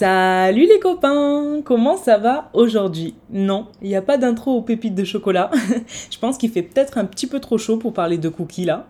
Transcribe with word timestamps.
Salut 0.00 0.66
les 0.66 0.78
copains 0.78 1.60
Comment 1.62 1.98
ça 1.98 2.16
va 2.16 2.48
aujourd'hui? 2.54 3.16
Non, 3.28 3.66
il 3.82 3.88
n'y 3.88 3.96
a 3.96 4.00
pas 4.00 4.16
d'intro 4.16 4.56
aux 4.56 4.62
pépites 4.62 4.94
de 4.94 5.04
chocolat. 5.04 5.50
Je 6.10 6.18
pense 6.18 6.38
qu'il 6.38 6.50
fait 6.50 6.62
peut-être 6.62 6.96
un 6.96 7.04
petit 7.04 7.26
peu 7.26 7.38
trop 7.38 7.58
chaud 7.58 7.76
pour 7.76 7.92
parler 7.92 8.16
de 8.16 8.30
cookies 8.30 8.64
là. 8.64 8.88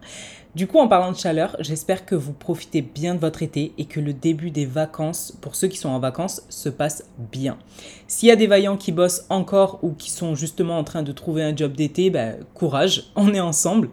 Du 0.56 0.66
coup, 0.66 0.78
en 0.78 0.88
parlant 0.88 1.12
de 1.12 1.16
chaleur, 1.16 1.54
j'espère 1.60 2.04
que 2.04 2.16
vous 2.16 2.32
profitez 2.32 2.82
bien 2.82 3.14
de 3.14 3.20
votre 3.20 3.40
été 3.44 3.72
et 3.78 3.84
que 3.84 4.00
le 4.00 4.12
début 4.12 4.50
des 4.50 4.66
vacances, 4.66 5.32
pour 5.40 5.54
ceux 5.54 5.68
qui 5.68 5.76
sont 5.76 5.90
en 5.90 6.00
vacances, 6.00 6.42
se 6.48 6.68
passe 6.68 7.04
bien. 7.30 7.56
S'il 8.08 8.28
y 8.28 8.32
a 8.32 8.36
des 8.36 8.48
vaillants 8.48 8.76
qui 8.76 8.90
bossent 8.90 9.26
encore 9.28 9.78
ou 9.82 9.92
qui 9.92 10.10
sont 10.10 10.34
justement 10.34 10.76
en 10.76 10.82
train 10.82 11.04
de 11.04 11.12
trouver 11.12 11.44
un 11.44 11.54
job 11.54 11.74
d'été, 11.74 12.10
ben, 12.10 12.36
courage, 12.52 13.04
on 13.14 13.32
est 13.32 13.40
ensemble. 13.40 13.90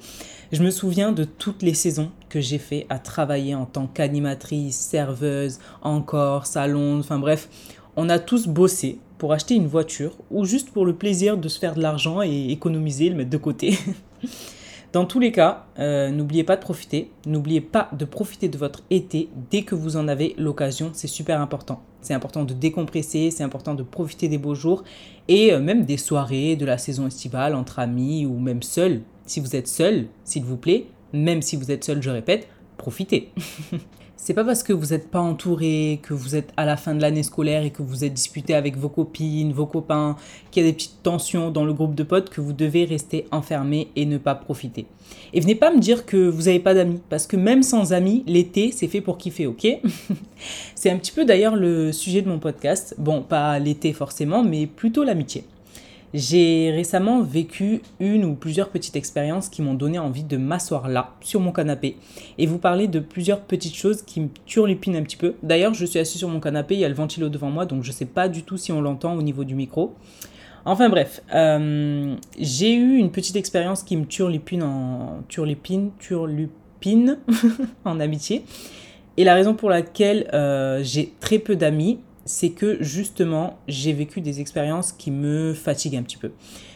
Je 0.51 0.63
me 0.63 0.71
souviens 0.71 1.11
de 1.11 1.25
toutes 1.25 1.61
les 1.61 1.75
saisons 1.75 2.09
que 2.27 2.41
j'ai 2.41 2.57
fait 2.57 2.87
à 2.89 2.97
travailler 2.97 3.53
en 3.53 3.67
tant 3.67 3.85
qu'animatrice, 3.85 4.79
serveuse, 4.79 5.59
encore, 5.83 6.47
salon, 6.47 6.99
enfin 6.99 7.19
bref, 7.19 7.49
on 7.95 8.09
a 8.09 8.17
tous 8.17 8.47
bossé 8.47 8.97
pour 9.19 9.31
acheter 9.31 9.53
une 9.53 9.67
voiture 9.67 10.13
ou 10.31 10.45
juste 10.45 10.71
pour 10.71 10.87
le 10.87 10.95
plaisir 10.95 11.37
de 11.37 11.49
se 11.49 11.59
faire 11.59 11.75
de 11.75 11.81
l'argent 11.81 12.23
et 12.23 12.47
économiser, 12.49 13.09
le 13.09 13.15
mettre 13.15 13.29
de 13.29 13.37
côté. 13.37 13.77
Dans 14.93 15.05
tous 15.05 15.19
les 15.19 15.31
cas, 15.31 15.65
euh, 15.79 16.09
n'oubliez 16.09 16.43
pas 16.43 16.55
de 16.55 16.61
profiter. 16.61 17.11
N'oubliez 17.25 17.61
pas 17.61 17.89
de 17.91 18.05
profiter 18.05 18.47
de 18.47 18.57
votre 18.57 18.83
été 18.89 19.29
dès 19.51 19.63
que 19.63 19.75
vous 19.75 19.97
en 19.97 20.07
avez 20.07 20.33
l'occasion. 20.37 20.91
C'est 20.93 21.07
super 21.07 21.41
important. 21.41 21.81
C'est 22.01 22.13
important 22.13 22.45
de 22.45 22.53
décompresser, 22.53 23.31
c'est 23.31 23.43
important 23.43 23.73
de 23.73 23.83
profiter 23.83 24.29
des 24.29 24.37
beaux 24.37 24.55
jours 24.55 24.83
et 25.27 25.51
euh, 25.51 25.59
même 25.59 25.83
des 25.83 25.97
soirées 25.97 26.55
de 26.55 26.65
la 26.65 26.77
saison 26.77 27.07
estivale 27.07 27.53
entre 27.53 27.79
amis 27.79 28.25
ou 28.25 28.39
même 28.39 28.63
seul. 28.63 29.01
Si 29.25 29.41
vous 29.41 29.55
êtes 29.55 29.67
seul, 29.67 30.07
s'il 30.23 30.45
vous 30.45 30.57
plaît, 30.57 30.85
même 31.11 31.41
si 31.41 31.57
vous 31.57 31.69
êtes 31.69 31.83
seul, 31.83 32.01
je 32.01 32.09
répète, 32.09 32.47
profitez. 32.77 33.31
C'est 34.27 34.33
pas 34.33 34.43
parce 34.43 34.61
que 34.61 34.73
vous 34.73 34.87
n'êtes 34.87 35.09
pas 35.09 35.21
entouré, 35.21 36.01
que 36.03 36.13
vous 36.13 36.35
êtes 36.35 36.51
à 36.57 36.65
la 36.65 36.75
fin 36.75 36.93
de 36.93 37.01
l'année 37.01 37.23
scolaire 37.23 37.63
et 37.63 37.69
que 37.69 37.81
vous 37.81 38.03
êtes 38.03 38.13
disputé 38.13 38.55
avec 38.55 38.75
vos 38.75 38.89
copines, 38.89 39.53
vos 39.53 39.65
copains, 39.65 40.17
qu'il 40.51 40.63
y 40.63 40.65
a 40.65 40.69
des 40.69 40.75
petites 40.75 41.01
tensions 41.01 41.49
dans 41.49 41.63
le 41.63 41.71
groupe 41.71 41.95
de 41.95 42.03
potes 42.03 42.29
que 42.29 42.41
vous 42.41 42.51
devez 42.51 42.83
rester 42.83 43.25
enfermé 43.31 43.87
et 43.95 44.05
ne 44.05 44.17
pas 44.17 44.35
profiter. 44.35 44.85
Et 45.31 45.39
venez 45.39 45.55
pas 45.55 45.71
me 45.71 45.79
dire 45.79 46.05
que 46.05 46.27
vous 46.27 46.41
n'avez 46.41 46.59
pas 46.59 46.73
d'amis, 46.73 46.99
parce 47.09 47.25
que 47.25 47.37
même 47.37 47.63
sans 47.63 47.93
amis, 47.93 48.25
l'été, 48.27 48.73
c'est 48.73 48.89
fait 48.89 48.99
pour 48.99 49.17
kiffer, 49.17 49.47
ok? 49.47 49.65
C'est 50.75 50.89
un 50.89 50.97
petit 50.97 51.13
peu 51.13 51.23
d'ailleurs 51.23 51.55
le 51.55 51.93
sujet 51.93 52.21
de 52.21 52.27
mon 52.27 52.39
podcast. 52.39 52.95
Bon, 52.97 53.21
pas 53.21 53.57
l'été 53.59 53.93
forcément, 53.93 54.43
mais 54.43 54.67
plutôt 54.67 55.05
l'amitié. 55.05 55.45
J'ai 56.17 56.71
récemment 56.71 57.21
vécu 57.21 57.83
une 57.99 58.25
ou 58.25 58.33
plusieurs 58.33 58.69
petites 58.69 58.95
expériences 58.95 59.49
qui 59.49 59.61
m'ont 59.61 59.75
donné 59.75 59.99
envie 59.99 60.23
de 60.23 60.35
m'asseoir 60.35 60.87
là, 60.87 61.11
sur 61.21 61.39
mon 61.39 61.51
canapé, 61.51 61.97
et 62.39 62.47
vous 62.47 62.57
parler 62.57 62.87
de 62.87 62.99
plusieurs 62.99 63.41
petites 63.41 63.75
choses 63.75 64.01
qui 64.01 64.21
me 64.21 64.29
turlupinent 64.47 64.95
un 64.95 65.03
petit 65.03 65.15
peu. 65.15 65.35
D'ailleurs, 65.43 65.75
je 65.75 65.85
suis 65.85 65.99
assis 65.99 66.17
sur 66.17 66.27
mon 66.27 66.39
canapé, 66.39 66.73
il 66.73 66.79
y 66.79 66.85
a 66.85 66.89
le 66.89 66.95
ventilo 66.95 67.29
devant 67.29 67.51
moi, 67.51 67.67
donc 67.67 67.83
je 67.83 67.89
ne 67.89 67.93
sais 67.93 68.05
pas 68.05 68.29
du 68.29 68.41
tout 68.41 68.57
si 68.57 68.71
on 68.71 68.81
l'entend 68.81 69.13
au 69.13 69.21
niveau 69.21 69.43
du 69.43 69.53
micro. 69.53 69.93
Enfin 70.65 70.89
bref, 70.89 71.21
euh, 71.35 72.15
j'ai 72.39 72.73
eu 72.73 72.95
une 72.97 73.11
petite 73.11 73.35
expérience 73.35 73.83
qui 73.83 73.95
me 73.95 74.05
turlupine 74.05 74.63
en 74.63 75.21
turlupine, 75.27 75.91
turlupine 75.99 77.19
en 77.85 77.99
amitié. 77.99 78.43
Et 79.17 79.23
la 79.23 79.35
raison 79.35 79.53
pour 79.53 79.69
laquelle 79.69 80.27
euh, 80.33 80.79
j'ai 80.81 81.13
très 81.19 81.37
peu 81.37 81.55
d'amis, 81.55 81.99
c'est 82.27 82.49
que 82.51 82.77
justement, 82.81 83.57
j'ai 83.67 83.93
vécu 83.93 84.21
des 84.21 84.41
expériences 84.41 84.91
qui 84.91 85.11
me 85.11 85.53
fatiguent 85.53 85.95
un 85.95 86.03
petit 86.03 86.17
peu. 86.17 86.31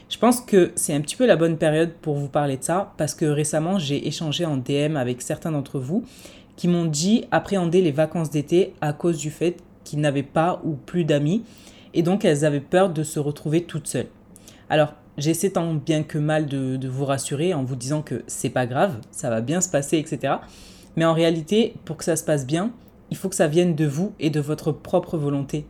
Je 0.10 0.18
pense 0.18 0.42
que 0.42 0.72
c'est 0.76 0.94
un 0.94 1.02
petit 1.02 1.16
peu 1.16 1.26
la 1.26 1.36
bonne 1.36 1.58
période 1.58 1.92
pour 2.02 2.16
vous 2.16 2.30
parler 2.30 2.58
de 2.58 2.64
ça, 2.64 2.94
parce 2.98 3.14
que 3.14 3.26
récemment, 3.26 3.78
j'ai 3.78 4.08
échangé 4.08 4.46
en 4.46 4.58
DM 4.58 4.96
avec 4.98 5.22
certains 5.22 5.52
d'entre 5.52 5.80
vous 5.80 6.04
qui 6.56 6.68
m'ont 6.68 6.86
dit 6.86 7.26
appréhender 7.32 7.82
les 7.82 7.92
vacances 7.92 8.30
d'été 8.30 8.74
à 8.82 8.94
cause 8.94 9.18
du 9.18 9.30
fait 9.30 9.58
qu'ils 9.84 10.00
n'avaient 10.00 10.24
pas 10.24 10.62
ou 10.64 10.74
plus 10.74 11.06
d'amis, 11.06 11.44
et 11.94 12.04
donc 12.04 12.26
elles 12.26 12.46
avaient 12.46 12.60
peur 12.60 12.90
de 12.90 13.04
se 13.04 13.20
retrouver 13.20 13.64
toutes 13.64 13.88
seules. 13.88 14.10
Alors, 14.70 14.94
j'essaie 15.18 15.52
tant 15.52 15.74
bien 15.74 16.04
que 16.04 16.18
mal 16.18 16.46
de, 16.46 16.78
de 16.78 16.88
vous 16.88 17.06
rassurer 17.06 17.54
en 17.54 17.64
vous 17.64 17.76
disant 17.76 18.02
que 18.02 18.24
c'est 18.28 18.50
pas 18.50 18.66
grave, 18.66 19.00
ça 19.12 19.30
va 19.30 19.42
bien 19.42 19.60
se 19.60 19.70
passer, 19.70 19.98
etc. 19.98 20.36
Mais 20.96 21.06
en 21.06 21.14
réalité, 21.14 21.74
pour 21.84 21.98
que 21.98 22.04
ça 22.04 22.16
se 22.16 22.24
passe 22.24 22.46
bien, 22.46 22.72
il 23.12 23.18
faut 23.18 23.30
que 23.30 23.36
ça 23.36 23.48
vienne 23.48 23.76
de 23.76 23.86
vous 23.86 24.14
et 24.20 24.30
de 24.30 24.40
votre 24.40 24.72
propre 24.72 25.18
volonté. 25.18 25.66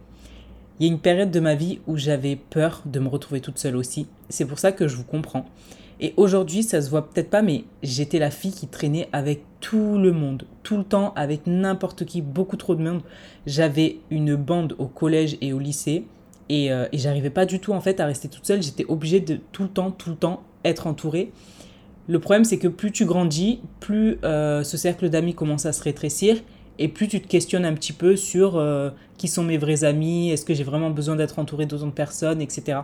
Il 0.79 0.85
y 0.85 0.89
a 0.89 0.93
une 0.93 0.99
période 0.99 1.31
de 1.31 1.39
ma 1.39 1.55
vie 1.55 1.79
où 1.87 1.97
j'avais 1.97 2.35
peur 2.35 2.81
de 2.85 2.99
me 2.99 3.09
retrouver 3.09 3.41
toute 3.41 3.59
seule 3.59 3.75
aussi. 3.75 4.07
C'est 4.29 4.45
pour 4.45 4.59
ça 4.59 4.71
que 4.71 4.87
je 4.87 4.95
vous 4.95 5.03
comprends. 5.03 5.45
Et 5.99 6.13
aujourd'hui, 6.17 6.63
ça 6.63 6.81
se 6.81 6.89
voit 6.89 7.07
peut-être 7.07 7.29
pas, 7.29 7.43
mais 7.43 7.65
j'étais 7.83 8.17
la 8.17 8.31
fille 8.31 8.51
qui 8.51 8.67
traînait 8.67 9.07
avec 9.13 9.43
tout 9.59 9.99
le 9.99 10.11
monde, 10.11 10.45
tout 10.63 10.77
le 10.77 10.83
temps, 10.83 11.13
avec 11.15 11.45
n'importe 11.45 12.05
qui, 12.05 12.21
beaucoup 12.21 12.57
trop 12.57 12.73
de 12.73 12.81
monde. 12.81 13.01
J'avais 13.45 13.97
une 14.09 14.35
bande 14.35 14.75
au 14.79 14.87
collège 14.87 15.37
et 15.41 15.53
au 15.53 15.59
lycée, 15.59 16.05
et, 16.49 16.71
euh, 16.71 16.87
j'arrivais 16.93 17.29
pas 17.29 17.45
du 17.45 17.59
tout 17.59 17.73
en 17.73 17.81
fait 17.81 17.99
à 17.99 18.05
rester 18.05 18.27
toute 18.27 18.45
seule. 18.47 18.63
J'étais 18.63 18.85
obligée 18.87 19.19
de 19.19 19.39
tout 19.51 19.63
le 19.63 19.69
temps, 19.69 19.91
tout 19.91 20.09
le 20.09 20.15
temps 20.15 20.41
être 20.65 20.87
entourée. 20.87 21.31
Le 22.07 22.19
problème, 22.19 22.43
c'est 22.45 22.57
que 22.57 22.67
plus 22.67 22.91
tu 22.91 23.05
grandis, 23.05 23.61
plus 23.79 24.17
euh, 24.23 24.63
ce 24.63 24.77
cercle 24.77 25.09
d'amis 25.09 25.35
commence 25.35 25.67
à 25.67 25.71
se 25.71 25.83
rétrécir, 25.83 26.37
et 26.81 26.87
plus 26.87 27.07
tu 27.07 27.21
te 27.21 27.27
questionnes 27.27 27.65
un 27.65 27.73
petit 27.73 27.93
peu 27.93 28.15
sur 28.15 28.57
euh, 28.57 28.89
qui 29.17 29.27
sont 29.27 29.43
mes 29.43 29.59
vrais 29.59 29.83
amis, 29.83 30.31
est-ce 30.31 30.43
que 30.43 30.55
j'ai 30.55 30.63
vraiment 30.63 30.89
besoin 30.89 31.15
d'être 31.15 31.37
entouré 31.37 31.67
d'autres 31.67 31.91
personnes, 31.91 32.41
etc. 32.41 32.79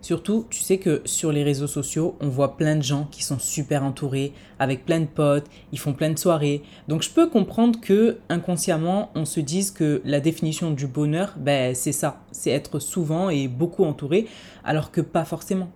Surtout, 0.00 0.46
tu 0.48 0.60
sais 0.60 0.78
que 0.78 1.02
sur 1.04 1.32
les 1.32 1.42
réseaux 1.42 1.66
sociaux, 1.66 2.16
on 2.20 2.28
voit 2.28 2.56
plein 2.56 2.76
de 2.76 2.82
gens 2.82 3.08
qui 3.10 3.24
sont 3.24 3.40
super 3.40 3.82
entourés, 3.82 4.32
avec 4.60 4.84
plein 4.84 5.00
de 5.00 5.06
potes, 5.06 5.46
ils 5.72 5.78
font 5.78 5.92
plein 5.92 6.10
de 6.10 6.18
soirées. 6.18 6.62
Donc 6.86 7.02
je 7.02 7.10
peux 7.10 7.28
comprendre 7.28 7.80
que 7.80 8.18
inconsciemment, 8.28 9.10
on 9.16 9.24
se 9.24 9.40
dise 9.40 9.72
que 9.72 10.02
la 10.04 10.20
définition 10.20 10.70
du 10.70 10.86
bonheur, 10.86 11.34
ben, 11.36 11.74
c'est 11.74 11.92
ça, 11.92 12.20
c'est 12.30 12.50
être 12.50 12.78
souvent 12.78 13.28
et 13.28 13.48
beaucoup 13.48 13.84
entouré, 13.84 14.26
alors 14.62 14.92
que 14.92 15.00
pas 15.00 15.24
forcément. 15.24 15.70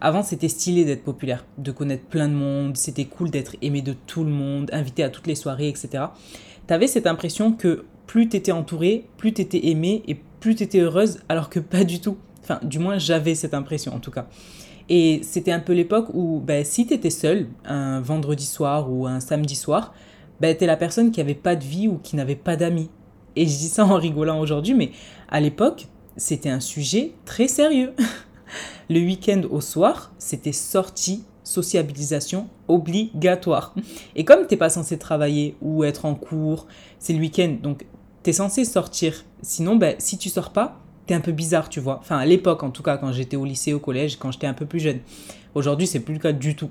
Avant, 0.00 0.24
c'était 0.24 0.48
stylé 0.48 0.84
d'être 0.84 1.04
populaire, 1.04 1.44
de 1.58 1.70
connaître 1.70 2.04
plein 2.06 2.26
de 2.26 2.34
monde, 2.34 2.76
c'était 2.76 3.04
cool 3.04 3.30
d'être 3.30 3.54
aimé 3.62 3.82
de 3.82 3.92
tout 3.92 4.24
le 4.24 4.30
monde, 4.30 4.68
invité 4.72 5.04
à 5.04 5.10
toutes 5.10 5.28
les 5.28 5.36
soirées, 5.36 5.68
etc 5.68 6.06
tu 6.66 6.74
avais 6.74 6.86
cette 6.86 7.06
impression 7.06 7.52
que 7.52 7.84
plus 8.06 8.28
tu 8.28 8.36
étais 8.36 8.52
entourée, 8.52 9.06
plus 9.16 9.32
tu 9.32 9.42
étais 9.42 9.66
aimée 9.68 10.02
et 10.06 10.16
plus 10.40 10.54
tu 10.54 10.64
étais 10.64 10.80
heureuse, 10.80 11.20
alors 11.28 11.48
que 11.48 11.60
pas 11.60 11.84
du 11.84 12.00
tout. 12.00 12.16
Enfin, 12.42 12.58
du 12.62 12.78
moins, 12.78 12.98
j'avais 12.98 13.34
cette 13.34 13.54
impression 13.54 13.94
en 13.94 14.00
tout 14.00 14.10
cas. 14.10 14.26
Et 14.88 15.20
c'était 15.22 15.52
un 15.52 15.60
peu 15.60 15.72
l'époque 15.72 16.08
où 16.12 16.40
ben, 16.40 16.64
si 16.64 16.86
tu 16.86 16.94
étais 16.94 17.10
seule 17.10 17.48
un 17.64 18.00
vendredi 18.00 18.44
soir 18.44 18.92
ou 18.92 19.06
un 19.06 19.20
samedi 19.20 19.54
soir, 19.54 19.94
ben, 20.40 20.56
la 20.60 20.76
personne 20.76 21.12
qui 21.12 21.20
avait 21.20 21.34
pas 21.34 21.54
de 21.56 21.64
vie 21.64 21.88
ou 21.88 21.98
qui 21.98 22.16
n'avait 22.16 22.36
pas 22.36 22.56
d'amis. 22.56 22.90
Et 23.36 23.46
je 23.46 23.56
dis 23.56 23.68
ça 23.68 23.86
en 23.86 23.94
rigolant 23.94 24.40
aujourd'hui, 24.40 24.74
mais 24.74 24.90
à 25.28 25.40
l'époque, 25.40 25.86
c'était 26.16 26.50
un 26.50 26.60
sujet 26.60 27.12
très 27.24 27.48
sérieux. 27.48 27.92
Le 28.90 29.00
week-end 29.00 29.42
au 29.50 29.60
soir, 29.60 30.12
c'était 30.18 30.52
sorti 30.52 31.24
sociabilisation 31.44 32.48
obligatoire. 32.68 33.74
Et 34.16 34.24
comme 34.24 34.46
t'es 34.46 34.56
pas 34.56 34.70
censé 34.70 34.98
travailler 34.98 35.56
ou 35.60 35.84
être 35.84 36.04
en 36.04 36.14
cours, 36.14 36.66
c'est 36.98 37.12
le 37.12 37.20
week-end, 37.20 37.56
donc 37.62 37.86
tu 38.22 38.30
es 38.30 38.32
censé 38.32 38.64
sortir. 38.64 39.24
Sinon, 39.42 39.76
ben, 39.76 39.96
si 39.98 40.18
tu 40.18 40.28
sors 40.28 40.50
pas, 40.50 40.80
t'es 41.06 41.14
un 41.14 41.20
peu 41.20 41.32
bizarre, 41.32 41.68
tu 41.68 41.80
vois. 41.80 41.98
Enfin, 42.00 42.18
à 42.18 42.26
l'époque, 42.26 42.62
en 42.62 42.70
tout 42.70 42.82
cas, 42.82 42.96
quand 42.96 43.12
j'étais 43.12 43.36
au 43.36 43.44
lycée, 43.44 43.72
au 43.72 43.80
collège, 43.80 44.16
quand 44.16 44.30
j'étais 44.30 44.46
un 44.46 44.54
peu 44.54 44.66
plus 44.66 44.80
jeune. 44.80 45.00
Aujourd'hui, 45.54 45.86
c'est 45.86 46.00
plus 46.00 46.14
le 46.14 46.20
cas 46.20 46.32
du 46.32 46.56
tout. 46.56 46.70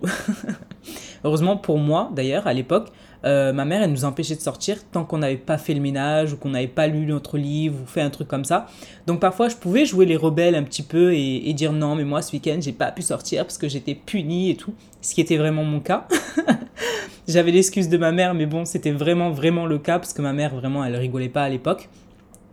Heureusement 1.23 1.57
pour 1.57 1.77
moi, 1.77 2.09
d'ailleurs, 2.15 2.47
à 2.47 2.53
l'époque, 2.53 2.91
euh, 3.23 3.53
ma 3.53 3.65
mère, 3.65 3.83
elle 3.83 3.91
nous 3.91 4.05
empêchait 4.05 4.35
de 4.35 4.41
sortir 4.41 4.77
tant 4.91 5.05
qu'on 5.05 5.19
n'avait 5.19 5.37
pas 5.37 5.57
fait 5.57 5.73
le 5.73 5.79
ménage 5.79 6.33
ou 6.33 6.37
qu'on 6.37 6.49
n'avait 6.49 6.67
pas 6.67 6.87
lu 6.87 7.05
notre 7.05 7.37
livre 7.37 7.77
ou 7.81 7.85
fait 7.85 8.01
un 8.01 8.09
truc 8.09 8.27
comme 8.27 8.45
ça. 8.45 8.67
Donc 9.07 9.19
parfois, 9.19 9.49
je 9.49 9.55
pouvais 9.55 9.85
jouer 9.85 10.05
les 10.05 10.15
rebelles 10.15 10.55
un 10.55 10.63
petit 10.63 10.83
peu 10.83 11.13
et, 11.13 11.53
dire 11.53 11.73
non, 11.73 11.95
mais 11.95 12.03
moi, 12.03 12.21
ce 12.21 12.31
week-end, 12.33 12.57
j'ai 12.59 12.71
pas 12.71 12.91
pu 12.91 13.01
sortir 13.01 13.43
parce 13.43 13.57
que 13.57 13.67
j'étais 13.67 13.95
punie 13.95 14.49
et 14.49 14.55
tout. 14.55 14.73
Ce 15.01 15.13
qui 15.13 15.21
était 15.21 15.37
vraiment 15.37 15.63
mon 15.63 15.79
cas. 15.79 16.07
J'avais 17.27 17.51
l'excuse 17.51 17.89
de 17.89 17.97
ma 17.97 18.11
mère, 18.11 18.33
mais 18.33 18.45
bon, 18.45 18.65
c'était 18.65 18.91
vraiment, 18.91 19.31
vraiment 19.31 19.65
le 19.65 19.77
cas 19.77 19.99
parce 19.99 20.13
que 20.13 20.21
ma 20.21 20.33
mère, 20.33 20.55
vraiment, 20.55 20.83
elle 20.83 20.95
rigolait 20.95 21.29
pas 21.29 21.43
à 21.43 21.49
l'époque. 21.49 21.89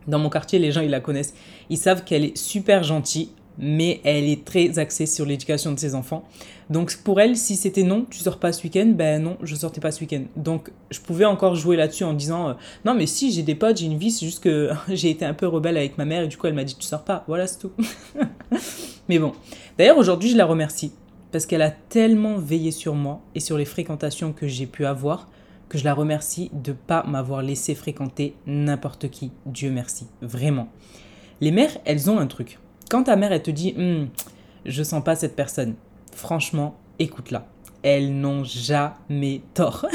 Dans 0.07 0.19
mon 0.19 0.31
quartier, 0.31 0.59
les 0.59 0.73
gens, 0.73 0.81
ils 0.81 0.91
la 0.91 1.01
connaissent. 1.01 1.35
Ils 1.71 1.77
savent 1.77 2.05
qu'elle 2.05 2.25
est 2.25 2.37
super 2.37 2.83
gentille, 2.83 3.31
mais 3.59 4.01
elle 4.05 4.25
est 4.25 4.45
très 4.45 4.79
axée 4.79 5.07
sur 5.07 5.27
l'éducation 5.27 5.73
de 5.73 5.79
ses 5.79 5.95
enfants. 5.95 6.25
Donc 6.71 6.97
pour 6.99 7.21
elle, 7.21 7.37
si 7.37 7.57
c'était 7.57 7.83
non, 7.83 8.07
tu 8.09 8.19
sors 8.19 8.39
pas 8.39 8.53
ce 8.53 8.63
week-end, 8.63 8.93
ben 8.95 9.23
non, 9.23 9.37
je 9.43 9.55
sortais 9.55 9.81
pas 9.81 9.91
ce 9.91 10.01
week-end. 10.01 10.23
Donc 10.37 10.71
je 10.91 11.01
pouvais 11.01 11.25
encore 11.25 11.55
jouer 11.55 11.77
là-dessus 11.77 12.05
en 12.05 12.13
disant 12.13 12.51
euh, 12.51 12.53
non 12.85 12.95
mais 12.95 13.07
si 13.07 13.33
j'ai 13.33 13.43
des 13.43 13.55
potes, 13.55 13.79
j'ai 13.79 13.87
une 13.87 13.99
vie, 13.99 14.11
c'est 14.11 14.27
juste 14.27 14.43
que 14.43 14.71
j'ai 14.89 15.11
été 15.11 15.25
un 15.25 15.35
peu 15.35 15.47
rebelle 15.47 15.77
avec 15.77 15.99
ma 15.99 16.05
mère 16.05 16.23
et 16.23 16.29
du 16.29 16.37
coup 16.37 16.47
elle 16.47 16.55
m'a 16.55 16.65
dit 16.65 16.77
tu 16.77 16.87
sors 16.87 17.05
pas, 17.05 17.25
voilà 17.27 17.47
c'est 17.47 17.59
tout. 17.59 17.73
mais 19.09 19.19
bon, 19.19 19.33
d'ailleurs 19.77 19.99
aujourd'hui 19.99 20.31
je 20.31 20.37
la 20.37 20.45
remercie 20.45 20.93
parce 21.33 21.47
qu'elle 21.47 21.63
a 21.63 21.71
tellement 21.71 22.39
veillé 22.39 22.71
sur 22.71 22.95
moi 22.95 23.21
et 23.35 23.41
sur 23.41 23.59
les 23.59 23.65
fréquentations 23.65 24.33
que 24.33 24.47
j'ai 24.47 24.67
pu 24.67 24.87
avoir 24.87 25.29
que 25.69 25.79
je 25.79 25.85
la 25.85 25.95
remercie 25.95 26.51
de 26.53 26.73
pas 26.73 27.05
m'avoir 27.05 27.43
laissé 27.43 27.75
fréquenter 27.75 28.35
n'importe 28.47 29.11
qui. 29.11 29.33
Dieu 29.47 29.71
merci, 29.71 30.07
vraiment. 30.23 30.69
Les 31.41 31.51
mères, 31.51 31.77
elles 31.85 32.11
ont 32.11 32.19
un 32.19 32.27
truc. 32.27 32.59
Quand 32.89 33.05
ta 33.05 33.17
mère, 33.17 33.33
elle 33.33 33.43
te 33.43 33.51
dit, 33.51 33.75
hm, 33.77 34.09
je 34.65 34.83
sens 34.83 35.05
pas 35.05 35.15
cette 35.15 35.37
personne, 35.37 35.75
franchement, 36.15 36.77
écoute-la. 36.99 37.47
elles 37.83 38.19
n'ont 38.19 38.45
jamais 38.45 39.43
tort. 39.55 39.87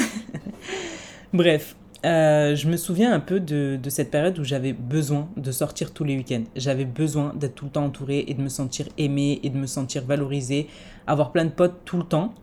Bref, 1.34 1.76
euh, 2.06 2.56
je 2.56 2.68
me 2.68 2.78
souviens 2.78 3.12
un 3.12 3.20
peu 3.20 3.40
de, 3.40 3.80
cette 3.90 4.12
période 4.12 4.38
où 4.38 4.44
j'avais 4.44 4.74
besoin 4.74 5.28
de 5.38 5.52
sortir 5.52 5.92
tous 5.92 6.04
les 6.04 6.16
week-ends. 6.16 6.44
J'avais 6.56 6.86
besoin 6.86 7.34
d'être 7.34 7.56
tout 7.56 7.66
le 7.66 7.72
temps 7.72 7.86
entourée 7.86 8.26
et 8.28 8.36
de 8.36 8.42
me 8.42 8.50
sentir 8.50 8.88
aimée 9.00 9.40
et 9.42 9.50
de 9.50 9.58
me 9.58 9.66
sentir 9.66 10.06
valorisée, 10.06 10.68
avoir 11.08 11.32
plein 11.32 11.46
de 11.46 11.50
potes 11.50 11.82
tout 11.86 11.98
le 11.98 12.04
temps. 12.04 12.34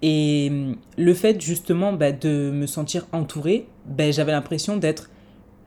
Et 0.00 0.48
hum, 0.50 0.76
le 0.96 1.14
fait 1.14 1.40
justement 1.40 1.92
bah, 1.92 2.12
de 2.12 2.50
me 2.50 2.66
sentir 2.66 3.06
entourée, 3.12 3.66
bah, 3.86 4.10
j'avais 4.10 4.32
l'impression 4.32 4.78
d'être 4.78 5.10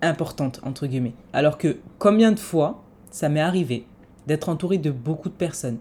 importante, 0.02 0.60
entre 0.64 0.88
guillemets. 0.88 1.14
Alors 1.32 1.60
que 1.60 1.78
combien 2.00 2.32
de 2.32 2.40
fois 2.40 2.84
ça 3.12 3.30
m'est 3.30 3.42
arrivé 3.42 3.86
d'être 4.28 4.50
entourée 4.50 4.78
de 4.78 4.92
beaucoup 4.92 5.30
de 5.30 5.34
personnes, 5.34 5.80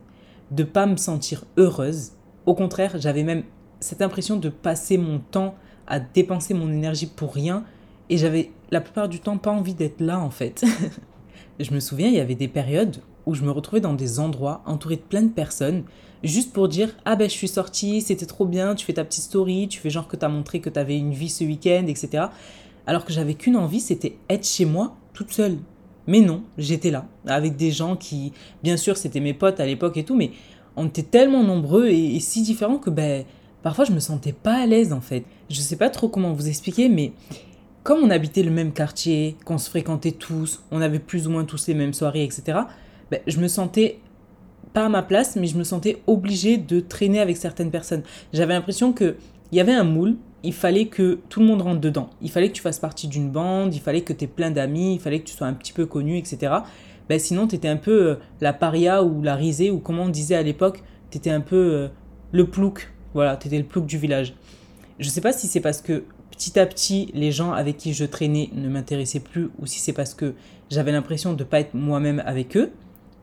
de 0.50 0.64
pas 0.64 0.86
me 0.86 0.96
sentir 0.96 1.44
heureuse. 1.56 2.12
Au 2.46 2.54
contraire, 2.54 2.96
j'avais 2.98 3.22
même 3.22 3.44
cette 3.80 4.02
impression 4.02 4.36
de 4.36 4.48
passer 4.48 4.98
mon 4.98 5.18
temps 5.18 5.54
à 5.86 6.00
dépenser 6.00 6.54
mon 6.54 6.70
énergie 6.70 7.06
pour 7.06 7.34
rien 7.34 7.64
et 8.08 8.16
j'avais 8.16 8.50
la 8.70 8.80
plupart 8.80 9.08
du 9.08 9.20
temps 9.20 9.38
pas 9.38 9.50
envie 9.50 9.74
d'être 9.74 10.00
là 10.00 10.20
en 10.20 10.30
fait. 10.30 10.64
je 11.60 11.72
me 11.72 11.80
souviens, 11.80 12.08
il 12.08 12.14
y 12.14 12.20
avait 12.20 12.34
des 12.34 12.48
périodes 12.48 12.98
où 13.26 13.34
je 13.34 13.42
me 13.42 13.50
retrouvais 13.50 13.80
dans 13.80 13.94
des 13.94 14.20
endroits 14.20 14.62
entourés 14.66 14.96
de 14.96 15.02
plein 15.02 15.22
de 15.22 15.32
personnes 15.32 15.84
juste 16.22 16.52
pour 16.52 16.68
dire 16.68 16.94
ah 17.04 17.16
ben 17.16 17.28
je 17.28 17.34
suis 17.34 17.48
sortie, 17.48 18.00
c'était 18.00 18.26
trop 18.26 18.46
bien, 18.46 18.74
tu 18.74 18.84
fais 18.84 18.92
ta 18.92 19.04
petite 19.04 19.24
story, 19.24 19.68
tu 19.68 19.80
fais 19.80 19.90
genre 19.90 20.08
que 20.08 20.16
tu 20.16 20.24
as 20.24 20.28
montré 20.28 20.60
que 20.60 20.70
tu 20.70 20.78
avais 20.78 20.96
une 20.96 21.12
vie 21.12 21.30
ce 21.30 21.44
week-end, 21.44 21.86
etc. 21.86 22.26
Alors 22.86 23.04
que 23.04 23.12
j'avais 23.12 23.34
qu'une 23.34 23.56
envie, 23.56 23.80
c'était 23.80 24.16
être 24.28 24.46
chez 24.46 24.64
moi 24.64 24.96
toute 25.12 25.32
seule. 25.32 25.58
Mais 26.10 26.22
non, 26.22 26.42
j'étais 26.58 26.90
là, 26.90 27.06
avec 27.24 27.54
des 27.54 27.70
gens 27.70 27.94
qui, 27.94 28.32
bien 28.64 28.76
sûr, 28.76 28.96
c'était 28.96 29.20
mes 29.20 29.32
potes 29.32 29.60
à 29.60 29.64
l'époque 29.64 29.96
et 29.96 30.02
tout, 30.02 30.16
mais 30.16 30.32
on 30.74 30.88
était 30.88 31.04
tellement 31.04 31.44
nombreux 31.44 31.86
et, 31.86 32.18
si 32.18 32.42
différents 32.42 32.78
que 32.78 32.90
ben, 32.90 33.24
parfois 33.62 33.84
je 33.84 33.92
me 33.92 34.00
sentais 34.00 34.32
pas 34.32 34.54
à 34.54 34.66
l'aise 34.66 34.92
en 34.92 35.00
fait. 35.00 35.22
Je 35.48 35.60
sais 35.60 35.76
pas 35.76 35.88
trop 35.88 36.08
comment 36.08 36.32
vous 36.32 36.48
expliquer, 36.48 36.88
mais 36.88 37.12
comme 37.84 38.00
on 38.02 38.10
habitait 38.10 38.42
le 38.42 38.50
même 38.50 38.72
quartier, 38.72 39.36
qu'on 39.44 39.56
se 39.56 39.70
fréquentait 39.70 40.10
tous, 40.10 40.64
on 40.72 40.80
avait 40.80 40.98
plus 40.98 41.28
ou 41.28 41.30
moins 41.30 41.44
tous 41.44 41.68
les 41.68 41.74
mêmes 41.74 41.94
soirées, 41.94 42.24
etc., 42.24 42.58
ben, 43.08 43.20
je 43.28 43.38
me 43.38 43.46
sentais 43.46 44.00
pas 44.72 44.86
à 44.86 44.88
ma 44.88 45.02
place, 45.04 45.36
mais 45.36 45.46
je 45.46 45.56
me 45.56 45.62
sentais 45.62 46.02
obligée 46.08 46.56
de 46.56 46.80
traîner 46.80 47.20
avec 47.20 47.36
certaines 47.36 47.70
personnes. 47.70 48.02
J'avais 48.32 48.54
l'impression 48.54 48.92
qu'il 48.92 49.14
y 49.52 49.60
avait 49.60 49.74
un 49.74 49.84
moule, 49.84 50.16
il 50.42 50.52
fallait 50.52 50.86
que 50.86 51.18
tout 51.28 51.40
le 51.40 51.46
monde 51.46 51.62
rentre 51.62 51.80
dedans. 51.80 52.10
Il 52.22 52.30
fallait 52.30 52.48
que 52.48 52.54
tu 52.54 52.62
fasses 52.62 52.78
partie 52.78 53.08
d'une 53.08 53.30
bande, 53.30 53.74
il 53.74 53.80
fallait 53.80 54.02
que 54.02 54.12
tu 54.12 54.24
aies 54.24 54.28
plein 54.28 54.50
d'amis, 54.50 54.94
il 54.94 55.00
fallait 55.00 55.20
que 55.20 55.26
tu 55.26 55.34
sois 55.34 55.46
un 55.46 55.52
petit 55.52 55.72
peu 55.72 55.86
connu, 55.86 56.16
etc. 56.16 56.52
Ben, 57.08 57.18
sinon, 57.18 57.46
tu 57.46 57.56
étais 57.56 57.68
un 57.68 57.76
peu 57.76 58.10
euh, 58.10 58.14
la 58.40 58.52
paria 58.52 59.02
ou 59.02 59.22
la 59.22 59.34
risée, 59.34 59.70
ou 59.70 59.78
comment 59.78 60.04
on 60.04 60.08
disait 60.08 60.36
à 60.36 60.42
l'époque, 60.42 60.82
tu 61.10 61.18
étais 61.18 61.30
un 61.30 61.40
peu 61.40 61.56
euh, 61.56 61.88
le 62.32 62.46
plouc. 62.46 62.92
Voilà, 63.14 63.36
tu 63.36 63.48
étais 63.48 63.58
le 63.58 63.64
plouc 63.64 63.86
du 63.86 63.98
village. 63.98 64.34
Je 64.98 65.08
sais 65.08 65.20
pas 65.20 65.32
si 65.32 65.46
c'est 65.46 65.60
parce 65.60 65.82
que 65.82 66.04
petit 66.30 66.58
à 66.58 66.66
petit, 66.66 67.10
les 67.12 67.32
gens 67.32 67.52
avec 67.52 67.76
qui 67.76 67.92
je 67.92 68.04
traînais 68.04 68.50
ne 68.54 68.68
m'intéressaient 68.68 69.20
plus, 69.20 69.50
ou 69.58 69.66
si 69.66 69.80
c'est 69.80 69.92
parce 69.92 70.14
que 70.14 70.34
j'avais 70.70 70.92
l'impression 70.92 71.32
de 71.32 71.42
ne 71.42 71.48
pas 71.48 71.60
être 71.60 71.74
moi-même 71.74 72.22
avec 72.24 72.56
eux, 72.56 72.70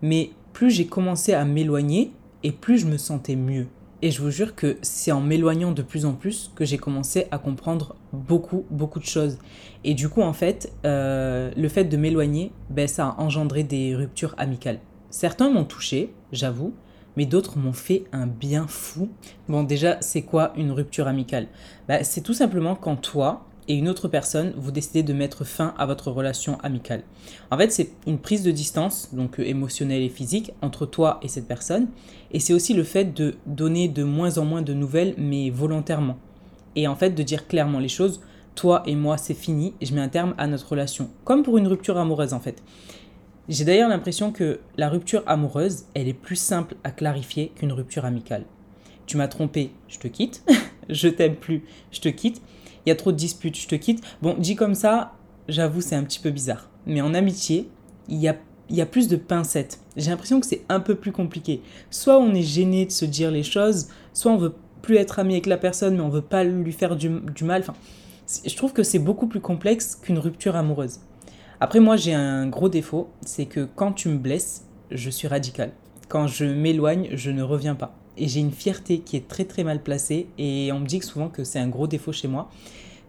mais 0.01 0.31
plus 0.53 0.69
j'ai 0.69 0.85
commencé 0.85 1.33
à 1.33 1.45
m'éloigner, 1.45 2.11
et 2.43 2.51
plus 2.51 2.77
je 2.79 2.85
me 2.85 2.97
sentais 2.97 3.35
mieux. 3.35 3.67
Et 4.03 4.11
je 4.11 4.21
vous 4.21 4.29
jure 4.29 4.53
que 4.53 4.77
c'est 4.83 5.11
en 5.11 5.21
m'éloignant 5.21 5.71
de 5.71 5.81
plus 5.81 6.05
en 6.05 6.13
plus 6.13 6.51
que 6.55 6.65
j'ai 6.65 6.77
commencé 6.77 7.27
à 7.31 7.39
comprendre 7.39 7.95
beaucoup, 8.13 8.65
beaucoup 8.69 8.99
de 8.99 9.05
choses. 9.05 9.39
Et 9.83 9.95
du 9.95 10.07
coup, 10.07 10.21
en 10.21 10.33
fait, 10.33 10.71
euh, 10.85 11.51
le 11.57 11.67
fait 11.67 11.85
de 11.85 11.97
m'éloigner, 11.97 12.51
ben, 12.69 12.88
ça 12.88 13.07
a 13.07 13.21
engendré 13.21 13.63
des 13.63 13.95
ruptures 13.95 14.35
amicales. 14.38 14.79
Certains 15.09 15.49
m'ont 15.49 15.63
touché, 15.63 16.13
j'avoue, 16.31 16.73
mais 17.15 17.25
d'autres 17.25 17.57
m'ont 17.57 17.73
fait 17.73 18.03
un 18.11 18.27
bien 18.27 18.67
fou. 18.67 19.09
Bon, 19.49 19.63
déjà, 19.63 19.97
c'est 20.01 20.21
quoi 20.21 20.53
une 20.55 20.71
rupture 20.71 21.07
amicale? 21.07 21.47
Ben, 21.88 22.03
C'est 22.03 22.21
tout 22.21 22.33
simplement 22.35 22.75
quand 22.75 22.97
toi, 22.97 23.46
et 23.67 23.75
une 23.75 23.89
autre 23.89 24.07
personne, 24.07 24.53
vous 24.55 24.71
décidez 24.71 25.03
de 25.03 25.13
mettre 25.13 25.43
fin 25.43 25.73
à 25.77 25.85
votre 25.85 26.09
relation 26.11 26.57
amicale. 26.61 27.03
En 27.51 27.57
fait, 27.57 27.71
c'est 27.71 27.89
une 28.05 28.17
prise 28.17 28.43
de 28.43 28.51
distance, 28.51 29.09
donc 29.13 29.39
euh, 29.39 29.43
émotionnelle 29.47 30.01
et 30.01 30.09
physique, 30.09 30.53
entre 30.61 30.85
toi 30.85 31.19
et 31.21 31.27
cette 31.27 31.47
personne. 31.47 31.87
Et 32.31 32.39
c'est 32.39 32.53
aussi 32.53 32.73
le 32.73 32.83
fait 32.83 33.13
de 33.13 33.35
donner 33.45 33.89
de 33.89 34.03
moins 34.03 34.37
en 34.37 34.45
moins 34.45 34.61
de 34.61 34.73
nouvelles, 34.73 35.15
mais 35.17 35.49
volontairement. 35.49 36.17
Et 36.75 36.87
en 36.87 36.95
fait, 36.95 37.11
de 37.11 37.23
dire 37.23 37.47
clairement 37.47 37.79
les 37.79 37.89
choses, 37.89 38.21
toi 38.55 38.83
et 38.85 38.95
moi, 38.95 39.17
c'est 39.17 39.33
fini, 39.33 39.73
je 39.81 39.93
mets 39.93 40.01
un 40.01 40.09
terme 40.09 40.33
à 40.37 40.47
notre 40.47 40.69
relation. 40.69 41.09
Comme 41.25 41.43
pour 41.43 41.57
une 41.57 41.67
rupture 41.67 41.97
amoureuse, 41.97 42.33
en 42.33 42.39
fait. 42.39 42.63
J'ai 43.49 43.65
d'ailleurs 43.65 43.89
l'impression 43.89 44.31
que 44.31 44.59
la 44.77 44.89
rupture 44.89 45.23
amoureuse, 45.25 45.85
elle 45.93 46.07
est 46.07 46.13
plus 46.13 46.35
simple 46.35 46.75
à 46.83 46.91
clarifier 46.91 47.51
qu'une 47.55 47.71
rupture 47.71 48.05
amicale. 48.05 48.43
Tu 49.05 49.15
m'as 49.17 49.27
trompé, 49.27 49.71
je 49.87 49.99
te 49.99 50.07
quitte. 50.07 50.43
je 50.89 51.07
t'aime 51.07 51.35
plus, 51.35 51.63
je 51.91 51.99
te 51.99 52.09
quitte 52.09 52.41
il 52.88 52.89
y 52.89 52.94
a 52.94 52.95
trop 52.95 53.12
de 53.12 53.18
disputes, 53.18 53.60
je 53.60 53.68
te 53.68 53.75
quitte. 53.75 54.01
Bon, 54.22 54.36
dit 54.39 54.56
comme 54.56 54.74
ça, 54.74 55.12
j'avoue, 55.50 55.81
c'est 55.81 55.95
un 55.95 56.06
petit 56.06 56.22
peu 56.22 56.30
bizarre. 56.30 56.69
Mais 56.86 57.01
en 57.01 57.13
amitié, 57.13 57.69
il 58.07 58.16
y 58.16 58.30
a, 58.30 58.38
y 58.69 58.80
a 58.80 58.86
plus 58.86 59.10
de 59.10 59.18
pincettes. 59.18 59.81
J'ai 59.98 60.10
l'impression 60.10 60.39
que 60.39 60.45
c'est 60.45 60.62
un 60.69 60.80
peu 60.80 60.95
plus 60.95 61.12
compliqué. 61.12 61.62
Soit 61.92 62.18
on 62.18 62.34
est 62.34 62.44
gêné 62.44 62.86
de 62.86 62.92
se 62.92 63.04
dire 63.04 63.30
les 63.30 63.44
choses, 63.44 63.89
soit 64.13 64.31
on 64.31 64.38
veut 64.38 64.54
plus 64.81 64.95
être 64.95 65.19
ami 65.19 65.34
avec 65.34 65.48
la 65.48 65.57
personne, 65.57 65.98
mais 65.98 66.01
on 66.01 66.07
veut 66.07 66.22
pas 66.22 66.45
lui 66.45 66.72
faire 66.72 66.95
du, 66.95 67.10
du 67.10 67.44
mal. 67.44 67.60
Enfin, 67.60 67.74
je 68.45 68.56
trouve 68.56 68.72
que 68.72 68.84
c'est 68.84 69.00
beaucoup 69.00 69.28
plus 69.28 69.42
complexe 69.42 69.98
qu'une 70.01 70.18
rupture 70.18 70.56
amoureuse. 70.56 71.01
Après, 71.60 71.81
moi, 71.81 71.98
j'ai 71.98 72.13
un 72.13 72.48
gros 72.48 72.69
défaut, 72.69 73.10
c'est 73.25 73.48
que 73.48 73.68
quand 73.75 73.92
tu 73.92 74.07
me 74.07 74.18
blesses, 74.18 74.63
je 74.92 75.10
suis 75.10 75.28
radical. 75.28 75.74
Quand 76.07 76.28
je 76.28 76.45
m'éloigne, 76.45 77.10
je 77.12 77.31
ne 77.31 77.44
reviens 77.44 77.75
pas 77.75 77.98
et 78.17 78.27
j'ai 78.27 78.39
une 78.39 78.51
fierté 78.51 78.99
qui 78.99 79.15
est 79.15 79.27
très 79.27 79.45
très 79.45 79.63
mal 79.63 79.81
placée 79.81 80.27
et 80.37 80.71
on 80.71 80.79
me 80.79 80.85
dit 80.85 81.01
souvent 81.01 81.29
que 81.29 81.43
c'est 81.43 81.59
un 81.59 81.67
gros 81.67 81.87
défaut 81.87 82.11
chez 82.11 82.27
moi. 82.27 82.49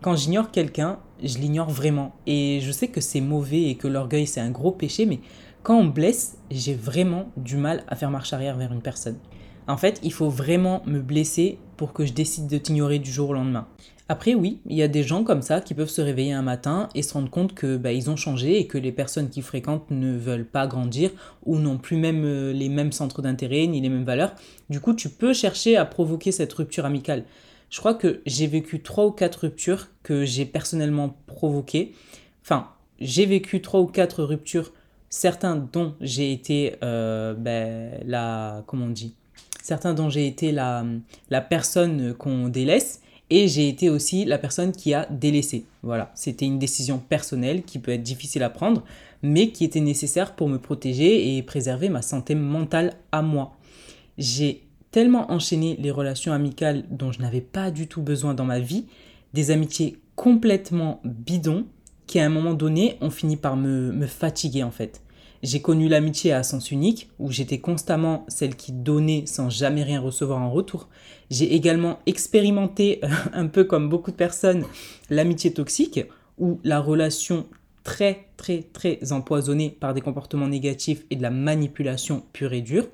Quand 0.00 0.14
j'ignore 0.14 0.50
quelqu'un, 0.50 0.98
je 1.22 1.38
l'ignore 1.38 1.70
vraiment 1.70 2.14
et 2.26 2.60
je 2.62 2.70
sais 2.70 2.88
que 2.88 3.00
c'est 3.00 3.20
mauvais 3.20 3.62
et 3.62 3.74
que 3.74 3.88
l'orgueil 3.88 4.26
c'est 4.26 4.40
un 4.40 4.50
gros 4.50 4.72
péché 4.72 5.06
mais 5.06 5.20
quand 5.62 5.76
on 5.76 5.84
me 5.84 5.90
blesse, 5.90 6.38
j'ai 6.50 6.74
vraiment 6.74 7.30
du 7.36 7.56
mal 7.56 7.82
à 7.88 7.96
faire 7.96 8.10
marche 8.10 8.32
arrière 8.32 8.56
vers 8.56 8.72
une 8.72 8.80
personne. 8.80 9.18
En 9.66 9.76
fait, 9.76 10.00
il 10.02 10.12
faut 10.12 10.30
vraiment 10.30 10.82
me 10.86 11.00
blesser 11.00 11.58
pour 11.76 11.92
que 11.92 12.06
je 12.06 12.12
décide 12.12 12.46
de 12.46 12.56
t'ignorer 12.56 12.98
du 12.98 13.10
jour 13.10 13.30
au 13.30 13.34
lendemain. 13.34 13.66
Après, 14.10 14.34
oui, 14.34 14.60
il 14.64 14.74
y 14.74 14.82
a 14.82 14.88
des 14.88 15.02
gens 15.02 15.22
comme 15.22 15.42
ça 15.42 15.60
qui 15.60 15.74
peuvent 15.74 15.90
se 15.90 16.00
réveiller 16.00 16.32
un 16.32 16.40
matin 16.40 16.88
et 16.94 17.02
se 17.02 17.12
rendre 17.12 17.28
compte 17.28 17.54
que 17.54 17.76
bah, 17.76 17.92
ils 17.92 18.08
ont 18.08 18.16
changé 18.16 18.58
et 18.58 18.66
que 18.66 18.78
les 18.78 18.90
personnes 18.90 19.28
qui 19.28 19.42
fréquentent 19.42 19.90
ne 19.90 20.16
veulent 20.16 20.46
pas 20.46 20.66
grandir 20.66 21.10
ou 21.44 21.58
n'ont 21.58 21.76
plus 21.76 21.98
même 21.98 22.24
euh, 22.24 22.54
les 22.54 22.70
mêmes 22.70 22.92
centres 22.92 23.20
d'intérêt 23.20 23.66
ni 23.66 23.82
les 23.82 23.90
mêmes 23.90 24.04
valeurs. 24.04 24.34
Du 24.70 24.80
coup, 24.80 24.94
tu 24.94 25.10
peux 25.10 25.34
chercher 25.34 25.76
à 25.76 25.84
provoquer 25.84 26.32
cette 26.32 26.52
rupture 26.54 26.86
amicale. 26.86 27.24
Je 27.68 27.80
crois 27.80 27.92
que 27.92 28.22
j'ai 28.24 28.46
vécu 28.46 28.82
trois 28.82 29.04
ou 29.04 29.10
quatre 29.10 29.40
ruptures 29.40 29.88
que 30.02 30.24
j'ai 30.24 30.46
personnellement 30.46 31.14
provoquées. 31.26 31.92
Enfin, 32.42 32.68
j'ai 33.00 33.26
vécu 33.26 33.60
trois 33.60 33.80
ou 33.80 33.86
quatre 33.86 34.22
ruptures, 34.24 34.72
certains 35.10 35.56
dont 35.56 35.94
j'ai 36.00 36.32
été 36.32 36.76
euh, 36.82 37.34
ben, 37.34 38.00
la, 38.06 38.64
comment 38.66 38.86
on 38.86 38.90
dit, 38.90 39.16
certains 39.62 39.92
dont 39.92 40.08
j'ai 40.08 40.26
été 40.26 40.50
la, 40.50 40.86
la 41.28 41.42
personne 41.42 42.14
qu'on 42.14 42.48
délaisse 42.48 43.02
et 43.30 43.48
j'ai 43.48 43.68
été 43.68 43.90
aussi 43.90 44.24
la 44.24 44.38
personne 44.38 44.72
qui 44.72 44.94
a 44.94 45.06
délaissé. 45.10 45.64
Voilà, 45.82 46.10
c'était 46.14 46.46
une 46.46 46.58
décision 46.58 46.98
personnelle 46.98 47.62
qui 47.62 47.78
peut 47.78 47.92
être 47.92 48.02
difficile 48.02 48.42
à 48.42 48.50
prendre, 48.50 48.84
mais 49.22 49.50
qui 49.50 49.64
était 49.64 49.80
nécessaire 49.80 50.34
pour 50.34 50.48
me 50.48 50.58
protéger 50.58 51.36
et 51.36 51.42
préserver 51.42 51.88
ma 51.88 52.02
santé 52.02 52.34
mentale 52.34 52.94
à 53.12 53.22
moi. 53.22 53.56
J'ai 54.16 54.62
tellement 54.90 55.30
enchaîné 55.30 55.76
les 55.78 55.90
relations 55.90 56.32
amicales 56.32 56.84
dont 56.90 57.12
je 57.12 57.20
n'avais 57.20 57.40
pas 57.40 57.70
du 57.70 57.86
tout 57.86 58.02
besoin 58.02 58.34
dans 58.34 58.44
ma 58.44 58.60
vie, 58.60 58.86
des 59.34 59.50
amitiés 59.50 59.98
complètement 60.16 61.00
bidons, 61.04 61.66
qui 62.06 62.18
à 62.18 62.24
un 62.24 62.30
moment 62.30 62.54
donné 62.54 62.96
ont 63.02 63.10
fini 63.10 63.36
par 63.36 63.56
me, 63.56 63.92
me 63.92 64.06
fatiguer 64.06 64.62
en 64.62 64.70
fait. 64.70 65.02
J'ai 65.42 65.60
connu 65.60 65.88
l'amitié 65.88 66.32
à 66.32 66.42
sens 66.42 66.70
unique, 66.70 67.10
où 67.18 67.30
j'étais 67.30 67.58
constamment 67.58 68.24
celle 68.28 68.56
qui 68.56 68.72
donnait 68.72 69.24
sans 69.26 69.50
jamais 69.50 69.84
rien 69.84 70.00
recevoir 70.00 70.42
en 70.42 70.50
retour. 70.50 70.88
J'ai 71.30 71.54
également 71.54 72.00
expérimenté, 72.06 73.00
un 73.32 73.46
peu 73.46 73.64
comme 73.64 73.88
beaucoup 73.88 74.10
de 74.10 74.16
personnes, 74.16 74.64
l'amitié 75.10 75.52
toxique, 75.52 76.00
où 76.38 76.60
la 76.64 76.80
relation 76.80 77.46
très 77.84 78.26
très 78.36 78.62
très 78.72 79.12
empoisonnée 79.12 79.70
par 79.70 79.94
des 79.94 80.00
comportements 80.00 80.48
négatifs 80.48 81.04
et 81.10 81.16
de 81.16 81.22
la 81.22 81.30
manipulation 81.30 82.22
pure 82.32 82.52
et 82.52 82.60
dure. 82.60 82.86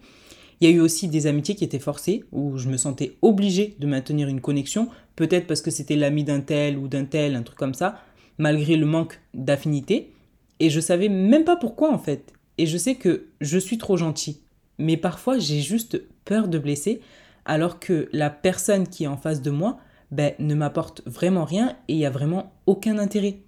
Il 0.61 0.69
y 0.69 0.73
a 0.73 0.77
eu 0.77 0.81
aussi 0.81 1.09
des 1.09 1.27
amitiés 1.27 1.55
qui 1.55 1.65
étaient 1.65 1.79
forcées, 1.79 2.25
où 2.31 2.59
je 2.59 2.69
me 2.69 2.77
sentais 2.77 3.17
obligée 3.23 3.75
de 3.81 3.87
maintenir 3.87 4.29
une 4.29 4.41
connexion, 4.41 4.89
peut-être 5.17 5.47
parce 5.47 5.63
que 5.63 5.71
c'était 5.71 5.97
l'ami 5.97 6.25
d'un 6.25 6.41
tel 6.41 6.79
ou 6.79 6.89
d'un 6.89 7.05
tel, 7.05 7.35
un 7.35 7.43
truc 7.43 7.59
comme 7.59 7.75
ça, 7.75 8.01
malgré 8.39 8.77
le 8.77 8.87
manque 8.87 9.21
d'affinité. 9.35 10.14
Et 10.61 10.71
je 10.71 10.81
savais 10.81 11.09
même 11.09 11.45
pas 11.45 11.57
pourquoi 11.57 11.93
en 11.93 11.99
fait. 11.99 12.33
Et 12.59 12.67
je 12.67 12.79
sais 12.79 12.95
que 12.95 13.27
je 13.41 13.59
suis 13.59 13.79
trop 13.79 13.97
gentil. 13.97 14.41
Mais 14.79 14.97
parfois 14.97 15.39
j'ai 15.39 15.61
juste 15.61 16.03
peur 16.25 16.49
de 16.49 16.59
blesser 16.59 17.01
alors 17.45 17.79
que 17.79 18.09
la 18.13 18.31
personne 18.31 18.89
qui 18.89 19.05
est 19.05 19.09
en 19.09 19.17
face 19.17 19.43
de 19.43 19.51
moi 19.51 19.79
ben, 20.11 20.33
ne 20.39 20.55
m'apporte 20.55 21.03
vraiment 21.07 21.45
rien 21.45 21.77
et 21.89 21.95
il 21.95 21.99
n'y 21.99 22.07
a 22.07 22.11
vraiment 22.11 22.53
aucun 22.67 22.99
intérêt. 22.99 23.39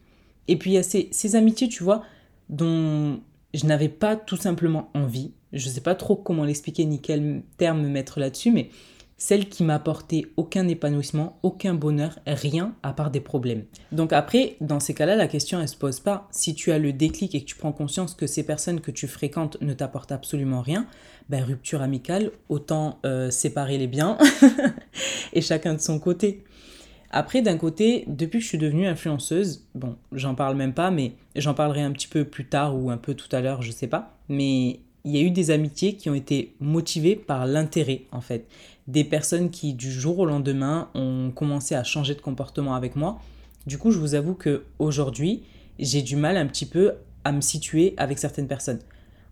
Et 0.49 0.57
puis 0.57 0.73
il 0.73 0.75
y 0.75 0.79
a 0.79 0.83
ces, 0.83 1.37
amitiés, 1.37 1.69
tu 1.69 1.83
vois, 1.83 2.03
dont 2.49 3.21
je 3.55 3.67
n'avais 3.67 3.89
pas 3.89 4.17
tout 4.17 4.37
simplement 4.37 4.91
envie. 4.95 5.33
Je 5.53 5.69
ne 5.69 5.75
sais 5.75 5.81
pas 5.81 5.95
trop 5.95 6.17
comment 6.17 6.45
l'expliquer 6.45 6.85
ni 6.85 7.01
quel 7.01 7.43
terme 7.57 7.87
mettre 7.89 8.21
là-dessus, 8.21 8.51
mais 8.51 8.71
celle 9.19 9.49
qui 9.49 9.65
m'a 9.65 9.77
apporté 9.77 10.27
aucun 10.37 10.69
épanouissement, 10.69 11.39
aucun 11.43 11.75
bonheur, 11.75 12.19
rien 12.27 12.75
à 12.83 12.93
part 12.93 13.11
des 13.11 13.21
problèmes. 13.21 13.65
Donc 13.93 14.13
après, 14.13 14.57
dans 14.61 14.81
ces 14.81 14.95
cas-là, 14.95 15.17
la 15.17 15.27
question 15.27 15.61
elle 15.61 15.69
se 15.69 15.77
pose 15.77 16.01
pas. 16.01 16.29
Si 16.31 16.55
tu 16.55 16.71
as 16.73 16.79
le 16.79 16.93
déclic 16.93 17.35
et 17.35 17.41
que 17.41 17.47
tu 17.47 17.57
prends 17.57 17.73
conscience 17.73 18.15
que 18.15 18.27
ces 18.27 18.45
personnes 18.45 18.81
que 18.81 18.91
tu 18.91 19.07
fréquentes 19.07 19.57
ne 19.63 19.73
t'apportent 19.73 20.13
absolument 20.13 20.61
rien, 20.61 20.87
ben 21.29 21.43
rupture 21.43 21.83
amicale, 21.83 22.31
autant 22.49 22.99
euh, 23.07 23.31
séparer 23.31 23.79
les 23.79 23.87
biens 23.87 24.19
et 25.33 25.41
chacun 25.41 25.75
de 25.75 25.81
son 25.81 25.99
côté. 25.99 26.45
Après, 27.11 27.41
d'un 27.41 27.57
côté, 27.57 28.05
depuis 28.09 28.39
que 28.39 28.45
je 28.45 28.49
suis 28.49 28.59
devenue 28.59 28.87
influenceuse, 28.87 29.65
bon, 29.75 29.97
j'en 30.13 30.35
parle 30.35 30.57
même 30.57 30.75
pas, 30.75 30.91
mais 30.91 31.13
j'en 31.35 31.55
parlerai 31.55 31.83
un 31.83 31.93
petit 31.93 32.09
peu 32.09 32.25
plus 32.25 32.47
tard 32.47 32.77
ou 32.77 32.91
un 32.91 32.97
peu 32.97 33.15
tout 33.15 33.35
à 33.35 33.41
l'heure, 33.41 33.63
je 33.63 33.71
sais 33.71 33.87
pas. 33.87 34.19
Mais 34.29 34.81
il 35.05 35.17
y 35.17 35.19
a 35.19 35.23
eu 35.23 35.31
des 35.31 35.51
amitiés 35.51 35.95
qui 35.95 36.11
ont 36.11 36.15
été 36.15 36.55
motivées 36.61 37.15
par 37.15 37.47
l'intérêt, 37.47 38.03
en 38.11 38.21
fait. 38.21 38.47
Des 38.89 39.05
personnes 39.05 39.51
qui, 39.51 39.75
du 39.75 39.91
jour 39.91 40.19
au 40.19 40.27
lendemain, 40.27 40.91
ont 40.95 41.33
commencé 41.35 41.75
à 41.75 41.83
changer 41.83 42.15
de 42.15 42.21
comportement 42.21 42.75
avec 42.75 42.95
moi. 42.95 43.21
Du 43.67 43.79
coup, 43.79 43.91
je 43.91 43.99
vous 43.99 44.15
avoue 44.15 44.35
que 44.35 44.65
aujourd'hui, 44.79 45.43
j'ai 45.79 46.03
du 46.03 46.17
mal 46.17 46.37
un 46.37 46.47
petit 46.47 46.67
peu 46.67 46.95
à 47.25 47.33
me 47.33 47.41
situer 47.41 47.95
avec 47.97 48.19
certaines 48.19 48.47
personnes. 48.47 48.79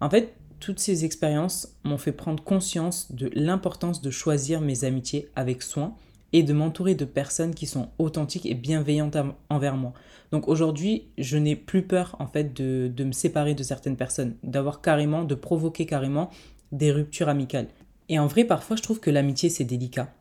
En 0.01 0.11
fait, 0.11 0.35
toutes 0.59 0.81
ces 0.81 1.05
expériences 1.05 1.77
m'ont 1.85 1.99
fait 1.99 2.13
prendre 2.13 2.43
conscience 2.43 3.13
de 3.13 3.31
l'importance 3.35 4.03
de 4.03 4.11
choisir 4.11 4.61
mes 4.61 4.85
amitiés 4.85 5.29
avec 5.37 5.63
soin 5.63 5.95
et 6.33 6.43
de 6.43 6.53
m'entourer 6.53 6.97
de 6.97 7.05
personnes 7.05 7.55
qui 7.55 7.67
sont 7.67 7.91
authentiques 7.99 8.47
et 8.47 8.55
bienveillantes 8.55 9.17
envers 9.51 9.77
moi. 9.77 9.93
Donc 10.33 10.49
aujourd'hui, 10.49 11.05
je 11.17 11.37
n'ai 11.39 11.55
plus 11.55 11.83
peur 11.83 12.17
en 12.19 12.27
fait 12.27 12.53
de, 12.57 12.91
de 12.93 13.05
me 13.05 13.13
séparer 13.13 13.55
de 13.55 13.63
certaines 13.63 13.97
personnes, 13.97 14.35
d'avoir 14.43 14.81
carrément, 14.81 15.23
de 15.23 15.37
provoquer 15.37 15.87
carrément 15.87 16.31
des 16.73 16.91
ruptures 16.91 17.29
amicales. 17.29 17.69
Et 18.09 18.19
en 18.19 18.27
vrai, 18.27 18.45
parfois, 18.45 18.77
je 18.77 18.83
trouve 18.83 19.01
que 19.01 19.11
l'amitié, 19.11 19.49
c'est 19.49 19.65
délicat. 19.65 20.13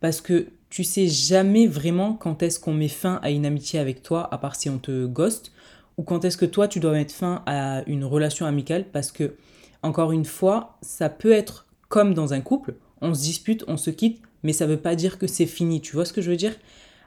Parce 0.00 0.20
que 0.20 0.48
tu 0.70 0.84
sais 0.84 1.08
jamais 1.08 1.66
vraiment 1.66 2.14
quand 2.14 2.42
est-ce 2.42 2.60
qu'on 2.60 2.72
met 2.72 2.88
fin 2.88 3.20
à 3.22 3.30
une 3.30 3.44
amitié 3.44 3.78
avec 3.78 4.02
toi, 4.02 4.32
à 4.32 4.38
part 4.38 4.56
si 4.56 4.70
on 4.70 4.78
te 4.78 5.06
ghost, 5.06 5.52
ou 5.98 6.02
quand 6.02 6.24
est-ce 6.24 6.36
que 6.36 6.46
toi, 6.46 6.68
tu 6.68 6.80
dois 6.80 6.92
mettre 6.92 7.14
fin 7.14 7.42
à 7.46 7.82
une 7.86 8.04
relation 8.04 8.46
amicale, 8.46 8.84
parce 8.92 9.12
que, 9.12 9.34
encore 9.82 10.12
une 10.12 10.24
fois, 10.24 10.78
ça 10.82 11.08
peut 11.08 11.32
être 11.32 11.66
comme 11.88 12.14
dans 12.14 12.32
un 12.32 12.40
couple, 12.40 12.74
on 13.00 13.14
se 13.14 13.20
dispute, 13.20 13.64
on 13.66 13.76
se 13.76 13.90
quitte, 13.90 14.22
mais 14.42 14.52
ça 14.52 14.66
veut 14.66 14.76
pas 14.76 14.94
dire 14.94 15.18
que 15.18 15.26
c'est 15.26 15.46
fini. 15.46 15.80
Tu 15.80 15.94
vois 15.94 16.04
ce 16.04 16.12
que 16.12 16.22
je 16.22 16.30
veux 16.30 16.36
dire? 16.36 16.54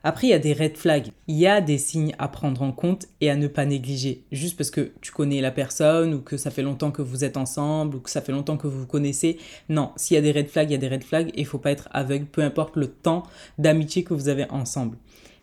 Après, 0.06 0.28
il 0.28 0.32
y 0.32 0.34
a 0.34 0.40
des 0.40 0.52
red 0.52 0.76
flags. 0.76 1.12
Il 1.28 1.38
y 1.38 1.48
a 1.48 1.62
des 1.62 1.78
signes 1.78 2.14
à 2.20 2.28
prendre 2.28 2.62
en 2.62 2.74
compte 2.74 3.08
et 3.22 3.30
à 3.30 3.38
ne 3.38 3.48
pas 3.48 3.66
négliger. 3.66 4.26
Juste 4.34 4.58
parce 4.58 4.70
que 4.70 4.92
tu 5.00 5.14
connais 5.14 5.40
la 5.40 5.52
personne 5.52 6.14
ou 6.14 6.20
que 6.20 6.36
ça 6.36 6.52
fait 6.52 6.62
longtemps 6.62 6.92
que 6.92 7.02
vous 7.02 7.24
êtes 7.24 7.38
ensemble 7.38 7.96
ou 7.96 8.00
que 8.02 8.10
ça 8.10 8.22
fait 8.22 8.34
longtemps 8.34 8.58
que 8.58 8.68
vous 8.68 8.82
vous 8.82 8.88
connaissez. 8.88 9.38
Non, 9.70 9.92
s'il 9.96 10.16
y 10.16 10.18
a 10.18 10.22
des 10.22 10.34
red 10.34 10.50
flags, 10.50 10.70
il 10.70 10.74
y 10.74 10.76
a 10.76 10.78
des 10.78 10.90
red 10.90 11.04
flags 11.06 11.30
et 11.30 11.40
il 11.40 11.46
faut 11.46 11.58
pas 11.58 11.72
être 11.72 11.88
aveugle, 11.92 12.26
peu 12.26 12.42
importe 12.42 12.76
le 12.76 12.88
temps 12.88 13.24
d'amitié 13.58 14.04
que 14.04 14.14
vous 14.14 14.28
avez 14.28 14.50
ensemble. 14.50 14.98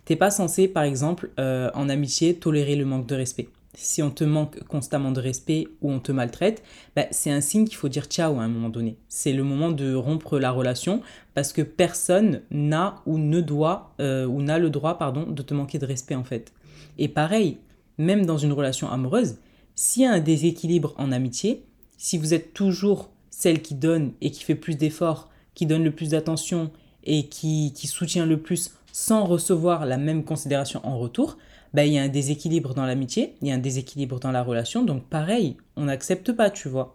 T'es 0.05 0.17
pas 0.17 0.31
censé, 0.31 0.69
par 0.69 0.83
exemple, 0.83 1.31
euh, 1.39 1.71
en 1.73 1.89
amitié, 1.89 2.35
tolérer 2.35 2.77
le 2.77 2.85
manque 2.85 3.07
de 3.07 3.15
respect 3.15 3.49
si 3.75 4.03
on 4.03 4.11
te 4.11 4.25
manque 4.25 4.63
constamment 4.65 5.13
de 5.13 5.21
respect 5.21 5.69
ou 5.81 5.93
on 5.93 6.01
te 6.01 6.13
maltraite, 6.13 6.63
bah, 6.97 7.07
c'est 7.11 7.31
un 7.31 7.41
signe 7.41 7.67
qu'il 7.67 7.77
faut 7.77 7.89
dire 7.89 8.07
ciao 8.07 8.39
à 8.39 8.43
un 8.43 8.49
moment 8.49 8.69
donné. 8.69 8.97
C'est 9.09 9.33
le 9.33 9.45
moment 9.45 9.71
de 9.71 9.95
rompre 9.95 10.39
la 10.39 10.51
relation 10.51 11.03
parce 11.35 11.53
que 11.53 11.63
personne 11.63 12.43
n'a 12.51 12.97
ou 13.07 13.19
ne 13.19 13.41
doit 13.41 13.95
euh, 14.01 14.27
ou 14.27 14.43
n'a 14.43 14.59
le 14.59 14.71
droit 14.71 14.99
pardon 14.99 15.31
de 15.31 15.43
te 15.43 15.55
manquer 15.55 15.79
de 15.79 15.87
respect 15.87 16.17
en 16.17 16.25
fait. 16.25 16.53
Et 16.99 17.09
pareil, 17.09 17.59
même 17.99 18.27
dans 18.27 18.39
une 18.39 18.53
relation 18.53 18.91
amoureuse, 18.91 19.37
s'il 19.75 20.03
y 20.03 20.07
a 20.07 20.13
un 20.13 20.21
déséquilibre 20.21 20.95
en 20.99 21.13
amitié, 21.13 21.65
si 21.97 22.19
vous 22.19 22.35
êtes 22.35 22.53
toujours 22.53 23.11
celle 23.31 23.63
qui 23.63 23.75
donne 23.75 24.13
et 24.21 24.31
qui 24.31 24.43
fait 24.43 24.55
plus 24.55 24.77
d'efforts, 24.77 25.31
qui 25.55 25.67
donne 25.67 25.85
le 25.85 25.93
plus 25.93 26.11
d'attention 26.11 26.71
et 27.05 27.29
qui, 27.29 27.73
qui 27.75 27.87
soutient 27.87 28.27
le 28.27 28.41
plus 28.41 28.75
sans 28.93 29.25
recevoir 29.25 29.87
la 29.87 29.97
même 29.97 30.25
considération 30.25 30.81
en 30.85 30.99
retour, 30.99 31.39
ben, 31.75 31.85
il 31.85 31.95
y 31.95 31.99
a 31.99 32.03
un 32.03 32.09
déséquilibre 32.09 32.75
dans 32.75 32.87
l'amitié, 32.87 33.37
il 33.43 33.49
y 33.49 33.53
a 33.53 33.55
un 33.55 33.59
déséquilibre 33.59 34.19
dans 34.19 34.33
la 34.33 34.43
relation, 34.43 34.85
donc 34.85 35.05
pareil, 35.05 35.57
on 35.77 35.85
n'accepte 35.85 36.33
pas, 36.33 36.51
tu 36.51 36.69
vois. 36.69 36.95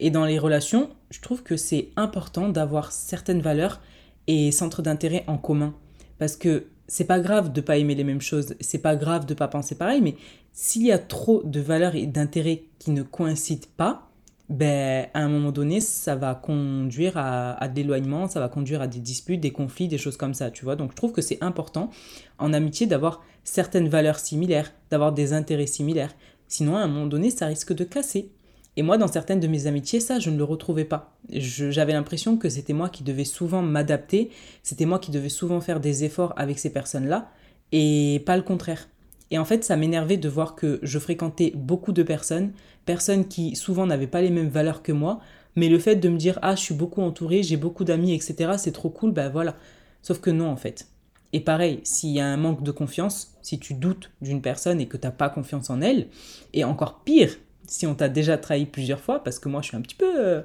Et 0.00 0.10
dans 0.10 0.24
les 0.24 0.38
relations, 0.38 0.90
je 1.10 1.20
trouve 1.20 1.42
que 1.42 1.56
c'est 1.56 1.88
important 1.96 2.48
d'avoir 2.48 2.92
certaines 2.92 3.40
valeurs 3.40 3.80
et 4.26 4.52
centres 4.52 4.82
d'intérêt 4.82 5.24
en 5.26 5.38
commun. 5.38 5.74
Parce 6.18 6.36
que 6.36 6.66
c'est 6.86 7.04
pas 7.04 7.20
grave 7.20 7.52
de 7.52 7.60
pas 7.60 7.76
aimer 7.78 7.94
les 7.94 8.04
mêmes 8.04 8.20
choses, 8.20 8.54
c'est 8.60 8.78
pas 8.78 8.96
grave 8.96 9.26
de 9.26 9.34
pas 9.34 9.48
penser 9.48 9.76
pareil, 9.76 10.00
mais 10.00 10.16
s'il 10.52 10.84
y 10.84 10.92
a 10.92 10.98
trop 10.98 11.42
de 11.44 11.60
valeurs 11.60 11.94
et 11.94 12.06
d'intérêts 12.06 12.64
qui 12.78 12.90
ne 12.90 13.02
coïncident 13.02 13.68
pas, 13.76 14.08
ben, 14.48 15.06
à 15.12 15.20
un 15.20 15.28
moment 15.28 15.52
donné, 15.52 15.80
ça 15.80 16.16
va 16.16 16.34
conduire 16.34 17.18
à, 17.18 17.52
à 17.62 17.68
de 17.68 17.76
l'éloignement, 17.76 18.28
ça 18.28 18.40
va 18.40 18.48
conduire 18.48 18.80
à 18.80 18.86
des 18.86 19.00
disputes, 19.00 19.40
des 19.40 19.50
conflits, 19.50 19.88
des 19.88 19.98
choses 19.98 20.16
comme 20.16 20.32
ça, 20.32 20.50
tu 20.50 20.64
vois. 20.64 20.74
Donc 20.74 20.92
je 20.92 20.96
trouve 20.96 21.12
que 21.12 21.20
c'est 21.20 21.42
important 21.42 21.90
en 22.38 22.54
amitié 22.54 22.86
d'avoir 22.86 23.22
certaines 23.44 23.88
valeurs 23.88 24.18
similaires, 24.18 24.72
d'avoir 24.90 25.12
des 25.12 25.32
intérêts 25.32 25.66
similaires. 25.66 26.14
Sinon, 26.48 26.76
à 26.76 26.80
un 26.80 26.88
moment 26.88 27.06
donné, 27.06 27.30
ça 27.30 27.46
risque 27.46 27.72
de 27.72 27.84
casser. 27.84 28.30
Et 28.76 28.82
moi, 28.82 28.96
dans 28.96 29.08
certaines 29.08 29.40
de 29.40 29.48
mes 29.48 29.66
amitiés, 29.66 30.00
ça, 30.00 30.20
je 30.20 30.30
ne 30.30 30.38
le 30.38 30.44
retrouvais 30.44 30.84
pas. 30.84 31.18
J'avais 31.30 31.92
l'impression 31.92 32.36
que 32.36 32.48
c'était 32.48 32.72
moi 32.72 32.88
qui 32.88 33.02
devais 33.02 33.24
souvent 33.24 33.60
m'adapter, 33.60 34.30
c'était 34.62 34.86
moi 34.86 34.98
qui 34.98 35.10
devais 35.10 35.28
souvent 35.28 35.60
faire 35.60 35.80
des 35.80 36.04
efforts 36.04 36.32
avec 36.36 36.58
ces 36.58 36.70
personnes-là, 36.70 37.28
et 37.72 38.22
pas 38.24 38.36
le 38.36 38.42
contraire. 38.42 38.88
Et 39.30 39.38
en 39.38 39.44
fait, 39.44 39.64
ça 39.64 39.76
m'énervait 39.76 40.16
de 40.16 40.28
voir 40.28 40.54
que 40.54 40.78
je 40.82 40.98
fréquentais 40.98 41.52
beaucoup 41.54 41.92
de 41.92 42.02
personnes, 42.02 42.52
personnes 42.86 43.26
qui 43.26 43.56
souvent 43.56 43.84
n'avaient 43.84 44.06
pas 44.06 44.22
les 44.22 44.30
mêmes 44.30 44.48
valeurs 44.48 44.82
que 44.82 44.92
moi, 44.92 45.20
mais 45.56 45.68
le 45.68 45.78
fait 45.78 45.96
de 45.96 46.08
me 46.08 46.16
dire 46.16 46.38
ah 46.40 46.54
je 46.54 46.60
suis 46.60 46.74
beaucoup 46.74 47.02
entourée, 47.02 47.42
j'ai 47.42 47.56
beaucoup 47.56 47.84
d'amis, 47.84 48.14
etc. 48.14 48.52
C'est 48.58 48.72
trop 48.72 48.90
cool, 48.90 49.10
ben 49.10 49.28
voilà. 49.28 49.56
Sauf 50.02 50.20
que 50.20 50.30
non 50.30 50.48
en 50.48 50.56
fait. 50.56 50.86
Et 51.32 51.40
pareil, 51.40 51.80
s'il 51.84 52.10
y 52.10 52.20
a 52.20 52.26
un 52.26 52.36
manque 52.36 52.62
de 52.62 52.70
confiance, 52.70 53.34
si 53.42 53.58
tu 53.58 53.74
doutes 53.74 54.10
d'une 54.22 54.40
personne 54.40 54.80
et 54.80 54.86
que 54.86 54.96
tu 54.96 55.06
n'as 55.06 55.12
pas 55.12 55.28
confiance 55.28 55.70
en 55.70 55.80
elle, 55.80 56.08
et 56.54 56.64
encore 56.64 57.00
pire, 57.00 57.36
si 57.66 57.86
on 57.86 57.94
t'a 57.94 58.08
déjà 58.08 58.38
trahi 58.38 58.66
plusieurs 58.66 59.00
fois, 59.00 59.22
parce 59.22 59.38
que 59.38 59.48
moi 59.48 59.60
je 59.60 59.68
suis 59.68 59.76
un 59.76 59.82
petit 59.82 59.94
peu 59.94 60.10
euh, 60.16 60.42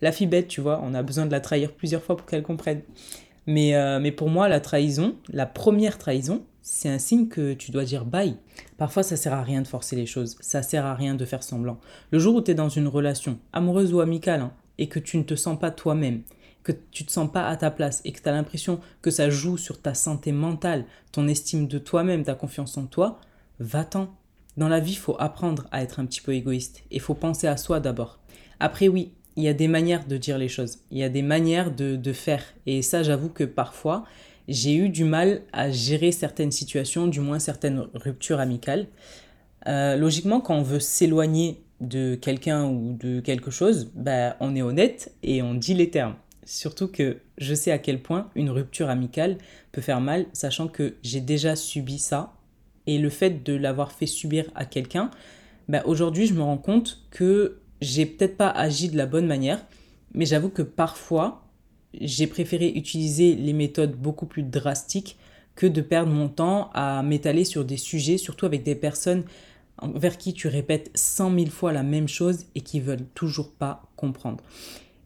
la 0.00 0.10
fille 0.10 0.26
bête, 0.26 0.48
tu 0.48 0.60
vois, 0.60 0.80
on 0.82 0.94
a 0.94 1.02
besoin 1.02 1.26
de 1.26 1.32
la 1.32 1.40
trahir 1.40 1.72
plusieurs 1.72 2.02
fois 2.02 2.16
pour 2.16 2.26
qu'elle 2.26 2.42
comprenne. 2.42 2.82
Mais, 3.46 3.74
euh, 3.74 3.98
mais 4.00 4.12
pour 4.12 4.30
moi, 4.30 4.48
la 4.48 4.60
trahison, 4.60 5.16
la 5.32 5.46
première 5.46 5.98
trahison, 5.98 6.42
c'est 6.62 6.88
un 6.88 6.98
signe 6.98 7.28
que 7.28 7.54
tu 7.54 7.72
dois 7.72 7.84
dire 7.84 8.04
bye. 8.04 8.36
Parfois, 8.78 9.02
ça 9.02 9.16
sert 9.16 9.32
à 9.32 9.42
rien 9.42 9.62
de 9.62 9.66
forcer 9.66 9.96
les 9.96 10.06
choses, 10.06 10.36
ça 10.40 10.62
sert 10.62 10.86
à 10.86 10.94
rien 10.94 11.14
de 11.14 11.24
faire 11.24 11.42
semblant. 11.42 11.78
Le 12.10 12.18
jour 12.18 12.36
où 12.36 12.40
tu 12.40 12.52
es 12.52 12.54
dans 12.54 12.68
une 12.68 12.88
relation, 12.88 13.38
amoureuse 13.52 13.92
ou 13.92 14.00
amicale, 14.00 14.40
hein, 14.40 14.52
et 14.78 14.88
que 14.88 14.98
tu 14.98 15.18
ne 15.18 15.24
te 15.24 15.34
sens 15.34 15.58
pas 15.58 15.70
toi-même, 15.70 16.22
que 16.62 16.72
tu 16.90 17.04
te 17.04 17.12
sens 17.12 17.30
pas 17.30 17.48
à 17.48 17.56
ta 17.56 17.70
place 17.70 18.00
et 18.04 18.12
que 18.12 18.20
tu 18.20 18.28
as 18.28 18.32
l'impression 18.32 18.80
que 19.00 19.10
ça 19.10 19.30
joue 19.30 19.56
sur 19.56 19.80
ta 19.80 19.94
santé 19.94 20.32
mentale, 20.32 20.84
ton 21.10 21.28
estime 21.28 21.66
de 21.66 21.78
toi-même, 21.78 22.24
ta 22.24 22.34
confiance 22.34 22.76
en 22.76 22.86
toi, 22.86 23.20
va-t'en. 23.58 24.14
Dans 24.56 24.68
la 24.68 24.80
vie, 24.80 24.94
faut 24.94 25.16
apprendre 25.18 25.66
à 25.72 25.82
être 25.82 25.98
un 25.98 26.06
petit 26.06 26.20
peu 26.20 26.34
égoïste 26.34 26.82
et 26.90 26.98
faut 26.98 27.14
penser 27.14 27.46
à 27.46 27.56
soi 27.56 27.80
d'abord. 27.80 28.18
Après, 28.60 28.88
oui, 28.88 29.12
il 29.36 29.44
y 29.44 29.48
a 29.48 29.54
des 29.54 29.68
manières 29.68 30.06
de 30.06 30.16
dire 30.16 30.38
les 30.38 30.48
choses, 30.48 30.78
il 30.90 30.98
y 30.98 31.02
a 31.02 31.08
des 31.08 31.22
manières 31.22 31.74
de, 31.74 31.96
de 31.96 32.12
faire. 32.12 32.44
Et 32.66 32.82
ça, 32.82 33.02
j'avoue 33.02 33.30
que 33.30 33.44
parfois, 33.44 34.04
j'ai 34.48 34.74
eu 34.74 34.88
du 34.88 35.04
mal 35.04 35.42
à 35.52 35.70
gérer 35.70 36.12
certaines 36.12 36.50
situations, 36.50 37.06
du 37.06 37.20
moins 37.20 37.38
certaines 37.38 37.86
ruptures 37.94 38.40
amicales. 38.40 38.86
Euh, 39.68 39.96
logiquement, 39.96 40.40
quand 40.40 40.56
on 40.56 40.62
veut 40.62 40.80
s'éloigner 40.80 41.62
de 41.80 42.14
quelqu'un 42.14 42.64
ou 42.66 42.96
de 42.98 43.20
quelque 43.20 43.50
chose, 43.50 43.90
bah, 43.94 44.36
on 44.40 44.54
est 44.54 44.62
honnête 44.62 45.12
et 45.22 45.42
on 45.42 45.54
dit 45.54 45.74
les 45.74 45.90
termes. 45.90 46.14
Surtout 46.44 46.88
que 46.88 47.18
je 47.38 47.54
sais 47.54 47.70
à 47.70 47.78
quel 47.78 48.02
point 48.02 48.30
une 48.34 48.50
rupture 48.50 48.90
amicale 48.90 49.38
peut 49.70 49.80
faire 49.80 50.00
mal, 50.00 50.26
sachant 50.32 50.68
que 50.68 50.94
j'ai 51.02 51.20
déjà 51.20 51.56
subi 51.56 51.98
ça. 51.98 52.34
Et 52.86 52.98
le 52.98 53.10
fait 53.10 53.44
de 53.44 53.54
l'avoir 53.54 53.92
fait 53.92 54.06
subir 54.06 54.50
à 54.54 54.64
quelqu'un, 54.64 55.10
bah, 55.68 55.82
aujourd'hui, 55.86 56.26
je 56.26 56.34
me 56.34 56.42
rends 56.42 56.58
compte 56.58 57.06
que 57.10 57.60
j'ai 57.80 58.06
peut-être 58.06 58.36
pas 58.36 58.48
agi 58.48 58.88
de 58.88 58.96
la 58.96 59.06
bonne 59.06 59.26
manière, 59.26 59.64
mais 60.14 60.26
j'avoue 60.26 60.48
que 60.48 60.62
parfois, 60.62 61.44
j'ai 62.00 62.26
préféré 62.26 62.68
utiliser 62.68 63.34
les 63.34 63.52
méthodes 63.52 63.96
beaucoup 63.96 64.26
plus 64.26 64.42
drastiques 64.42 65.16
que 65.54 65.66
de 65.66 65.80
perdre 65.80 66.12
mon 66.12 66.28
temps 66.28 66.70
à 66.74 67.02
m'étaler 67.02 67.44
sur 67.44 67.64
des 67.64 67.76
sujets, 67.76 68.18
surtout 68.18 68.46
avec 68.46 68.62
des 68.62 68.74
personnes 68.74 69.24
vers 69.94 70.18
qui 70.18 70.32
tu 70.32 70.48
répètes 70.48 70.90
cent 70.94 71.30
mille 71.30 71.50
fois 71.50 71.72
la 71.72 71.82
même 71.82 72.08
chose 72.08 72.46
et 72.54 72.60
qui 72.60 72.80
veulent 72.80 73.06
toujours 73.14 73.50
pas 73.50 73.82
comprendre. 73.96 74.42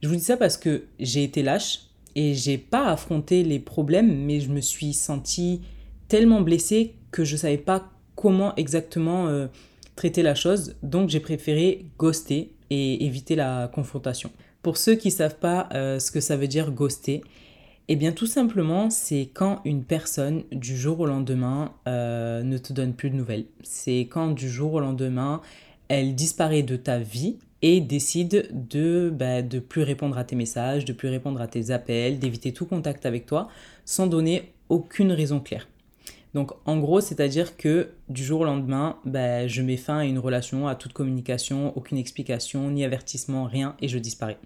Je 0.07 0.09
vous 0.09 0.19
dis 0.19 0.23
ça 0.23 0.37
parce 0.37 0.57
que 0.57 0.85
j'ai 1.01 1.25
été 1.25 1.43
lâche 1.43 1.81
et 2.15 2.33
j'ai 2.33 2.59
pas 2.59 2.87
affronté 2.87 3.43
les 3.43 3.59
problèmes, 3.59 4.25
mais 4.25 4.39
je 4.39 4.51
me 4.51 4.61
suis 4.61 4.93
sentie 4.93 5.63
tellement 6.07 6.43
blessée 6.43 6.95
que 7.11 7.25
je 7.25 7.35
savais 7.35 7.59
pas 7.59 7.91
comment 8.15 8.55
exactement 8.55 9.27
euh, 9.27 9.49
traiter 9.97 10.23
la 10.23 10.37
chose, 10.37 10.77
donc 10.85 11.09
j'ai 11.09 11.19
préféré 11.19 11.87
ghoster 11.99 12.53
et 12.71 13.05
éviter 13.05 13.35
la 13.35 13.67
confrontation. 13.67 14.31
Pour 14.63 14.77
ceux 14.77 14.95
qui 14.95 15.11
savent 15.11 15.41
pas 15.41 15.69
euh, 15.75 15.99
ce 15.99 16.13
que 16.13 16.21
ça 16.21 16.37
veut 16.37 16.47
dire 16.47 16.71
ghoster, 16.71 17.21
eh 17.89 17.97
bien 17.97 18.13
tout 18.13 18.27
simplement 18.27 18.91
c'est 18.91 19.31
quand 19.35 19.61
une 19.65 19.83
personne 19.83 20.45
du 20.53 20.77
jour 20.77 21.01
au 21.01 21.07
lendemain 21.07 21.73
euh, 21.89 22.45
ne 22.45 22.59
te 22.59 22.73
donne 22.73 22.95
plus 22.95 23.11
de 23.11 23.17
nouvelles. 23.17 23.47
C'est 23.65 24.07
quand 24.09 24.29
du 24.29 24.49
jour 24.49 24.75
au 24.75 24.79
lendemain 24.79 25.41
elle 25.89 26.15
disparaît 26.15 26.63
de 26.63 26.77
ta 26.77 27.01
vie 27.01 27.39
et 27.63 27.81
décide 27.81 28.49
de 28.69 29.11
bah, 29.13 29.43
de 29.43 29.59
plus 29.59 29.83
répondre 29.83 30.19
à 30.19 30.25
tes 30.25 30.37
messages, 30.37 30.85
de 30.85 30.93
plus 30.93 31.09
répondre 31.09 31.41
à 31.41 31.49
tes 31.49 31.71
appels, 31.71 32.19
d'éviter 32.19 32.53
tout 32.53 32.67
contact 32.67 33.07
avec 33.07 33.27
toi 33.27 33.49
sans 33.85 34.07
donner 34.07 34.53
aucune 34.69 35.13
raison 35.13 35.41
claire. 35.41 35.67
Donc 36.35 36.53
en 36.67 36.77
gros, 36.77 37.01
c'est-à-dire 37.01 37.57
que 37.57 37.93
du 38.11 38.23
jour 38.23 38.43
au 38.43 38.45
lendemain, 38.45 38.99
bah, 39.07 39.47
je 39.47 39.63
mets 39.63 39.79
fin 39.79 39.99
à 39.99 40.05
une 40.05 40.19
relation, 40.19 40.69
à 40.69 40.75
toute 40.75 40.93
communication, 40.93 41.75
aucune 41.79 41.97
explication, 41.97 42.71
ni 42.71 42.85
avertissement, 42.85 43.45
rien, 43.45 43.75
et 43.81 43.89
je 43.89 43.97
disparais. 43.97 44.37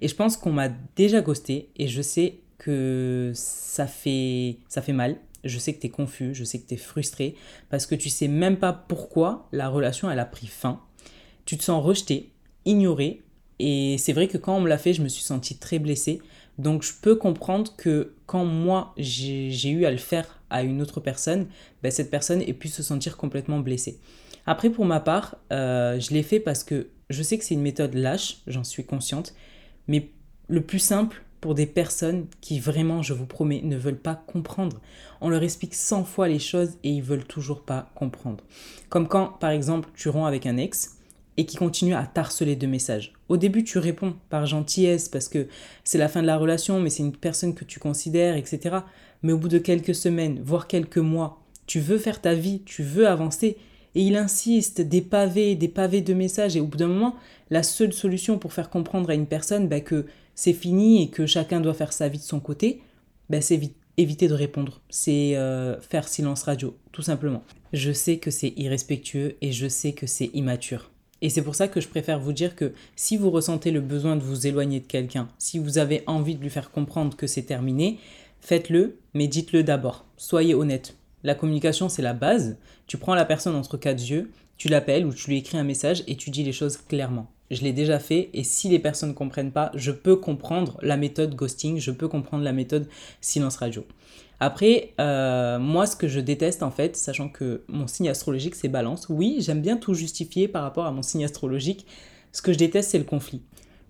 Et 0.00 0.08
je 0.08 0.14
pense 0.14 0.38
qu'on 0.38 0.52
m'a 0.52 0.70
déjà 0.96 1.20
ghosté, 1.20 1.68
et 1.76 1.86
je 1.86 2.00
sais 2.00 2.38
que 2.56 3.30
ça 3.34 3.86
fait, 3.86 4.56
ça 4.68 4.80
fait 4.80 4.94
mal. 4.94 5.16
Je 5.44 5.58
sais 5.58 5.74
que 5.74 5.80
tu 5.80 5.88
es 5.88 5.90
confus, 5.90 6.34
je 6.34 6.44
sais 6.44 6.58
que 6.58 6.66
tu 6.66 6.74
es 6.74 6.78
frustré, 6.78 7.34
parce 7.68 7.84
que 7.84 7.94
tu 7.94 8.08
sais 8.08 8.28
même 8.28 8.56
pas 8.56 8.72
pourquoi 8.72 9.46
la 9.52 9.68
relation, 9.68 10.10
elle 10.10 10.20
a 10.20 10.24
pris 10.24 10.46
fin. 10.46 10.80
Tu 11.44 11.58
te 11.58 11.62
sens 11.62 11.84
rejeté, 11.84 12.30
ignoré, 12.64 13.22
et 13.58 13.96
c'est 13.98 14.12
vrai 14.12 14.28
que 14.28 14.38
quand 14.38 14.56
on 14.56 14.60
me 14.60 14.68
l'a 14.68 14.78
fait, 14.78 14.92
je 14.92 15.02
me 15.02 15.08
suis 15.08 15.22
senti 15.22 15.56
très 15.56 15.78
blessée. 15.78 16.20
Donc 16.58 16.82
je 16.82 16.92
peux 17.00 17.16
comprendre 17.16 17.74
que 17.76 18.14
quand 18.26 18.44
moi 18.44 18.94
j'ai 18.96 19.70
eu 19.70 19.84
à 19.86 19.90
le 19.90 19.96
faire 19.96 20.40
à 20.50 20.62
une 20.62 20.82
autre 20.82 21.00
personne, 21.00 21.46
ben, 21.82 21.90
cette 21.90 22.10
personne 22.10 22.42
ait 22.42 22.52
pu 22.52 22.68
se 22.68 22.82
sentir 22.82 23.16
complètement 23.16 23.58
blessée. 23.58 23.98
Après 24.46 24.70
pour 24.70 24.84
ma 24.84 25.00
part, 25.00 25.36
euh, 25.52 25.98
je 25.98 26.12
l'ai 26.12 26.22
fait 26.22 26.40
parce 26.40 26.62
que 26.62 26.88
je 27.10 27.22
sais 27.22 27.38
que 27.38 27.44
c'est 27.44 27.54
une 27.54 27.62
méthode 27.62 27.94
lâche, 27.94 28.38
j'en 28.46 28.64
suis 28.64 28.84
consciente, 28.84 29.34
mais 29.88 30.10
le 30.48 30.60
plus 30.60 30.78
simple 30.78 31.22
pour 31.40 31.54
des 31.54 31.66
personnes 31.66 32.26
qui 32.40 32.58
vraiment, 32.58 33.02
je 33.02 33.12
vous 33.12 33.26
promets, 33.26 33.60
ne 33.62 33.76
veulent 33.76 34.00
pas 34.00 34.14
comprendre. 34.14 34.80
On 35.20 35.28
leur 35.28 35.42
explique 35.42 35.74
100 35.74 36.04
fois 36.04 36.26
les 36.26 36.38
choses 36.38 36.70
et 36.82 36.90
ils 36.90 37.02
veulent 37.02 37.26
toujours 37.26 37.62
pas 37.62 37.90
comprendre. 37.94 38.42
Comme 38.88 39.08
quand, 39.08 39.26
par 39.26 39.50
exemple, 39.50 39.90
tu 39.94 40.08
romps 40.08 40.24
avec 40.24 40.46
un 40.46 40.56
ex, 40.56 40.93
et 41.36 41.46
qui 41.46 41.56
continue 41.56 41.94
à 41.94 42.04
t'harceler 42.06 42.56
de 42.56 42.66
messages. 42.66 43.12
Au 43.28 43.36
début, 43.36 43.64
tu 43.64 43.78
réponds 43.78 44.14
par 44.30 44.46
gentillesse 44.46 45.08
parce 45.08 45.28
que 45.28 45.48
c'est 45.82 45.98
la 45.98 46.08
fin 46.08 46.22
de 46.22 46.26
la 46.26 46.38
relation, 46.38 46.80
mais 46.80 46.90
c'est 46.90 47.02
une 47.02 47.16
personne 47.16 47.54
que 47.54 47.64
tu 47.64 47.80
considères, 47.80 48.36
etc. 48.36 48.76
Mais 49.22 49.32
au 49.32 49.38
bout 49.38 49.48
de 49.48 49.58
quelques 49.58 49.94
semaines, 49.94 50.40
voire 50.44 50.68
quelques 50.68 50.98
mois, 50.98 51.40
tu 51.66 51.80
veux 51.80 51.98
faire 51.98 52.20
ta 52.20 52.34
vie, 52.34 52.62
tu 52.64 52.82
veux 52.82 53.08
avancer, 53.08 53.56
et 53.94 54.02
il 54.02 54.16
insiste, 54.16 54.80
des 54.80 55.02
pavés, 55.02 55.54
des 55.54 55.68
pavés 55.68 56.02
de 56.02 56.14
messages, 56.14 56.56
et 56.56 56.60
au 56.60 56.66
bout 56.66 56.78
d'un 56.78 56.88
moment, 56.88 57.16
la 57.50 57.62
seule 57.62 57.92
solution 57.92 58.38
pour 58.38 58.52
faire 58.52 58.70
comprendre 58.70 59.10
à 59.10 59.14
une 59.14 59.26
personne 59.26 59.68
bah, 59.68 59.80
que 59.80 60.06
c'est 60.34 60.52
fini 60.52 61.02
et 61.02 61.10
que 61.10 61.26
chacun 61.26 61.60
doit 61.60 61.74
faire 61.74 61.92
sa 61.92 62.08
vie 62.08 62.18
de 62.18 62.24
son 62.24 62.40
côté, 62.40 62.82
bah, 63.30 63.40
c'est 63.40 63.60
éviter 63.96 64.28
de 64.28 64.34
répondre, 64.34 64.80
c'est 64.88 65.36
euh, 65.36 65.80
faire 65.80 66.08
silence 66.08 66.42
radio, 66.42 66.76
tout 66.92 67.02
simplement. 67.02 67.44
Je 67.72 67.92
sais 67.92 68.18
que 68.18 68.30
c'est 68.30 68.52
irrespectueux 68.56 69.36
et 69.40 69.52
je 69.52 69.68
sais 69.68 69.92
que 69.92 70.06
c'est 70.06 70.30
immature. 70.34 70.90
Et 71.24 71.30
c'est 71.30 71.40
pour 71.40 71.54
ça 71.54 71.68
que 71.68 71.80
je 71.80 71.88
préfère 71.88 72.20
vous 72.20 72.34
dire 72.34 72.54
que 72.54 72.74
si 72.96 73.16
vous 73.16 73.30
ressentez 73.30 73.70
le 73.70 73.80
besoin 73.80 74.14
de 74.14 74.20
vous 74.20 74.46
éloigner 74.46 74.80
de 74.80 74.86
quelqu'un, 74.86 75.26
si 75.38 75.58
vous 75.58 75.78
avez 75.78 76.02
envie 76.06 76.34
de 76.34 76.42
lui 76.42 76.50
faire 76.50 76.70
comprendre 76.70 77.16
que 77.16 77.26
c'est 77.26 77.44
terminé, 77.44 77.98
faites-le, 78.42 78.98
mais 79.14 79.26
dites-le 79.26 79.62
d'abord. 79.62 80.04
Soyez 80.18 80.54
honnête. 80.54 80.98
La 81.22 81.34
communication, 81.34 81.88
c'est 81.88 82.02
la 82.02 82.12
base. 82.12 82.58
Tu 82.86 82.98
prends 82.98 83.14
la 83.14 83.24
personne 83.24 83.56
entre 83.56 83.78
quatre 83.78 84.06
yeux, 84.06 84.32
tu 84.58 84.68
l'appelles 84.68 85.06
ou 85.06 85.14
tu 85.14 85.30
lui 85.30 85.38
écris 85.38 85.56
un 85.56 85.64
message 85.64 86.04
et 86.06 86.16
tu 86.16 86.28
dis 86.28 86.44
les 86.44 86.52
choses 86.52 86.76
clairement. 86.76 87.30
Je 87.50 87.62
l'ai 87.62 87.72
déjà 87.72 87.98
fait 87.98 88.28
et 88.34 88.44
si 88.44 88.68
les 88.68 88.78
personnes 88.78 89.08
ne 89.08 89.14
comprennent 89.14 89.50
pas, 89.50 89.72
je 89.74 89.92
peux 89.92 90.16
comprendre 90.16 90.76
la 90.82 90.98
méthode 90.98 91.34
ghosting, 91.34 91.78
je 91.78 91.90
peux 91.90 92.08
comprendre 92.08 92.44
la 92.44 92.52
méthode 92.52 92.86
silence 93.22 93.56
radio. 93.56 93.86
Après, 94.44 94.92
euh, 95.00 95.58
moi, 95.58 95.86
ce 95.86 95.96
que 95.96 96.06
je 96.06 96.20
déteste 96.20 96.62
en 96.62 96.70
fait, 96.70 96.96
sachant 96.96 97.30
que 97.30 97.64
mon 97.66 97.86
signe 97.86 98.10
astrologique 98.10 98.56
c'est 98.56 98.68
balance, 98.68 99.06
oui, 99.08 99.38
j'aime 99.38 99.62
bien 99.62 99.78
tout 99.78 99.94
justifier 99.94 100.48
par 100.48 100.64
rapport 100.64 100.84
à 100.84 100.90
mon 100.90 101.00
signe 101.00 101.24
astrologique. 101.24 101.86
Ce 102.30 102.42
que 102.42 102.52
je 102.52 102.58
déteste, 102.58 102.90
c'est 102.90 102.98
le 102.98 103.04
conflit. 103.04 103.40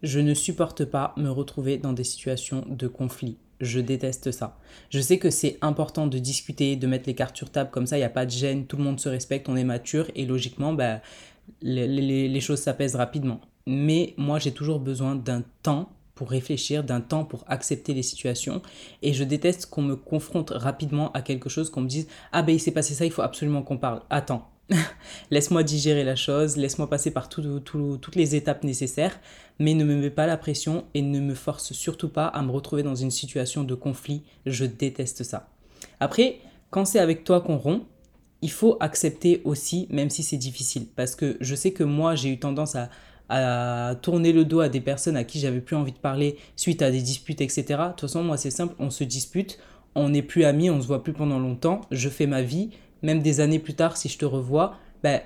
Je 0.05 0.21
ne 0.21 0.33
supporte 0.33 0.85
pas 0.85 1.13
me 1.17 1.29
retrouver 1.29 1.77
dans 1.77 1.93
des 1.93 2.05
situations 2.05 2.65
de 2.69 2.87
conflit. 2.87 3.37
Je 3.61 3.81
déteste 3.81 4.31
ça. 4.31 4.57
Je 4.91 5.01
sais 5.01 5.19
que 5.19 5.29
c'est 5.29 5.59
important 5.61 6.07
de 6.07 6.19
discuter, 6.19 6.77
de 6.77 6.87
mettre 6.87 7.09
les 7.09 7.17
cartes 7.17 7.37
sur 7.37 7.51
table, 7.51 7.71
comme 7.73 7.89
ça, 7.89 7.97
il 7.97 8.03
n'y 8.03 8.05
a 8.05 8.09
pas 8.11 8.25
de 8.25 8.31
gêne, 8.31 8.67
tout 8.67 8.77
le 8.77 8.85
monde 8.85 9.01
se 9.01 9.09
respecte, 9.09 9.49
on 9.49 9.57
est 9.57 9.65
mature, 9.65 10.09
et 10.15 10.25
logiquement, 10.25 10.73
bah, 10.73 11.01
les, 11.63 11.89
les 12.29 12.41
choses 12.41 12.61
s'apaisent 12.61 12.95
rapidement. 12.95 13.41
Mais 13.67 14.15
moi, 14.19 14.39
j'ai 14.39 14.53
toujours 14.53 14.79
besoin 14.79 15.17
d'un 15.17 15.43
temps 15.65 15.91
pour 16.15 16.31
réfléchir, 16.31 16.85
d'un 16.85 17.01
temps 17.01 17.25
pour 17.25 17.45
accepter 17.49 17.95
les 17.95 18.03
situations. 18.03 18.63
Et 19.03 19.13
je 19.13 19.25
déteste 19.25 19.67
qu'on 19.67 19.83
me 19.83 19.97
confronte 19.97 20.51
rapidement 20.51 21.13
à 21.13 21.23
quelque 21.23 21.49
chose, 21.49 21.71
qu'on 21.71 21.81
me 21.83 21.89
dise 21.89 22.09
Ah 22.33 22.43
ben 22.43 22.55
il 22.55 22.61
s'est 22.61 22.71
passé 22.71 22.95
ça, 22.95 23.05
il 23.05 23.11
faut 23.11 23.23
absolument 23.23 23.63
qu'on 23.63 23.79
parle. 23.79 24.03
Attends, 24.11 24.49
laisse-moi 25.31 25.63
digérer 25.63 26.05
la 26.05 26.17
chose, 26.17 26.57
laisse-moi 26.57 26.89
passer 26.89 27.11
par 27.11 27.29
toutes 27.29 28.17
les 28.17 28.35
étapes 28.35 28.65
nécessaires, 28.65 29.19
mais 29.59 29.75
ne 29.75 29.85
me 29.85 29.97
mets 29.97 30.11
pas 30.11 30.27
la 30.27 30.37
pression 30.37 30.85
et 30.95 31.03
ne 31.03 31.21
me 31.21 31.35
force 31.35 31.73
surtout 31.73 32.09
pas 32.09 32.27
à 32.27 32.43
me 32.43 32.51
retrouver 32.51 32.83
dans 32.83 32.95
une 32.95 33.11
situation 33.11 33.65
de 33.65 33.75
conflit. 33.75 34.23
Je 34.47 34.65
déteste 34.65 35.25
ça. 35.25 35.49
Après, 36.01 36.39
quand 36.71 36.85
c'est 36.85 36.99
avec 36.99 37.25
toi 37.25 37.41
qu'on 37.41 37.59
rompt, 37.59 37.87
il 38.43 38.51
faut 38.51 38.77
accepter 38.81 39.41
aussi, 39.45 39.87
même 39.91 40.11
si 40.11 40.23
c'est 40.23 40.37
difficile. 40.37 40.87
Parce 40.97 41.15
que 41.15 41.39
je 41.41 41.55
sais 41.55 41.73
que 41.73 41.85
moi, 41.85 42.15
j'ai 42.15 42.29
eu 42.29 42.39
tendance 42.39 42.75
à, 42.75 42.91
à 43.29 43.95
tourner 44.03 44.33
le 44.33 44.45
dos 44.45 44.61
à 44.61 44.69
des 44.69 44.81
personnes 44.81 45.17
à 45.17 45.25
qui 45.25 45.39
j'avais 45.41 45.61
plus 45.61 45.77
envie 45.77 45.93
de 45.93 45.99
parler 45.99 46.37
suite 46.57 46.83
à 46.83 46.91
des 46.91 47.01
disputes, 47.01 47.41
etc. 47.41 47.65
De 47.69 47.89
toute 47.91 48.03
façon, 48.03 48.23
moi, 48.23 48.37
c'est 48.37 48.51
simple, 48.51 48.75
on 48.79 48.91
se 48.91 49.05
dispute, 49.05 49.59
on 49.95 50.11
n'est 50.11 50.23
plus 50.23 50.45
amis, 50.45 50.71
on 50.71 50.81
se 50.81 50.87
voit 50.87 51.03
plus 51.03 51.13
pendant 51.13 51.39
longtemps, 51.39 51.83
je 51.91 52.09
fais 52.09 52.27
ma 52.27 52.43
vie, 52.43 52.71
même 53.03 53.23
des 53.23 53.41
années 53.41 53.59
plus 53.59 53.75
tard, 53.75 53.97
si 53.97 54.09
je 54.09 54.19
te 54.19 54.25
revois, 54.25 54.77
ben, 55.03 55.21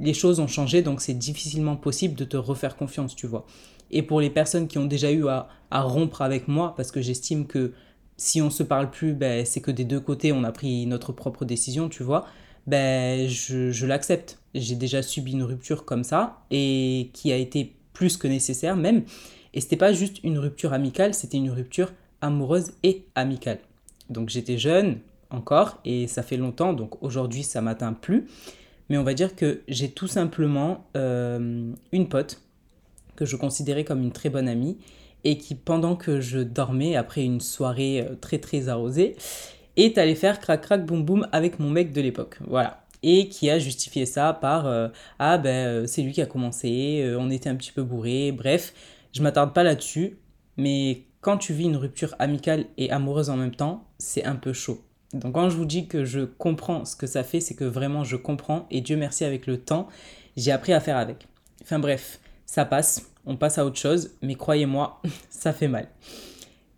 les 0.00 0.14
choses 0.14 0.40
ont 0.40 0.48
changé, 0.48 0.82
donc 0.82 1.00
c'est 1.00 1.14
difficilement 1.14 1.76
possible 1.76 2.14
de 2.14 2.24
te 2.24 2.36
refaire 2.36 2.76
confiance, 2.76 3.14
tu 3.16 3.26
vois. 3.26 3.46
Et 3.90 4.02
pour 4.02 4.20
les 4.20 4.30
personnes 4.30 4.68
qui 4.68 4.78
ont 4.78 4.86
déjà 4.86 5.10
eu 5.10 5.26
à, 5.28 5.48
à 5.70 5.82
rompre 5.82 6.22
avec 6.22 6.48
moi, 6.48 6.74
parce 6.76 6.90
que 6.92 7.00
j'estime 7.00 7.46
que 7.46 7.72
si 8.16 8.42
on 8.42 8.50
se 8.50 8.62
parle 8.62 8.90
plus, 8.90 9.14
ben, 9.14 9.44
c'est 9.44 9.60
que 9.60 9.70
des 9.70 9.84
deux 9.84 10.00
côtés, 10.00 10.32
on 10.32 10.44
a 10.44 10.52
pris 10.52 10.86
notre 10.86 11.12
propre 11.12 11.44
décision, 11.44 11.88
tu 11.88 12.02
vois 12.02 12.26
ben, 12.66 13.28
je, 13.28 13.70
je 13.70 13.86
l'accepte. 13.86 14.39
J'ai 14.54 14.74
déjà 14.74 15.02
subi 15.02 15.32
une 15.32 15.42
rupture 15.42 15.84
comme 15.84 16.04
ça 16.04 16.42
et 16.50 17.10
qui 17.12 17.32
a 17.32 17.36
été 17.36 17.72
plus 17.92 18.16
que 18.16 18.26
nécessaire 18.26 18.76
même. 18.76 19.04
Et 19.54 19.60
c'était 19.60 19.76
pas 19.76 19.92
juste 19.92 20.22
une 20.22 20.38
rupture 20.38 20.72
amicale, 20.72 21.14
c'était 21.14 21.36
une 21.36 21.50
rupture 21.50 21.92
amoureuse 22.20 22.72
et 22.82 23.04
amicale. 23.14 23.58
Donc 24.08 24.28
j'étais 24.28 24.58
jeune 24.58 24.98
encore 25.30 25.78
et 25.84 26.06
ça 26.06 26.22
fait 26.22 26.36
longtemps, 26.36 26.72
donc 26.72 27.02
aujourd'hui 27.02 27.42
ça 27.42 27.60
m'atteint 27.60 27.92
plus. 27.92 28.26
Mais 28.88 28.98
on 28.98 29.04
va 29.04 29.14
dire 29.14 29.36
que 29.36 29.60
j'ai 29.68 29.90
tout 29.90 30.08
simplement 30.08 30.84
euh, 30.96 31.70
une 31.92 32.08
pote 32.08 32.40
que 33.16 33.24
je 33.24 33.36
considérais 33.36 33.84
comme 33.84 34.02
une 34.02 34.12
très 34.12 34.30
bonne 34.30 34.48
amie 34.48 34.78
et 35.24 35.38
qui 35.38 35.54
pendant 35.54 35.96
que 35.96 36.20
je 36.20 36.38
dormais 36.38 36.96
après 36.96 37.24
une 37.24 37.40
soirée 37.40 38.00
euh, 38.00 38.14
très 38.20 38.38
très 38.38 38.68
arrosée, 38.68 39.16
est 39.76 39.98
allé 39.98 40.14
faire 40.14 40.40
crac 40.40 40.62
crac 40.62 40.84
boum 40.84 41.04
boum 41.04 41.28
avec 41.32 41.58
mon 41.58 41.70
mec 41.70 41.92
de 41.92 42.00
l'époque. 42.00 42.38
Voilà. 42.46 42.79
Et 43.02 43.28
qui 43.28 43.48
a 43.48 43.58
justifié 43.58 44.04
ça 44.04 44.32
par 44.34 44.66
euh, 44.66 44.88
ah 45.18 45.38
ben 45.38 45.66
euh, 45.66 45.86
c'est 45.86 46.02
lui 46.02 46.12
qui 46.12 46.20
a 46.20 46.26
commencé, 46.26 47.00
euh, 47.02 47.18
on 47.18 47.30
était 47.30 47.48
un 47.48 47.56
petit 47.56 47.72
peu 47.72 47.82
bourré, 47.82 48.30
bref, 48.30 48.74
je 49.12 49.22
m'attarde 49.22 49.54
pas 49.54 49.62
là-dessus, 49.62 50.18
mais 50.58 51.04
quand 51.22 51.38
tu 51.38 51.54
vis 51.54 51.64
une 51.64 51.76
rupture 51.76 52.14
amicale 52.18 52.66
et 52.76 52.90
amoureuse 52.90 53.30
en 53.30 53.36
même 53.36 53.54
temps, 53.54 53.84
c'est 53.98 54.24
un 54.24 54.36
peu 54.36 54.52
chaud. 54.52 54.82
Donc 55.14 55.34
quand 55.34 55.48
je 55.48 55.56
vous 55.56 55.64
dis 55.64 55.86
que 55.86 56.04
je 56.04 56.20
comprends 56.20 56.84
ce 56.84 56.94
que 56.94 57.06
ça 57.06 57.24
fait, 57.24 57.40
c'est 57.40 57.54
que 57.54 57.64
vraiment 57.64 58.04
je 58.04 58.16
comprends 58.16 58.66
et 58.70 58.80
Dieu 58.82 58.96
merci 58.96 59.24
avec 59.24 59.46
le 59.46 59.58
temps, 59.58 59.88
j'ai 60.36 60.52
appris 60.52 60.72
à 60.74 60.80
faire 60.80 60.98
avec. 60.98 61.26
Enfin 61.62 61.78
bref, 61.78 62.20
ça 62.44 62.66
passe, 62.66 63.10
on 63.24 63.36
passe 63.36 63.56
à 63.56 63.64
autre 63.64 63.78
chose, 63.78 64.10
mais 64.20 64.34
croyez-moi, 64.34 65.00
ça 65.30 65.52
fait 65.52 65.68
mal. 65.68 65.88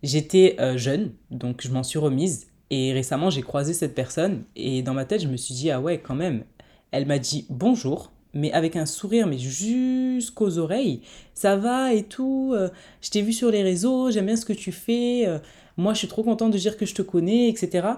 J'étais 0.05 0.57
jeune, 0.77 1.13
donc 1.31 1.63
je 1.63 1.71
m'en 1.71 1.85
suis 1.85 1.99
remise 1.99 2.52
et 2.75 2.95
récemment, 2.95 3.29
j'ai 3.29 3.43
croisé 3.43 3.75
cette 3.75 3.95
personne 3.95 4.45
et 4.57 4.83
dans 4.83 4.95
ma 4.95 5.05
tête, 5.05 5.21
je 5.21 5.29
me 5.29 5.37
suis 5.37 5.53
dit, 5.53 5.71
ah 5.71 5.79
ouais, 5.79 5.99
quand 5.99 6.15
même. 6.15 6.45
Elle 6.91 7.05
m'a 7.05 7.19
dit 7.19 7.45
bonjour, 7.51 8.13
mais 8.33 8.51
avec 8.53 8.77
un 8.77 8.87
sourire, 8.87 9.27
mais 9.27 9.37
jusqu'aux 9.37 10.57
oreilles. 10.57 11.03
Ça 11.35 11.57
va 11.57 11.93
et 11.93 12.05
tout. 12.05 12.53
Euh, 12.55 12.71
je 13.03 13.11
t'ai 13.11 13.21
vu 13.21 13.35
sur 13.35 13.51
les 13.51 13.63
réseaux, 13.63 14.11
j'aime 14.11 14.25
bien 14.25 14.37
ce 14.37 14.47
que 14.47 14.55
tu 14.55 14.73
fais. 14.73 15.27
Euh, 15.27 15.39
moi, 15.77 15.93
je 15.93 15.99
suis 15.99 16.09
trop 16.09 16.23
contente 16.23 16.51
de 16.51 16.57
dire 16.57 16.79
que 16.79 16.87
je 16.87 16.95
te 16.95 17.03
connais, 17.03 17.51
etc. 17.51 17.89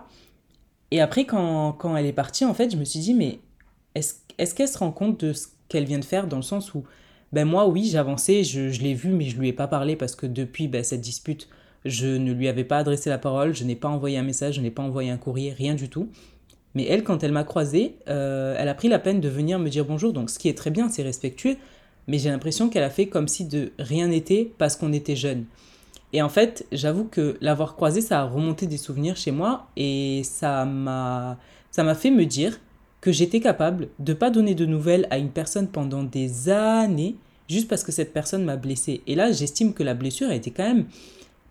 Et 0.91 1.01
après, 1.01 1.25
quand, 1.25 1.71
quand 1.75 1.97
elle 1.97 2.07
est 2.07 2.13
partie, 2.13 2.45
en 2.45 2.53
fait, 2.53 2.73
je 2.73 2.77
me 2.77 2.85
suis 2.85 2.99
dit, 2.99 3.15
mais 3.15 3.39
est-ce 3.95 4.15
est 4.39 4.57
qu'elle 4.57 4.67
se 4.67 4.79
rend 4.79 4.91
compte 4.91 5.25
de 5.25 5.33
ce 5.33 5.47
qu'elle 5.69 5.85
vient 5.85 6.01
de 6.01 6.05
faire 6.05 6.27
dans 6.27 6.39
le 6.39 6.43
sens 6.43 6.75
où, 6.75 6.83
ben 7.33 7.45
moi, 7.45 7.69
oui, 7.69 7.97
avancé, 7.97 8.43
je, 8.43 8.71
je 8.71 8.83
l'ai 8.83 8.95
vu, 8.95 9.11
mais 9.11 9.27
je 9.27 9.39
lui 9.39 9.51
ai 9.51 9.53
pas 9.53 9.69
parlé 9.69 9.95
parce 9.95 10.17
que 10.17 10.27
depuis 10.27 10.67
ben, 10.67 10.83
cette 10.83 11.01
dispute, 11.01 11.49
je 11.85 12.07
ne 12.07 12.33
lui 12.33 12.49
avais 12.49 12.65
pas 12.65 12.79
adressé 12.79 13.11
la 13.11 13.19
parole, 13.19 13.55
je 13.55 13.65
n'ai 13.65 13.77
pas 13.77 13.89
envoyé 13.89 14.17
un 14.19 14.23
message, 14.23 14.55
je 14.55 14.61
n'ai 14.61 14.71
pas 14.71 14.83
envoyé 14.83 15.11
un 15.11 15.17
courrier, 15.17 15.53
rien 15.53 15.75
du 15.75 15.89
tout. 15.89 16.09
Mais 16.75 16.85
elle, 16.87 17.05
quand 17.05 17.23
elle 17.23 17.33
m'a 17.33 17.45
croisé, 17.45 17.97
euh, 18.09 18.57
elle 18.59 18.69
a 18.69 18.75
pris 18.75 18.89
la 18.89 18.99
peine 18.99 19.21
de 19.21 19.29
venir 19.29 19.59
me 19.59 19.69
dire 19.69 19.85
bonjour, 19.85 20.13
donc 20.13 20.31
ce 20.31 20.39
qui 20.39 20.49
est 20.49 20.57
très 20.57 20.71
bien, 20.71 20.89
c'est 20.89 21.03
respectueux, 21.03 21.57
mais 22.09 22.19
j'ai 22.19 22.31
l'impression 22.31 22.69
qu'elle 22.69 22.83
a 22.83 22.91
fait 22.91 23.07
comme 23.07 23.29
si 23.29 23.45
de 23.45 23.73
rien 23.79 24.09
n'était 24.09 24.51
parce 24.59 24.77
qu'on 24.77 24.93
était 24.93 25.17
jeunes. 25.17 25.45
Et 26.13 26.23
en 26.23 26.29
fait, 26.29 26.67
j'avoue 26.73 27.05
que 27.05 27.37
l'avoir 27.41 27.75
croisée, 27.75 28.01
ça 28.01 28.21
a 28.21 28.25
remonté 28.25 28.67
des 28.67 28.77
souvenirs 28.77 29.17
chez 29.17 29.33
moi 29.33 29.67
et 29.77 30.23
ça 30.25 30.65
m'a 30.65 31.39
ça 31.71 31.83
m'a 31.83 31.97
fait 31.97 32.13
me 32.13 32.25
dire 32.25 32.61
que 33.01 33.11
j'étais 33.11 33.41
capable 33.41 33.89
de 33.99 34.15
pas 34.15 34.31
donner 34.31 34.55
de 34.55 34.65
nouvelles 34.65 35.09
à 35.11 35.19
une 35.19 35.31
personne 35.31 35.67
pendant 35.67 36.05
des 36.05 36.49
années 36.49 37.17
juste 37.49 37.69
parce 37.69 37.83
que 37.83 37.93
cette 37.93 38.13
personne 38.13 38.45
m'a 38.45 38.57
blessé. 38.57 39.03
Et 39.07 39.15
là, 39.17 39.33
j'estime 39.33 39.75
que 39.75 39.83
la 39.83 39.95
blessure 39.95 40.31
a 40.31 40.35
été 40.35 40.53
quand 40.53 40.63
même 40.63 40.87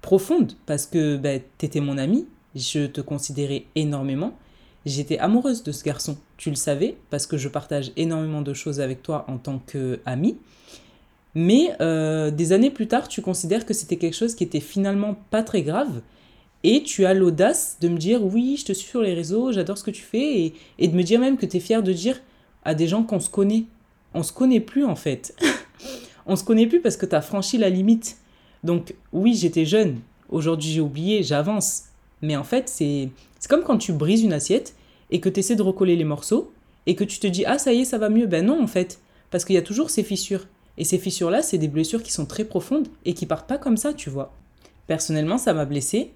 profonde 0.04 0.54
parce 0.68 0.86
que 0.86 1.18
ben, 1.18 1.42
tu 1.58 1.66
étais 1.66 1.80
mon 1.80 1.98
ami, 1.98 2.28
je 2.54 2.86
te 2.86 3.02
considérais 3.02 3.66
énormément. 3.74 4.38
J'étais 4.86 5.18
amoureuse 5.18 5.63
de 5.63 5.72
ce 5.72 5.84
garçon, 5.84 6.18
tu 6.38 6.50
le 6.50 6.56
savais, 6.56 6.98
parce 7.10 7.26
que 7.26 7.38
je 7.38 7.48
partage 7.48 7.92
énormément 7.96 8.42
de 8.42 8.54
choses 8.54 8.82
avec 8.82 9.02
toi 9.02 9.26
en 9.30 9.38
tant 9.38 9.60
qu'ami. 9.60 10.38
Mais 11.36 11.72
euh, 11.80 12.30
des 12.30 12.52
années 12.52 12.70
plus 12.70 12.88
tard, 12.88 13.08
tu 13.08 13.22
considères 13.22 13.66
que 13.66 13.74
c'était 13.74 13.96
quelque 13.96 14.16
chose 14.16 14.36
qui 14.36 14.44
était 14.44 14.60
finalement 14.60 15.16
pas 15.32 15.42
très 15.42 15.63
grave. 15.63 16.02
Et 16.63 16.84
tu 16.84 17.06
as 17.06 17.13
l'audace 17.13 17.78
de 17.80 17.88
me 17.88 17.98
dire 17.98 18.24
oui, 18.24 18.58
je 18.60 18.66
te 18.66 18.74
suis 18.74 18.89
sur 18.89 19.02
les 19.02 19.13
réseaux, 19.13 19.54
j'adore 19.54 19.78
ce 19.78 19.84
que 19.86 19.92
tu 19.92 20.04
fais. 20.04 20.42
Et, 20.42 20.54
et 20.80 20.89
de 20.89 20.96
me 20.96 21.04
dire 21.04 21.20
même 21.20 21.38
que 21.38 21.46
tu 21.46 21.58
es 21.58 21.60
fier 21.62 21.82
de 21.82 21.94
dire 21.94 22.22
à 22.66 22.76
des 22.76 22.88
gens 22.88 23.04
qu'on 23.04 23.22
se 23.22 23.30
connaît. 23.30 23.63
On 24.13 24.22
se 24.22 24.34
connaît 24.34 24.60
plus 24.60 24.84
en 24.84 24.96
fait. 24.96 25.34
on 26.26 26.36
se 26.36 26.44
connaît 26.44 26.68
plus 26.68 26.82
parce 26.82 26.98
que 26.98 27.06
tu 27.06 27.16
as 27.16 27.22
franchi 27.22 27.58
la 27.58 27.70
limite. 27.70 28.18
Donc 28.63 28.95
oui, 29.12 29.36
j'étais 29.36 29.65
jeune. 29.65 29.99
Aujourd'hui, 30.30 30.71
j'ai 30.71 30.82
oublié, 30.82 31.23
j'avance. 31.23 31.84
Mais 32.21 32.36
en 32.36 32.43
fait, 32.43 32.69
c'est 32.69 33.10
comme 33.49 33.63
quand 33.63 33.78
tu 33.78 33.93
brises 33.93 34.23
une 34.23 34.34
assiette 34.34 34.76
et 35.12 35.19
que 35.19 35.30
tu 35.30 35.41
essaies 35.41 35.56
de 35.56 35.62
recoller 35.62 35.95
les 35.95 36.06
morceaux 36.06 36.52
et 36.86 36.95
que 36.95 37.04
tu 37.04 37.19
te 37.19 37.28
dis 37.28 37.45
ah 37.45 37.60
ça 37.60 37.73
y 37.73 37.82
est, 37.82 37.86
ça 37.86 37.97
va 37.97 38.10
mieux. 38.10 38.26
Ben 38.26 38.45
non 38.45 38.62
en 38.62 38.67
fait, 38.67 38.99
parce 39.32 39.45
qu'il 39.45 39.56
y 39.56 39.60
a 39.60 39.63
toujours 39.63 39.89
ces 39.89 40.04
fissures. 40.04 40.47
Et 40.78 40.86
ces 40.86 40.97
fissures-là, 40.97 41.41
c'est 41.41 41.58
des 41.58 41.67
blessures 41.67 42.02
qui 42.02 42.12
sont 42.12 42.26
très 42.26 42.45
profondes 42.45 42.88
et 43.06 43.13
qui 43.13 43.26
partent 43.26 43.47
pas 43.47 43.60
comme 43.60 43.78
ça, 43.78 43.93
tu 43.93 44.10
vois. 44.10 44.34
Personnellement, 44.88 45.38
ça 45.38 45.54
m'a 45.54 45.65
blessé. 45.65 46.12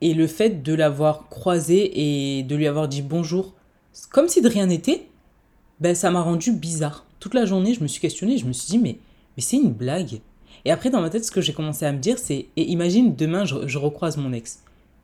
Et 0.00 0.14
le 0.14 0.26
fait 0.26 0.62
de 0.62 0.74
l'avoir 0.74 1.28
croisé 1.28 2.38
et 2.38 2.42
de 2.42 2.56
lui 2.56 2.66
avoir 2.66 2.88
dit 2.88 3.02
bonjour, 3.02 3.54
comme 4.10 4.28
si 4.28 4.42
de 4.42 4.48
rien 4.48 4.66
n'était, 4.66 5.06
ben 5.80 5.94
ça 5.94 6.10
m'a 6.10 6.22
rendu 6.22 6.52
bizarre. 6.52 7.06
Toute 7.20 7.34
la 7.34 7.46
journée, 7.46 7.74
je 7.74 7.82
me 7.82 7.86
suis 7.86 8.00
questionné, 8.00 8.36
je 8.36 8.46
me 8.46 8.52
suis 8.52 8.66
dit, 8.66 8.78
mais, 8.78 8.98
mais 9.36 9.42
c'est 9.42 9.56
une 9.56 9.72
blague. 9.72 10.20
Et 10.64 10.70
après, 10.70 10.90
dans 10.90 11.00
ma 11.00 11.10
tête, 11.10 11.24
ce 11.24 11.30
que 11.30 11.40
j'ai 11.40 11.52
commencé 11.52 11.84
à 11.84 11.92
me 11.92 11.98
dire, 11.98 12.18
c'est, 12.18 12.46
et 12.56 12.62
imagine, 12.62 13.14
demain, 13.14 13.44
je, 13.44 13.78
recroise 13.78 14.16
mon 14.16 14.32
ex. 14.32 14.60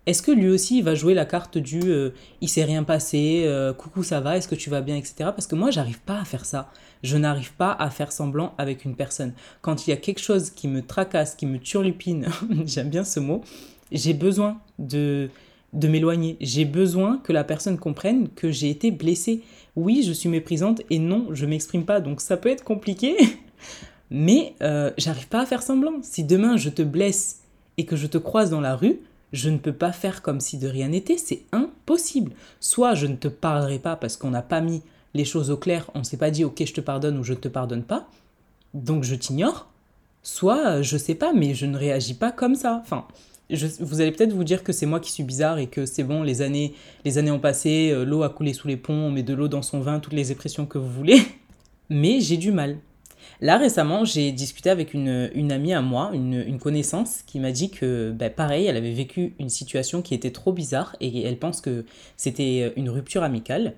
Est-ce 0.07 0.23
que 0.23 0.33
lui 0.33 0.49
aussi, 0.49 0.79
il 0.79 0.85
va 0.85 0.95
jouer 0.95 1.13
la 1.13 1.27
carte 1.27 1.59
du 1.59 1.81
euh, 1.85 2.11
il 2.41 2.49
s'est 2.49 2.65
rien 2.65 2.83
passé, 2.83 3.43
euh, 3.45 3.75
coucou, 3.75 4.03
ça 4.03 4.21
va, 4.21 4.39
est-ce 4.39 4.49
que 4.49 4.55
tu 4.55 4.71
vas 4.71 4.81
bien, 4.81 4.97
etc. 4.97 5.15
Parce 5.19 5.47
que 5.47 5.55
moi, 5.55 5.71
j'arrive 5.71 6.01
pas 6.01 6.19
à 6.19 6.25
faire 6.25 6.47
ça. 6.47 6.71
Je 7.03 7.17
n'arrive 7.17 7.53
pas 7.53 7.73
à 7.73 7.91
faire 7.91 8.11
semblant 8.11 8.55
avec 8.57 8.85
une 8.85 8.97
personne. 8.97 9.35
Quand 9.61 9.87
il 9.87 9.91
y 9.91 9.93
a 9.93 9.97
quelque 9.97 10.21
chose 10.21 10.51
qui 10.51 10.69
me 10.69 10.83
tracasse, 10.83 11.35
qui 11.35 11.47
me 11.47 11.59
turlupine, 11.59 12.27
j'aime 12.65 12.89
bien 12.89 13.05
ce 13.05 13.21
mot, 13.21 13.43
j'ai 13.93 14.15
besoin 14.15 14.59
de, 14.79 15.29
de 15.73 15.89
m'éloigner. 15.89 16.37
J'ai 16.41 16.65
besoin 16.65 17.19
que 17.19 17.33
la 17.33 17.45
personne 17.45 17.79
comprenne 17.79 18.29
que 18.29 18.51
j'ai 18.51 18.71
été 18.71 18.91
blessée. 18.91 19.43
Oui, 19.77 20.03
je 20.07 20.13
suis 20.13 20.29
méprisante 20.29 20.83
et 20.91 20.99
non, 20.99 21.29
je 21.33 21.47
m'exprime 21.47 21.85
pas. 21.85 22.01
Donc 22.01 22.21
ça 22.21 22.37
peut 22.37 22.49
être 22.49 22.65
compliqué, 22.65 23.17
mais 24.11 24.55
euh, 24.63 24.91
j'arrive 24.99 25.29
pas 25.29 25.43
à 25.43 25.47
faire 25.47 25.63
semblant. 25.63 25.95
Si 26.03 26.25
demain 26.25 26.57
je 26.57 26.69
te 26.69 26.83
blesse 26.83 27.41
et 27.77 27.85
que 27.85 27.97
je 27.97 28.07
te 28.07 28.19
croise 28.19 28.51
dans 28.51 28.61
la 28.61 28.77
rue, 28.77 29.01
je 29.33 29.49
ne 29.49 29.59
peux 29.59 29.73
pas 29.73 29.93
faire 29.93 30.23
comme 30.23 30.41
si 30.41 30.59
de 30.59 30.69
rien 30.69 30.89
n'était. 30.89 31.19
C'est 31.19 31.43
impossible. 31.53 32.33
Soit 32.59 32.95
je 32.95 33.07
ne 33.07 33.17
te 33.17 33.29
parlerai 33.29 33.79
pas 33.79 33.97
parce 33.97 34.17
qu'on 34.17 34.31
n'a 34.31 34.43
pas 34.43 34.61
mis 34.61 34.83
les 35.15 35.25
choses 35.25 35.51
au 35.51 35.57
clair, 35.57 35.91
on 35.95 36.01
ne 36.01 36.05
s'est 36.05 36.17
pas 36.17 36.31
dit 36.31 36.45
ok 36.45 36.63
je 36.65 36.73
te 36.73 36.81
pardonne 36.81 37.19
ou 37.19 37.25
je 37.25 37.33
ne 37.33 37.39
te 37.39 37.49
pardonne 37.49 37.83
pas, 37.83 38.09
donc 38.75 39.05
je 39.05 39.15
t'ignore. 39.15 39.69
Soit 40.23 40.83
je 40.83 40.97
sais 40.97 41.15
pas, 41.15 41.33
mais 41.33 41.55
je 41.55 41.67
ne 41.67 41.77
réagis 41.77 42.15
pas 42.15 42.31
comme 42.31 42.55
ça. 42.55 42.81
Enfin, 42.83 43.07
vous 43.81 44.01
allez 44.01 44.13
peut-être 44.13 44.33
vous 44.33 44.45
dire 44.45 44.63
que 44.63 44.73
c'est 44.73 44.87
moi 44.87 45.01
qui 45.01 45.11
suis 45.11 45.25
bizarre 45.25 45.59
et 45.59 45.67
que 45.67 45.87
c'est 45.87 46.05
bon, 46.05 46.23
les 46.23 46.43
années, 46.43 46.75
les 47.05 47.19
années 47.19 47.31
ont 47.31 47.41
passé, 47.41 47.91
euh, 47.91 48.05
l'eau 48.05 48.23
a 48.23 48.29
coulé 48.29 48.53
sous 48.53 48.69
les 48.69 48.77
ponts, 48.77 48.93
on 48.93 49.11
met 49.11 49.23
de 49.23 49.35
l'eau 49.35 49.49
dans 49.49 49.63
son 49.63 49.81
vin, 49.81 49.99
toutes 49.99 50.13
les 50.13 50.31
expressions 50.31 50.67
que 50.67 50.79
vous 50.79 50.91
voulez. 50.91 51.21
Mais 51.91 52.21
j'ai 52.21 52.37
du 52.37 52.53
mal. 52.53 52.79
Là, 53.41 53.57
récemment, 53.57 54.05
j'ai 54.05 54.33
discuté 54.33 54.69
avec 54.69 54.93
une, 54.93 55.09
amie 55.51 55.73
à 55.73 55.81
moi, 55.81 56.11
une, 56.13 56.59
connaissance, 56.59 57.23
qui 57.27 57.41
m'a 57.41 57.53
dit 57.53 57.71
que, 57.71 58.13
ben, 58.13 58.31
pareil, 58.31 58.67
elle 58.67 58.77
avait 58.77 58.93
vécu 58.93 59.35
une 59.39 59.49
situation 59.49 60.03
qui 60.03 60.15
était 60.15 60.31
trop 60.31 60.53
bizarre 60.53 60.95
et 61.01 61.23
elle 61.23 61.39
pense 61.39 61.61
que 61.61 61.87
c'était 62.17 62.73
une 62.77 62.91
rupture 62.91 63.23
amicale. 63.23 63.75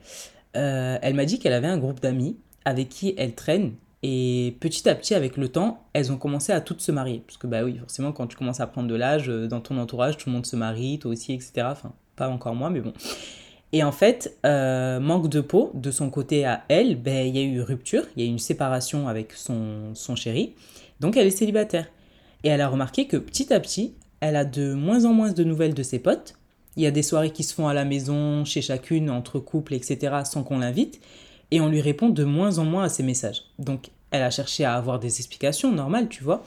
Euh, 0.57 0.99
elle 1.01 1.15
m'a 1.15 1.25
dit 1.25 1.39
qu'elle 1.39 1.53
avait 1.53 1.69
un 1.69 1.79
groupe 1.79 2.01
d'amis 2.01 2.37
avec 2.65 2.89
qui 2.89 3.15
elle 3.17 3.35
traîne 3.35 3.73
et 4.03 4.57
petit 4.59 4.89
à 4.89 4.95
petit, 4.97 5.15
avec 5.15 5.37
le 5.37 5.49
temps, 5.49 5.85
elles 5.93 6.11
ont 6.11 6.17
commencé 6.17 6.53
à 6.53 6.61
toutes 6.61 6.81
se 6.81 6.91
marier. 6.91 7.23
Parce 7.25 7.39
que, 7.39 7.47
bah 7.47 7.63
oui, 7.63 7.79
forcément, 7.79 8.13
quand 8.13 8.27
tu 8.27 8.37
commences 8.37 8.61
à 8.61 8.67
prendre 8.67 8.89
de 8.89 8.95
l'âge, 8.97 9.29
euh, 9.29 9.47
dans 9.47 9.61
ton 9.61 9.79
entourage, 9.79 10.17
tout 10.17 10.29
le 10.29 10.35
monde 10.35 10.47
se 10.47 10.57
marie, 10.57 10.99
toi 10.99 11.13
aussi, 11.13 11.33
etc. 11.33 11.69
Enfin, 11.71 11.93
pas 12.17 12.29
encore 12.29 12.55
moi, 12.57 12.69
mais 12.69 12.81
bon. 12.81 12.93
Et 13.73 13.83
en 13.83 13.93
fait, 13.93 14.37
euh, 14.45 15.01
manque 15.01 15.29
de 15.29 15.41
peau, 15.41 15.71
de 15.75 15.91
son 15.91 16.11
côté 16.11 16.45
à 16.45 16.65
elle, 16.69 16.97
ben, 16.97 17.27
il 17.27 17.37
y 17.37 17.41
a 17.41 17.43
eu 17.43 17.61
rupture, 17.63 18.05
il 18.17 18.23
y 18.23 18.27
a 18.27 18.29
eu 18.29 18.33
une 18.33 18.39
séparation 18.39 19.09
avec 19.09 19.33
son, 19.33 19.95
son 19.95 20.15
chéri. 20.15 20.55
Donc, 21.01 21.17
elle 21.17 21.27
est 21.27 21.31
célibataire. 21.31 21.87
Et 22.45 22.49
elle 22.49 22.61
a 22.61 22.69
remarqué 22.69 23.07
que 23.07 23.17
petit 23.17 23.53
à 23.53 23.61
petit, 23.61 23.95
elle 24.21 24.37
a 24.37 24.45
de 24.45 24.75
moins 24.75 25.05
en 25.05 25.13
moins 25.13 25.33
de 25.33 25.45
nouvelles 25.45 25.75
de 25.75 25.83
ses 25.83 25.99
potes. 25.99 26.35
Il 26.77 26.83
y 26.83 26.87
a 26.87 26.91
des 26.91 27.03
soirées 27.03 27.31
qui 27.31 27.45
se 27.45 27.55
font 27.55 27.69
à 27.69 27.75
la 27.75 27.85
maison, 27.85 28.45
chez 28.45 28.61
chacune, 28.61 29.11
entre 29.11 29.39
couples, 29.39 29.75
etc., 29.75 30.17
sans 30.25 30.43
qu'on 30.43 30.59
l'invite 30.59 31.01
et 31.53 31.61
on 31.61 31.69
lui 31.69 31.83
répond 31.83 32.09
de 32.09 32.25
moins 32.25 32.59
en 32.59 32.65
moins 32.65 32.85
à 32.85 32.89
ses 32.89 33.03
messages. 33.05 33.45
Donc 33.59 33.91
elle 34.11 34.23
a 34.23 34.31
cherché 34.31 34.65
à 34.65 34.75
avoir 34.75 34.99
des 34.99 35.19
explications 35.19 35.71
normales, 35.71 36.09
tu 36.09 36.25
vois, 36.25 36.43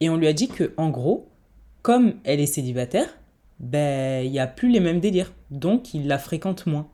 et 0.00 0.08
on 0.08 0.16
lui 0.16 0.28
a 0.28 0.32
dit 0.32 0.48
que 0.48 0.72
en 0.76 0.90
gros, 0.90 1.28
comme 1.82 2.14
elle 2.22 2.40
est 2.40 2.46
célibataire, 2.46 3.08
ben 3.60 4.24
il 4.24 4.32
y 4.32 4.38
a 4.38 4.46
plus 4.46 4.70
les 4.70 4.80
mêmes 4.80 5.00
délires, 5.00 5.32
donc 5.50 5.94
il 5.94 6.06
la 6.06 6.18
fréquente 6.18 6.66
moins. 6.66 6.88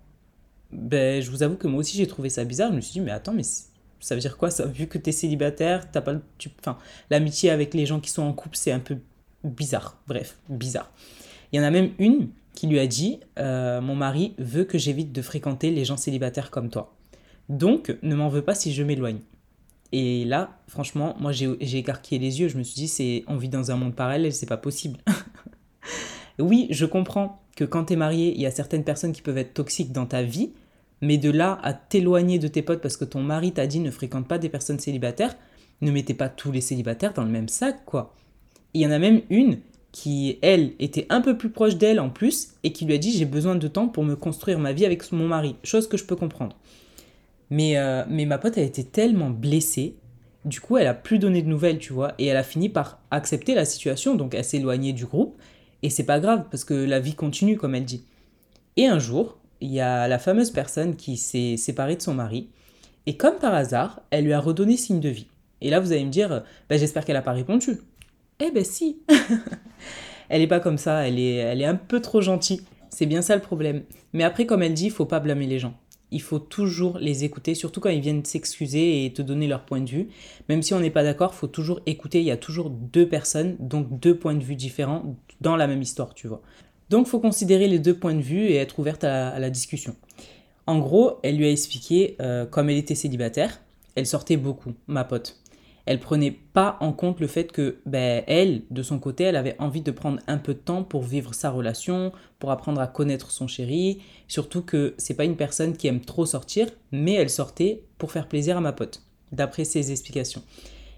Ben 0.73 1.21
je 1.21 1.31
vous 1.31 1.43
avoue 1.43 1.57
que 1.57 1.67
moi 1.67 1.81
aussi 1.81 1.97
j'ai 1.97 2.07
trouvé 2.07 2.29
ça 2.29 2.45
bizarre, 2.45 2.71
je 2.71 2.77
me 2.77 2.81
suis 2.81 2.93
dit 2.93 3.01
mais 3.01 3.11
attends 3.11 3.33
mais 3.33 3.43
ça 3.43 4.15
veut 4.15 4.21
dire 4.21 4.37
quoi 4.37 4.51
ça? 4.51 4.67
Vu 4.67 4.87
que 4.87 4.99
tu 4.99 5.11
es 5.11 5.13
célibataire, 5.13 5.91
t'as 5.91 6.01
pas 6.01 6.15
tu 6.39 6.51
enfin 6.61 6.79
l'amitié 7.11 7.51
avec 7.51 7.75
les 7.75 7.87
gens 7.87 8.01
qui 8.01 8.11
sont 8.11 8.23
en 8.23 8.33
couple, 8.33 8.57
c'est 8.57 8.73
un 8.73 8.81
peu 8.81 8.99
bizarre. 9.45 10.01
Bref, 10.07 10.39
bizarre. 10.49 10.91
Il 11.53 11.57
y 11.57 11.61
en 11.61 11.65
a 11.65 11.71
même 11.71 11.91
une 11.99 12.29
qui 12.55 12.67
lui 12.67 12.79
a 12.79 12.87
dit 12.87 13.21
euh, 13.39 13.81
Mon 13.81 13.97
mari 13.97 14.35
veut 14.39 14.65
que 14.65 14.79
j'évite 14.79 15.13
de 15.13 15.23
fréquenter 15.23 15.71
les 15.71 15.85
gens 15.85 15.97
célibataires 15.97 16.51
comme 16.51 16.71
toi. 16.71 16.95
Donc, 17.49 17.97
ne 18.03 18.15
m'en 18.15 18.29
veux 18.29 18.43
pas 18.43 18.55
si 18.55 18.73
je 18.73 18.83
m'éloigne. 18.83 19.21
Et 19.93 20.25
là, 20.25 20.61
franchement, 20.69 21.17
moi 21.19 21.33
j'ai 21.33 21.79
écarquillé 21.79 22.21
les 22.21 22.41
yeux, 22.41 22.49
je 22.49 22.57
me 22.57 22.63
suis 22.63 22.77
dit, 22.77 22.89
c'est 22.89 23.25
on 23.27 23.37
vit 23.37 23.49
dans 23.49 23.73
un 23.73 23.77
monde 23.77 23.95
parallèle, 23.95 24.33
c'est 24.33 24.47
pas 24.47 24.57
possible. 24.57 24.99
oui, 26.39 26.67
je 26.71 26.87
comprends 26.87 27.43
que 27.57 27.65
quand 27.65 27.85
t'es 27.85 27.97
marié, 27.97 28.33
il 28.35 28.41
y 28.41 28.47
a 28.47 28.51
certaines 28.51 28.85
personnes 28.85 29.13
qui 29.13 29.23
peuvent 29.23 29.39
être 29.39 29.55
toxiques 29.55 29.93
dans 29.93 30.07
ta 30.07 30.23
vie, 30.23 30.53
mais 31.01 31.19
de 31.19 31.31
là 31.31 31.59
à 31.63 31.73
t'éloigner 31.73 32.39
de 32.39 32.49
tes 32.49 32.63
potes 32.63 32.81
parce 32.81 32.97
que 32.97 33.05
ton 33.05 33.23
mari 33.23 33.53
t'a 33.53 33.67
dit 33.67 33.81
ne 33.81 33.91
fréquente 33.91 34.29
pas 34.29 34.39
des 34.39 34.49
personnes 34.49 34.79
célibataires, 34.79 35.37
ne 35.81 35.91
mettez 35.91 36.15
pas 36.15 36.29
tous 36.29 36.53
les 36.53 36.61
célibataires 36.61 37.13
dans 37.15 37.25
le 37.25 37.31
même 37.31 37.49
sac, 37.49 37.85
quoi. 37.85 38.15
Il 38.75 38.81
y 38.81 38.87
en 38.87 38.91
a 38.91 38.99
même 38.99 39.23
une 39.31 39.59
qui, 39.93 40.39
elle, 40.43 40.73
était 40.79 41.07
un 41.09 41.21
peu 41.21 41.37
plus 41.37 41.51
proche 41.51 41.77
d'elle 41.77 41.99
en 41.99 42.11
plus, 42.11 42.51
et 42.63 42.73
qui 42.73 42.85
lui 42.85 42.95
a 42.95 42.99
dit 42.99 43.13
j'ai 43.13 43.25
besoin 43.25 43.57
de 43.57 43.69
temps 43.69 43.89
pour 43.89 44.05
me 44.05 44.15
construire 44.15 44.59
ma 44.59 44.73
vie 44.73 44.87
avec 44.87 45.11
mon 45.13 45.27
mari, 45.27 45.57
chose 45.65 45.89
que 45.89 45.97
je 45.97 46.05
peux 46.05 46.17
comprendre. 46.17 46.57
Mais, 47.51 47.77
euh, 47.77 48.05
mais 48.09 48.25
ma 48.27 48.39
pote, 48.39 48.59
a 48.59 48.63
été 48.63 48.85
tellement 48.85 49.31
blessée. 49.31 49.97
Du 50.45 50.61
coup, 50.61 50.77
elle 50.77 50.87
a 50.87 50.95
plus 50.95 51.19
donné 51.19 51.43
de 51.43 51.49
nouvelles, 51.49 51.79
tu 51.79 51.93
vois. 51.93 52.15
Et 52.19 52.27
elle 52.27 52.37
a 52.37 52.45
fini 52.45 52.69
par 52.69 53.01
accepter 53.11 53.55
la 53.55 53.65
situation. 53.65 54.15
Donc, 54.15 54.35
elle 54.35 54.45
s'est 54.45 54.59
éloignée 54.59 54.93
du 54.93 55.05
groupe. 55.05 55.37
Et 55.83 55.91
c'est 55.91 56.05
pas 56.05 56.21
grave, 56.21 56.45
parce 56.51 56.65
que 56.65 56.75
la 56.75 57.01
vie 57.01 57.15
continue, 57.15 57.57
comme 57.57 57.75
elle 57.75 57.85
dit. 57.85 58.05
Et 58.77 58.87
un 58.87 58.99
jour, 58.99 59.39
il 59.61 59.71
y 59.71 59.81
a 59.81 60.09
la 60.09 60.19
fameuse 60.19 60.51
personne 60.51 60.97
qui 60.97 61.17
s'est 61.17 61.57
séparée 61.57 61.97
de 61.97 62.03
son 62.03 62.15
mari. 62.15 62.49
Et 63.07 63.17
comme 63.17 63.37
par 63.37 63.55
hasard, 63.55 64.01
elle 64.11 64.25
lui 64.25 64.33
a 64.33 64.41
redonné 64.41 64.77
signe 64.77 65.01
de 65.01 65.09
vie. 65.09 65.27
Et 65.61 65.71
là, 65.71 65.81
vous 65.81 65.93
allez 65.93 66.05
me 66.05 66.11
dire, 66.11 66.45
bah, 66.69 66.77
j'espère 66.77 67.05
qu'elle 67.05 67.17
n'a 67.17 67.23
pas 67.23 67.33
répondu. 67.33 67.81
Eh 68.39 68.51
ben 68.51 68.65
si 68.65 68.99
Elle 70.29 70.41
n'est 70.41 70.47
pas 70.47 70.61
comme 70.61 70.79
ça, 70.79 71.07
elle 71.07 71.19
est, 71.19 71.35
elle 71.35 71.61
est 71.61 71.67
un 71.67 71.75
peu 71.75 72.01
trop 72.01 72.21
gentille. 72.21 72.63
C'est 72.89 73.07
bien 73.07 73.21
ça 73.21 73.35
le 73.35 73.43
problème. 73.43 73.83
Mais 74.13 74.25
après, 74.25 74.47
comme 74.47 74.63
elle 74.63 74.75
dit, 74.75 74.87
il 74.87 74.91
faut 74.91 75.07
pas 75.07 75.21
blâmer 75.21 75.47
les 75.47 75.59
gens 75.59 75.75
il 76.11 76.23
faut 76.23 76.39
toujours 76.39 76.99
les 76.99 77.25
écouter, 77.25 77.55
surtout 77.55 77.81
quand 77.81 77.91
ils 77.91 78.01
viennent 78.01 78.25
s'excuser 78.25 79.05
et 79.05 79.13
te 79.13 79.23
donner 79.23 79.47
leur 79.47 79.65
point 79.65 79.81
de 79.81 79.89
vue. 79.89 80.09
Même 80.49 80.63
si 80.63 80.75
on 80.75 80.81
n'est 80.81 80.91
pas 80.91 81.03
d'accord, 81.03 81.33
il 81.35 81.39
faut 81.39 81.47
toujours 81.47 81.81
écouter. 81.87 82.21
Il 82.21 82.27
y 82.27 82.31
a 82.31 82.37
toujours 82.37 82.71
deux 82.71 83.09
personnes, 83.09 83.57
donc 83.59 84.01
deux 84.01 84.17
points 84.17 84.35
de 84.35 84.43
vue 84.43 84.57
différents 84.57 85.17
dans 85.41 85.57
la 85.57 85.67
même 85.67 85.83
histoire, 85.83 86.15
tu 86.15 86.29
vois. 86.29 86.43
Donc 86.89 87.07
il 87.07 87.11
faut 87.11 87.21
considérer 87.21 87.69
les 87.69 87.79
deux 87.79 87.95
points 87.95 88.15
de 88.15 88.21
vue 88.21 88.47
et 88.47 88.57
être 88.57 88.79
ouverte 88.79 89.05
à, 89.05 89.39
la 89.39 89.51
discussion. 89.51 89.95
En 90.67 90.79
gros, 90.79 91.19
elle 91.23 91.37
lui 91.37 91.47
a 91.47 91.51
expliqué, 91.51 92.17
euh, 92.21 92.47
comme 92.47 92.69
elle 92.71 92.77
était 92.77 92.95
célibataire, 92.95 93.61
elle 93.95 94.07
sortait 94.07 94.37
beaucoup, 94.37 94.75
ma 94.87 95.05
pote 95.05 95.41
elle 95.87 95.99
prenait 95.99 96.31
pas 96.31 96.77
en 96.81 96.93
compte 96.93 97.21
le 97.21 97.27
fait 97.27 97.51
que 97.53 97.79
ben, 97.87 98.23
elle, 98.27 98.63
de 98.71 98.83
son 98.83 98.99
côté, 98.99 99.25
elle 99.25 99.37
avait 99.37 99.57
envie 99.59 99.83
de 99.83 99.91
prendre 99.91 100.21
un 100.27 100.39
peu 100.39 100.55
de 100.55 100.59
temps 100.59 100.83
pour 100.83 101.03
vivre 101.03 101.35
sa 101.35 101.51
relation, 101.51 102.13
pour 102.39 102.51
apprendre 102.51 102.81
à 102.81 102.87
connaître 102.87 103.31
son 103.31 103.47
chéri, 103.47 104.01
surtout 104.29 104.63
que 104.63 104.95
c'est 104.99 105.15
pas 105.15 105.25
une 105.25 105.37
personne 105.37 105.77
qui 105.77 105.87
aime 105.87 106.01
trop 106.01 106.27
sortir, 106.27 106.69
mais 106.93 107.15
elle 107.15 107.31
sortait 107.31 107.83
pour 107.99 108.13
faire 108.13 108.29
plaisir 108.29 108.57
à 108.57 108.61
ma 108.61 108.73
pote, 108.73 109.03
d'après 109.33 109.65
ses 109.65 109.91
explications. 109.91 110.43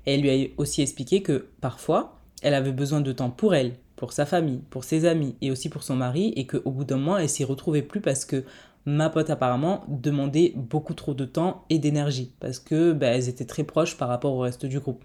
elle 0.05 0.21
lui 0.21 0.31
a 0.31 0.49
aussi 0.57 0.83
expliqué 0.83 1.23
que 1.23 1.47
parfois, 1.61 2.19
elle 2.43 2.55
avait 2.55 2.73
besoin 2.73 3.01
de 3.01 3.13
temps 3.13 3.31
pour 3.31 3.55
elle, 3.55 3.75
pour 3.97 4.13
sa 4.13 4.27
famille, 4.27 4.61
pour 4.69 4.83
ses 4.83 5.05
amis 5.05 5.37
et 5.41 5.53
aussi 5.53 5.69
pour 5.69 5.85
son 5.85 5.95
mari, 5.95 6.33
et 6.35 6.47
qu'au 6.47 6.71
bout 6.71 6.85
d'un 6.85 6.97
mois, 6.97 7.23
elle 7.23 7.29
s'y 7.29 7.45
retrouvait 7.45 7.83
plus 7.83 8.01
parce 8.01 8.25
que 8.25 8.45
ma 8.85 9.11
pote 9.11 9.31
apparemment 9.31 9.85
demandait 9.89 10.53
beaucoup 10.57 10.95
trop 10.95 11.15
de 11.15 11.25
temps 11.25 11.65
et 11.71 11.79
d'énergie 11.79 12.33
parce 12.41 12.59
que 12.59 12.93
bah, 12.93 13.09
elles 13.09 13.29
étaient 13.29 13.45
très 13.45 13.65
proches 13.65 13.97
par 13.97 14.09
rapport 14.09 14.35
au 14.35 14.41
reste 14.41 14.67
du 14.67 14.81
groupe. 14.81 15.03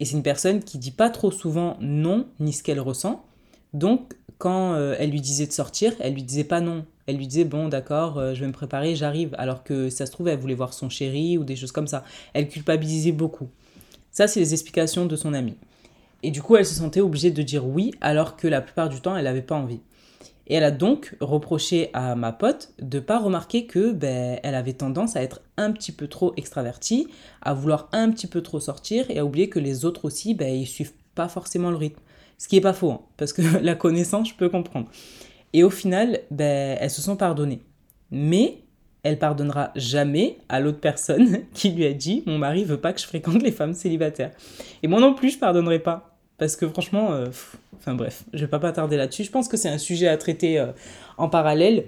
Et 0.00 0.04
c'est 0.04 0.16
une 0.16 0.22
personne 0.22 0.60
qui 0.62 0.78
dit 0.78 0.90
pas 0.90 1.10
trop 1.10 1.30
souvent 1.30 1.76
non 1.80 2.26
ni 2.40 2.52
ce 2.52 2.62
qu'elle 2.62 2.80
ressent. 2.80 3.24
Donc 3.72 4.14
quand 4.38 4.74
euh, 4.74 4.96
elle 4.98 5.10
lui 5.10 5.20
disait 5.20 5.46
de 5.46 5.52
sortir, 5.52 5.92
elle 6.00 6.14
lui 6.14 6.24
disait 6.24 6.44
pas 6.44 6.60
non. 6.60 6.84
Elle 7.06 7.16
lui 7.16 7.26
disait 7.26 7.44
bon 7.44 7.68
d'accord, 7.68 8.18
euh, 8.18 8.34
je 8.34 8.40
vais 8.40 8.46
me 8.46 8.52
préparer, 8.52 8.96
j'arrive. 8.96 9.34
Alors 9.38 9.62
que 9.62 9.90
ça 9.90 10.06
se 10.06 10.12
trouve 10.12 10.28
elle 10.28 10.38
voulait 10.38 10.54
voir 10.54 10.72
son 10.72 10.88
chéri 10.88 11.38
ou 11.38 11.44
des 11.44 11.56
choses 11.56 11.72
comme 11.72 11.86
ça. 11.86 12.04
Elle 12.32 12.48
culpabilisait 12.48 13.12
beaucoup. 13.12 13.48
Ça 14.10 14.26
c'est 14.26 14.40
les 14.40 14.52
explications 14.52 15.06
de 15.06 15.14
son 15.14 15.34
amie. 15.34 15.56
Et 16.24 16.30
du 16.32 16.42
coup 16.42 16.56
elle 16.56 16.66
se 16.66 16.74
sentait 16.74 17.00
obligée 17.00 17.30
de 17.30 17.42
dire 17.42 17.66
oui 17.66 17.92
alors 18.00 18.36
que 18.36 18.48
la 18.48 18.60
plupart 18.60 18.88
du 18.88 19.00
temps 19.00 19.16
elle 19.16 19.24
n'avait 19.24 19.42
pas 19.42 19.54
envie. 19.54 19.80
Et 20.46 20.54
elle 20.54 20.64
a 20.64 20.70
donc 20.70 21.16
reproché 21.20 21.90
à 21.92 22.14
ma 22.14 22.32
pote 22.32 22.72
de 22.80 22.98
pas 22.98 23.18
remarquer 23.18 23.66
que 23.66 23.92
ben, 23.92 24.38
elle 24.42 24.54
avait 24.54 24.72
tendance 24.72 25.16
à 25.16 25.22
être 25.22 25.40
un 25.56 25.72
petit 25.72 25.92
peu 25.92 26.08
trop 26.08 26.32
extravertie, 26.36 27.08
à 27.40 27.54
vouloir 27.54 27.88
un 27.92 28.10
petit 28.10 28.26
peu 28.26 28.42
trop 28.42 28.60
sortir 28.60 29.10
et 29.10 29.18
à 29.18 29.24
oublier 29.24 29.48
que 29.48 29.58
les 29.58 29.84
autres 29.84 30.04
aussi, 30.04 30.34
ben, 30.34 30.52
ils 30.52 30.66
suivent 30.66 30.94
pas 31.14 31.28
forcément 31.28 31.70
le 31.70 31.76
rythme. 31.76 32.00
Ce 32.38 32.48
qui 32.48 32.56
est 32.56 32.60
pas 32.60 32.72
faux, 32.72 32.90
hein, 32.90 33.00
parce 33.16 33.32
que 33.32 33.42
la 33.62 33.74
connaissance, 33.74 34.30
je 34.30 34.34
peux 34.34 34.48
comprendre. 34.48 34.90
Et 35.52 35.62
au 35.62 35.70
final, 35.70 36.20
ben, 36.30 36.76
elles 36.80 36.90
se 36.90 37.02
sont 37.02 37.16
pardonnées. 37.16 37.62
Mais 38.10 38.58
elle 39.02 39.18
pardonnera 39.18 39.72
jamais 39.74 40.38
à 40.48 40.60
l'autre 40.60 40.80
personne 40.80 41.40
qui 41.54 41.70
lui 41.70 41.86
a 41.86 41.92
dit 41.92 42.22
Mon 42.26 42.38
mari 42.38 42.64
veut 42.64 42.80
pas 42.80 42.92
que 42.92 43.00
je 43.00 43.06
fréquente 43.06 43.42
les 43.42 43.52
femmes 43.52 43.74
célibataires. 43.74 44.32
Et 44.82 44.88
moi 44.88 45.00
non 45.00 45.14
plus, 45.14 45.30
je 45.30 45.38
pardonnerai 45.38 45.78
pas. 45.78 46.11
Parce 46.42 46.56
que 46.56 46.66
franchement, 46.66 47.12
euh, 47.12 47.26
enfin 47.78 47.94
bref, 47.94 48.24
je 48.32 48.40
vais 48.40 48.48
pas 48.48 48.58
m'attarder 48.58 48.96
là-dessus. 48.96 49.22
Je 49.22 49.30
pense 49.30 49.46
que 49.46 49.56
c'est 49.56 49.68
un 49.68 49.78
sujet 49.78 50.08
à 50.08 50.16
traiter 50.16 50.58
euh, 50.58 50.72
en 51.16 51.28
parallèle. 51.28 51.84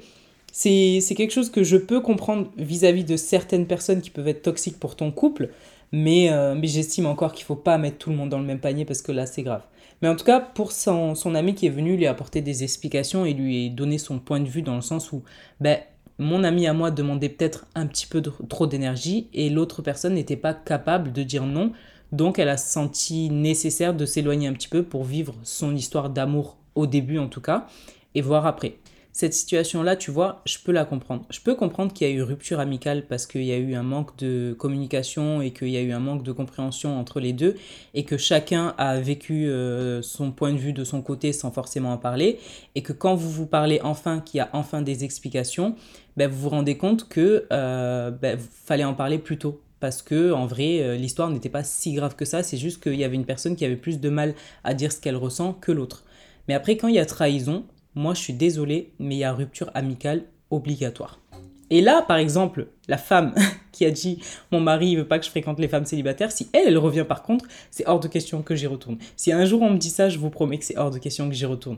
C'est 0.53 1.03
quelque 1.17 1.33
chose 1.33 1.51
que 1.51 1.65
je 1.65 1.77
peux 1.77 2.01
comprendre 2.01 2.53
vis-à-vis 2.57 3.03
de 3.03 3.17
certaines 3.17 3.67
personnes 3.67 4.01
qui 4.01 4.11
peuvent 4.11 4.29
être 4.29 4.43
toxiques 4.43 4.79
pour 4.79 4.95
ton 4.95 5.11
couple, 5.11 5.49
mais, 5.91 6.31
euh, 6.31 6.55
mais 6.55 6.69
j'estime 6.69 7.07
encore 7.07 7.33
qu'il 7.33 7.45
faut 7.45 7.57
pas 7.57 7.79
mettre 7.79 7.99
tout 7.99 8.11
le 8.11 8.17
monde 8.17 8.29
dans 8.29 8.39
le 8.39 8.45
même 8.45 8.61
panier 8.61 8.85
parce 8.85 9.03
que 9.03 9.11
là, 9.11 9.27
c'est 9.27 9.43
grave. 9.43 9.63
Mais 10.03 10.09
en 10.09 10.15
tout 10.15 10.25
cas, 10.25 10.39
pour 10.39 10.71
son, 10.71 11.17
son, 11.17 11.35
ami 11.35 11.57
qui 11.57 11.67
est 11.67 11.71
venu 11.71 11.97
lui 11.97 12.07
apporter 12.07 12.41
des 12.41 12.63
explications 12.63 13.25
et 13.25 13.35
lui 13.35 13.71
donner 13.71 13.99
son 13.99 14.21
point 14.21 14.39
de 14.39 14.49
vue 14.49 14.63
dans 14.63 14.77
le 14.77 14.83
sens 14.83 15.11
où 15.11 15.25
ben, 15.59 15.81
mon 16.19 16.45
ami 16.45 16.69
à 16.69 16.75
moi 16.75 16.93
demandait 16.93 17.29
peut-être 17.29 17.67
un 17.75 17.89
petit 17.89 18.07
peu 18.07 18.23
trop 18.23 18.69
d'énergie 18.69 19.27
et 19.35 19.51
l'autre 19.51 19.83
personne 19.83 20.15
n'était 20.15 20.37
pas 20.37 20.55
capable 20.55 21.13
de 21.13 21.25
dire 21.25 21.43
non 21.43 21.73
donc 22.15 22.39
elle 22.39 22.49
a 22.49 22.57
senti 22.57 23.31
nécessaire 23.31 23.95
de 23.95 24.07
s'éloigner 24.07 24.49
un 24.49 24.53
petit 24.53 24.69
peu 24.69 24.83
pour 24.83 25.05
vivre 25.05 25.35
son 25.43 25.75
histoire 25.75 26.11
d'amour 26.11 26.57
au 26.75 26.87
début 26.87 27.19
en 27.19 27.29
tout 27.29 27.41
cas 27.41 27.67
et 28.15 28.21
voir 28.21 28.47
après. 28.47 28.77
Cette 29.17 29.33
situation-là, 29.33 29.95
tu 29.95 30.11
vois, 30.11 30.43
je 30.45 30.59
peux 30.59 30.73
la 30.73 30.85
comprendre. 30.85 31.25
Je 31.31 31.39
peux 31.39 31.55
comprendre 31.55 31.93
qu'il 31.93 32.09
y 32.09 32.11
a 32.11 32.13
eu 32.13 32.23
rupture 32.23 32.59
amicale 32.59 33.07
parce 33.07 33.29
qu'il 33.29 33.45
y 33.45 33.53
a 33.53 33.57
eu 33.57 33.77
un 33.77 33.85
manque 33.85 34.17
de 34.19 34.57
communication 34.59 35.41
et 35.41 35.53
qu'il 35.53 35.69
y 35.69 35.77
a 35.77 35.83
eu 35.83 35.93
un 35.93 36.01
manque 36.01 36.25
de 36.25 36.33
compréhension 36.33 36.99
entre 36.99 37.21
les 37.21 37.33
deux 37.33 37.55
et 37.95 38.05
que 38.05 38.17
chacun 38.17 38.75
a 38.77 38.99
vécu 38.99 39.47
euh, 39.47 40.03
son 40.03 40.33
point 40.33 40.53
de 40.53 40.59
vue 40.59 40.73
de 40.73 40.83
son 40.83 41.01
côté 41.01 41.33
sans 41.33 41.53
forcément 41.53 41.93
en 41.93 41.97
parler 41.97 42.41
et 42.75 42.83
que 42.83 42.93
quand 42.93 43.15
vous 43.15 43.31
vous 43.31 43.47
parlez 43.47 43.81
enfin, 43.85 44.19
qu'il 44.19 44.39
y 44.39 44.41
a 44.41 44.51
enfin 44.53 44.83
des 44.83 45.05
explications, 45.05 45.77
ben, 46.17 46.29
vous 46.29 46.41
vous 46.41 46.49
rendez 46.49 46.77
compte 46.77 47.09
que 47.09 47.47
euh, 47.53 48.11
ben, 48.11 48.37
fallait 48.37 48.83
en 48.83 48.95
parler 48.95 49.19
plus 49.19 49.39
tôt 49.39 49.61
parce 49.85 50.01
que 50.01 50.33
en 50.33 50.47
vrai 50.47 50.81
euh, 50.81 50.97
l'histoire 50.97 51.29
n'était 51.29 51.51
pas 51.51 51.63
si 51.63 51.93
grave 51.93 52.17
que 52.17 52.25
ça, 52.25 52.43
c'est 52.43 52.57
juste 52.57 52.83
qu'il 52.83 52.95
y 52.95 53.05
avait 53.05 53.17
une 53.17 53.27
personne 53.27 53.55
qui 53.55 53.67
avait 53.67 53.77
plus 53.77 54.01
de 54.01 54.09
mal 54.09 54.35
à 54.65 54.73
dire 54.73 54.91
ce 54.91 54.99
qu'elle 54.99 55.15
ressent 55.15 55.53
que 55.53 55.73
l'autre. 55.73 56.05
Mais 56.49 56.55
après 56.55 56.79
quand 56.79 56.89
il 56.89 56.95
y 56.95 56.99
a 56.99 57.05
trahison, 57.05 57.67
moi 57.95 58.15
je 58.15 58.21
suis 58.21 58.33
désolée, 58.33 58.95
mais 58.99 59.17
il 59.17 59.19
y 59.19 59.25
a 59.25 59.35
rupture 59.35 59.71
amicale 59.75 60.23
obligatoire. 60.49 61.21
Et 61.69 61.83
là, 61.83 62.01
par 62.01 62.17
exemple, 62.17 62.69
la 62.89 62.97
femme 62.97 63.35
qui 63.73 63.85
a 63.85 63.91
dit 63.91 64.21
mon 64.53 64.61
mari 64.61 64.95
ne 64.95 65.01
veut 65.01 65.07
pas 65.07 65.19
que 65.19 65.27
je 65.27 65.31
fréquente 65.31 65.59
les 65.59 65.69
femmes 65.69 65.85
célibataires, 65.85 66.33
si 66.33 66.49
elle, 66.55 66.69
elle 66.69 66.79
revient 66.79 67.05
par 67.07 67.23
contre, 67.23 67.45
c'est 67.71 67.87
hors 67.87 68.01
de 68.01 68.09
question 68.09 68.41
que 68.41 68.55
j'y 68.55 68.67
retourne. 68.67 68.97
Si 69.17 69.33
un 69.33 69.45
jour 69.45 69.61
on 69.61 69.69
me 69.69 69.77
dit 69.77 69.91
ça, 69.91 70.09
je 70.09 70.19
vous 70.19 70.31
promets 70.31 70.57
que 70.57 70.65
c'est 70.65 70.79
hors 70.79 70.93
de 70.93 70.99
question 70.99 71.29
que 71.29 71.35
j'y 71.35 71.45
retourne. 71.45 71.77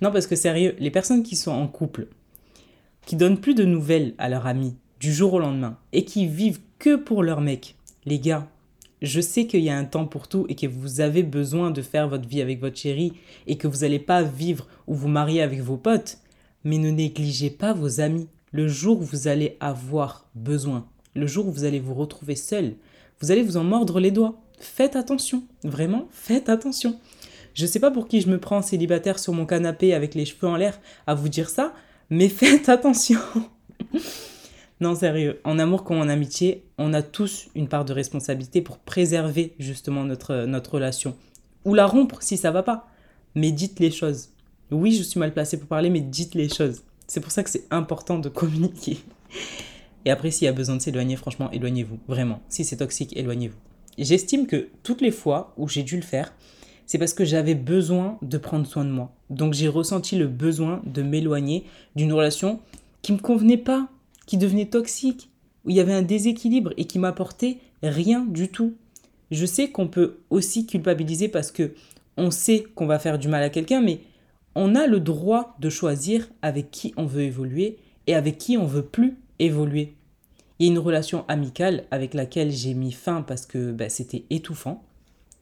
Non, 0.00 0.12
parce 0.12 0.28
que 0.28 0.36
sérieux, 0.36 0.76
les 0.78 0.92
personnes 0.92 1.24
qui 1.24 1.34
sont 1.34 1.50
en 1.50 1.66
couple, 1.66 2.06
qui 3.04 3.16
donnent 3.16 3.40
plus 3.40 3.56
de 3.56 3.64
nouvelles 3.64 4.14
à 4.16 4.28
leur 4.28 4.46
ami 4.46 4.76
du 5.00 5.12
jour 5.12 5.34
au 5.34 5.38
lendemain 5.40 5.76
et 5.92 6.04
qui 6.04 6.28
vivent 6.28 6.60
que 6.78 6.96
pour 6.96 7.22
leur 7.22 7.40
mec. 7.40 7.74
Les 8.06 8.18
gars, 8.18 8.48
je 9.02 9.20
sais 9.20 9.46
qu'il 9.46 9.60
y 9.60 9.70
a 9.70 9.78
un 9.78 9.84
temps 9.84 10.06
pour 10.06 10.28
tout 10.28 10.46
et 10.48 10.54
que 10.54 10.66
vous 10.66 11.00
avez 11.00 11.22
besoin 11.22 11.70
de 11.70 11.82
faire 11.82 12.08
votre 12.08 12.28
vie 12.28 12.42
avec 12.42 12.60
votre 12.60 12.76
chérie 12.76 13.12
et 13.46 13.56
que 13.56 13.68
vous 13.68 13.78
n'allez 13.78 13.98
pas 13.98 14.22
vivre 14.22 14.66
ou 14.86 14.94
vous 14.94 15.08
marier 15.08 15.42
avec 15.42 15.60
vos 15.60 15.76
potes, 15.76 16.18
mais 16.64 16.78
ne 16.78 16.90
négligez 16.90 17.50
pas 17.50 17.72
vos 17.72 18.00
amis. 18.00 18.28
Le 18.50 18.66
jour 18.66 19.00
où 19.00 19.04
vous 19.04 19.28
allez 19.28 19.56
avoir 19.60 20.26
besoin, 20.34 20.86
le 21.14 21.26
jour 21.26 21.46
où 21.46 21.52
vous 21.52 21.64
allez 21.64 21.80
vous 21.80 21.94
retrouver 21.94 22.34
seul, 22.34 22.74
vous 23.20 23.30
allez 23.30 23.42
vous 23.42 23.56
en 23.56 23.64
mordre 23.64 24.00
les 24.00 24.10
doigts. 24.10 24.40
Faites 24.58 24.96
attention, 24.96 25.44
vraiment, 25.64 26.08
faites 26.10 26.48
attention. 26.48 26.98
Je 27.54 27.64
ne 27.64 27.68
sais 27.68 27.80
pas 27.80 27.90
pour 27.90 28.08
qui 28.08 28.20
je 28.20 28.28
me 28.28 28.38
prends 28.38 28.62
célibataire 28.62 29.18
sur 29.18 29.32
mon 29.32 29.46
canapé 29.46 29.94
avec 29.94 30.14
les 30.14 30.24
cheveux 30.24 30.48
en 30.48 30.56
l'air 30.56 30.80
à 31.06 31.14
vous 31.14 31.28
dire 31.28 31.50
ça, 31.50 31.74
mais 32.10 32.28
faites 32.28 32.68
attention. 32.68 33.20
Non, 34.80 34.94
sérieux, 34.94 35.40
en 35.44 35.58
amour 35.58 35.82
comme 35.82 35.98
en 35.98 36.08
amitié, 36.08 36.64
on 36.78 36.94
a 36.94 37.02
tous 37.02 37.48
une 37.54 37.68
part 37.68 37.84
de 37.84 37.92
responsabilité 37.92 38.62
pour 38.62 38.78
préserver 38.78 39.54
justement 39.58 40.04
notre, 40.04 40.44
notre 40.46 40.74
relation. 40.74 41.16
Ou 41.64 41.74
la 41.74 41.86
rompre 41.86 42.22
si 42.22 42.36
ça 42.36 42.50
va 42.50 42.62
pas. 42.62 42.88
Mais 43.34 43.50
dites 43.50 43.80
les 43.80 43.90
choses. 43.90 44.30
Oui, 44.70 44.92
je 44.92 45.02
suis 45.02 45.18
mal 45.18 45.32
placée 45.32 45.58
pour 45.58 45.68
parler, 45.68 45.90
mais 45.90 46.00
dites 46.00 46.34
les 46.34 46.48
choses. 46.48 46.82
C'est 47.06 47.20
pour 47.20 47.32
ça 47.32 47.42
que 47.42 47.50
c'est 47.50 47.66
important 47.70 48.18
de 48.18 48.28
communiquer. 48.28 48.98
Et 50.04 50.10
après, 50.10 50.30
s'il 50.30 50.46
y 50.46 50.48
a 50.48 50.52
besoin 50.52 50.76
de 50.76 50.82
s'éloigner, 50.82 51.16
franchement, 51.16 51.50
éloignez-vous. 51.50 51.98
Vraiment. 52.06 52.40
Si 52.48 52.64
c'est 52.64 52.76
toxique, 52.76 53.16
éloignez-vous. 53.16 53.58
J'estime 53.98 54.46
que 54.46 54.68
toutes 54.84 55.00
les 55.00 55.10
fois 55.10 55.52
où 55.56 55.68
j'ai 55.68 55.82
dû 55.82 55.96
le 55.96 56.02
faire, 56.02 56.32
c'est 56.86 56.98
parce 56.98 57.14
que 57.14 57.24
j'avais 57.24 57.54
besoin 57.54 58.16
de 58.22 58.38
prendre 58.38 58.66
soin 58.66 58.84
de 58.84 58.90
moi. 58.90 59.12
Donc 59.28 59.54
j'ai 59.54 59.68
ressenti 59.68 60.16
le 60.16 60.28
besoin 60.28 60.80
de 60.86 61.02
m'éloigner 61.02 61.64
d'une 61.96 62.12
relation 62.12 62.60
qui 63.02 63.12
me 63.12 63.18
convenait 63.18 63.58
pas, 63.58 63.88
qui 64.28 64.36
devenait 64.36 64.66
toxique, 64.66 65.30
où 65.64 65.70
il 65.70 65.76
y 65.76 65.80
avait 65.80 65.94
un 65.94 66.02
déséquilibre 66.02 66.74
et 66.76 66.84
qui 66.84 66.98
m'apportait 66.98 67.56
rien 67.82 68.26
du 68.26 68.48
tout. 68.48 68.74
Je 69.30 69.46
sais 69.46 69.70
qu'on 69.70 69.88
peut 69.88 70.18
aussi 70.28 70.66
culpabiliser 70.66 71.28
parce 71.28 71.50
que 71.50 71.72
on 72.18 72.30
sait 72.30 72.66
qu'on 72.74 72.86
va 72.86 72.98
faire 72.98 73.18
du 73.18 73.26
mal 73.26 73.42
à 73.42 73.48
quelqu'un, 73.48 73.80
mais 73.80 74.00
on 74.54 74.74
a 74.74 74.86
le 74.86 75.00
droit 75.00 75.56
de 75.60 75.70
choisir 75.70 76.28
avec 76.42 76.70
qui 76.70 76.92
on 76.98 77.06
veut 77.06 77.22
évoluer 77.22 77.78
et 78.06 78.14
avec 78.14 78.36
qui 78.36 78.58
on 78.58 78.66
veut 78.66 78.84
plus 78.84 79.16
évoluer. 79.38 79.94
Il 80.58 80.66
y 80.66 80.68
a 80.68 80.72
une 80.72 80.78
relation 80.78 81.24
amicale 81.28 81.84
avec 81.90 82.12
laquelle 82.12 82.50
j'ai 82.50 82.74
mis 82.74 82.92
fin 82.92 83.22
parce 83.22 83.46
que 83.46 83.72
bah, 83.72 83.88
c'était 83.88 84.26
étouffant. 84.28 84.84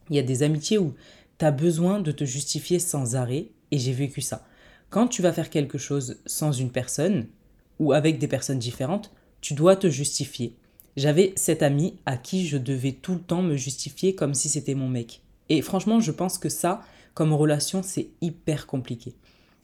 Il 0.09 0.15
y 0.15 0.19
a 0.19 0.23
des 0.23 0.43
amitiés 0.43 0.77
où 0.77 0.93
tu 1.39 1.45
as 1.45 1.51
besoin 1.51 1.99
de 1.99 2.11
te 2.13 2.23
justifier 2.23 2.79
sans 2.79 3.17
arrêt 3.17 3.47
et 3.71 3.79
j'ai 3.79 3.91
vécu 3.91 4.21
ça. 4.21 4.45
Quand 4.89 5.09
tu 5.09 5.21
vas 5.21 5.33
faire 5.33 5.49
quelque 5.49 5.77
chose 5.77 6.19
sans 6.25 6.53
une 6.53 6.71
personne, 6.71 7.27
ou 7.79 7.93
avec 7.93 8.19
des 8.19 8.27
personnes 8.27 8.59
différentes, 8.59 9.11
tu 9.41 9.53
dois 9.53 9.75
te 9.75 9.89
justifier. 9.89 10.55
J'avais 10.95 11.33
cet 11.35 11.61
ami 11.61 11.99
à 12.05 12.17
qui 12.17 12.47
je 12.47 12.57
devais 12.57 12.91
tout 12.91 13.13
le 13.13 13.21
temps 13.21 13.43
me 13.43 13.55
justifier 13.55 14.15
comme 14.15 14.33
si 14.33 14.49
c'était 14.49 14.73
mon 14.73 14.89
mec. 14.89 15.21
Et 15.49 15.61
franchement, 15.61 15.99
je 15.99 16.11
pense 16.11 16.37
que 16.37 16.49
ça, 16.49 16.81
comme 17.13 17.33
relation, 17.33 17.83
c'est 17.83 18.09
hyper 18.21 18.67
compliqué. 18.67 19.13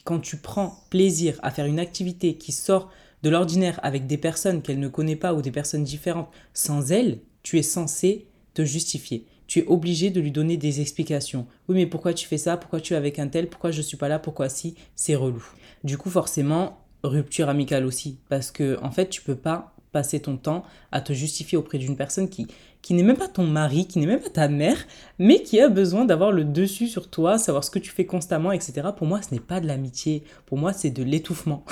Quand 0.04 0.20
tu 0.20 0.38
prends 0.38 0.84
plaisir 0.90 1.40
à 1.42 1.52
faire 1.52 1.66
une 1.66 1.80
activité 1.80 2.36
qui 2.36 2.52
sort 2.52 2.92
de 3.24 3.30
l'ordinaire 3.30 3.80
avec 3.84 4.06
des 4.06 4.18
personnes 4.18 4.62
qu'elle 4.62 4.80
ne 4.80 4.88
connaît 4.88 5.16
pas 5.16 5.34
ou 5.34 5.42
des 5.42 5.52
personnes 5.52 5.84
différentes 5.84 6.30
sans 6.54 6.92
elle, 6.92 7.20
tu 7.42 7.58
es 7.58 7.64
censé 7.64 8.28
te 8.54 8.64
justifier. 8.64 9.26
Tu 9.48 9.60
es 9.60 9.68
obligé 9.68 10.10
de 10.10 10.22
lui 10.22 10.32
donner 10.32 10.58
des 10.58 10.82
explications. 10.82 11.48
Oui, 11.68 11.76
mais 11.76 11.86
pourquoi 11.86 12.14
tu 12.14 12.28
fais 12.28 12.38
ça? 12.38 12.58
Pourquoi 12.58 12.80
tu 12.80 12.94
es 12.94 12.98
avec 12.98 13.20
un 13.20 13.28
tel? 13.28 13.50
Pourquoi 13.50 13.72
je 13.72 13.82
suis 13.82 13.98
pas 13.98 14.08
là? 14.08 14.20
Pourquoi 14.20 14.50
si? 14.50 14.76
C'est 14.96 15.16
relou. 15.16 15.46
Du 15.84 15.98
coup, 15.98 16.10
forcément, 16.10 16.83
rupture 17.04 17.50
amicale 17.50 17.86
aussi. 17.86 18.18
Parce 18.30 18.52
que, 18.52 18.80
en 18.82 18.92
fait, 18.92 19.10
tu 19.10 19.22
peux 19.22 19.36
pas 19.36 19.74
passer 19.92 20.20
ton 20.20 20.38
temps 20.38 20.64
à 20.92 21.00
te 21.02 21.14
justifier 21.14 21.58
auprès 21.58 21.78
d'une 21.78 21.96
personne 21.96 22.28
qui, 22.28 22.48
qui 22.82 22.94
n'est 22.94 23.04
même 23.04 23.18
pas 23.18 23.30
ton 23.30 23.46
mari, 23.46 23.88
qui 23.88 24.00
n'est 24.00 24.08
même 24.08 24.20
pas 24.20 24.30
ta 24.30 24.48
mère, 24.50 24.78
mais 25.20 25.42
qui 25.42 25.62
a 25.62 25.70
besoin 25.70 26.04
d'avoir 26.04 26.32
le 26.32 26.44
dessus 26.44 26.88
sur 26.88 27.10
toi, 27.10 27.38
savoir 27.38 27.64
ce 27.64 27.72
que 27.72 27.80
tu 27.80 27.92
fais 27.92 28.06
constamment, 28.06 28.52
etc. 28.52 28.90
Pour 28.98 29.08
moi, 29.08 29.22
ce 29.22 29.34
n'est 29.34 29.40
pas 29.40 29.62
de 29.62 29.68
l'amitié. 29.68 30.24
Pour 30.46 30.58
moi, 30.58 30.74
c'est 30.74 30.90
de 30.90 31.04
l'étouffement. 31.04 31.64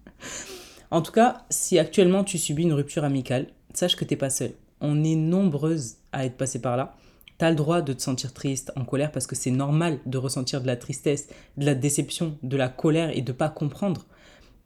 en 0.90 1.02
tout 1.02 1.12
cas, 1.12 1.42
si 1.50 1.78
actuellement 1.78 2.24
tu 2.24 2.38
subis 2.38 2.64
une 2.64 2.72
rupture 2.72 3.04
amicale, 3.04 3.46
sache 3.74 3.96
que 3.96 4.04
t'es 4.04 4.16
pas 4.16 4.30
seule. 4.30 4.54
On 4.80 5.04
est 5.04 5.14
nombreuses 5.14 5.96
à 6.10 6.24
être 6.24 6.36
passées 6.36 6.60
par 6.60 6.76
là. 6.76 6.96
Tu 7.38 7.44
as 7.44 7.50
le 7.50 7.56
droit 7.56 7.82
de 7.82 7.92
te 7.92 8.02
sentir 8.02 8.32
triste, 8.32 8.72
en 8.76 8.84
colère, 8.84 9.12
parce 9.12 9.26
que 9.26 9.36
c'est 9.36 9.50
normal 9.50 10.00
de 10.06 10.18
ressentir 10.18 10.60
de 10.60 10.66
la 10.66 10.76
tristesse, 10.76 11.28
de 11.56 11.66
la 11.66 11.74
déception, 11.74 12.38
de 12.42 12.56
la 12.56 12.68
colère 12.68 13.16
et 13.16 13.20
de 13.20 13.32
pas 13.32 13.48
comprendre. 13.48 14.06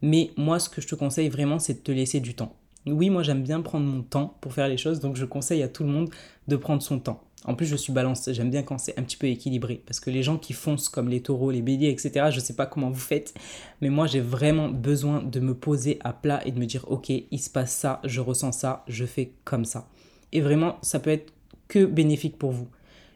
Mais 0.03 0.31
moi, 0.37 0.59
ce 0.59 0.69
que 0.69 0.81
je 0.81 0.89
te 0.89 0.95
conseille 0.95 1.29
vraiment, 1.29 1.59
c'est 1.59 1.75
de 1.75 1.79
te 1.79 1.93
laisser 1.93 2.21
du 2.21 2.35
temps. 2.35 2.55
Oui, 2.87 3.11
moi 3.11 3.25
j'aime 3.25 3.43
bien 3.43 3.61
prendre 3.63 3.85
mon 3.87 4.03
temps 4.03 4.37
pour 4.41 4.53
faire 4.53 4.69
les 4.69 4.77
choses, 4.77 5.01
donc 5.01 5.17
je 5.17 5.25
conseille 5.25 5.63
à 5.63 5.69
tout 5.69 5.83
le 5.83 5.89
monde 5.89 6.09
de 6.47 6.57
prendre 6.57 6.83
son 6.83 7.01
temps. 7.01 7.21
En 7.45 7.55
plus, 7.55 7.67
je 7.67 7.77
suis 7.77 7.93
balance, 7.93 8.29
j'aime 8.33 8.51
bien 8.51 8.63
quand 8.63 8.79
c'est 8.79 8.99
un 8.99 9.03
petit 9.03 9.17
peu 9.17 9.27
équilibré. 9.27 9.83
Parce 9.87 10.01
que 10.01 10.11
les 10.11 10.23
gens 10.23 10.37
qui 10.37 10.53
foncent 10.53 10.89
comme 10.89 11.09
les 11.09 11.21
taureaux, 11.21 11.51
les 11.51 11.63
béliers, 11.63 11.91
etc., 11.91 12.27
je 12.31 12.41
sais 12.41 12.55
pas 12.55 12.67
comment 12.67 12.91
vous 12.91 12.99
faites, 12.99 13.35
mais 13.81 13.89
moi 13.89 14.07
j'ai 14.07 14.21
vraiment 14.21 14.69
besoin 14.69 15.23
de 15.23 15.41
me 15.41 15.55
poser 15.55 15.99
à 16.03 16.13
plat 16.13 16.45
et 16.47 16.53
de 16.53 16.59
me 16.59 16.67
dire, 16.67 16.85
ok, 16.89 17.11
il 17.11 17.41
se 17.41 17.51
passe 17.51 17.73
ça, 17.73 18.01
je 18.05 18.21
ressens 18.21 18.53
ça, 18.53 18.85
je 18.89 19.05
fais 19.05 19.33
comme 19.45 19.65
ça. 19.65 19.89
Et 20.33 20.41
vraiment, 20.41 20.77
ça 20.83 21.01
peut 21.01 21.11
être 21.11 21.33
que 21.69 21.85
bénéfique 21.85 22.39
pour 22.39 22.53
vous. 22.53 22.69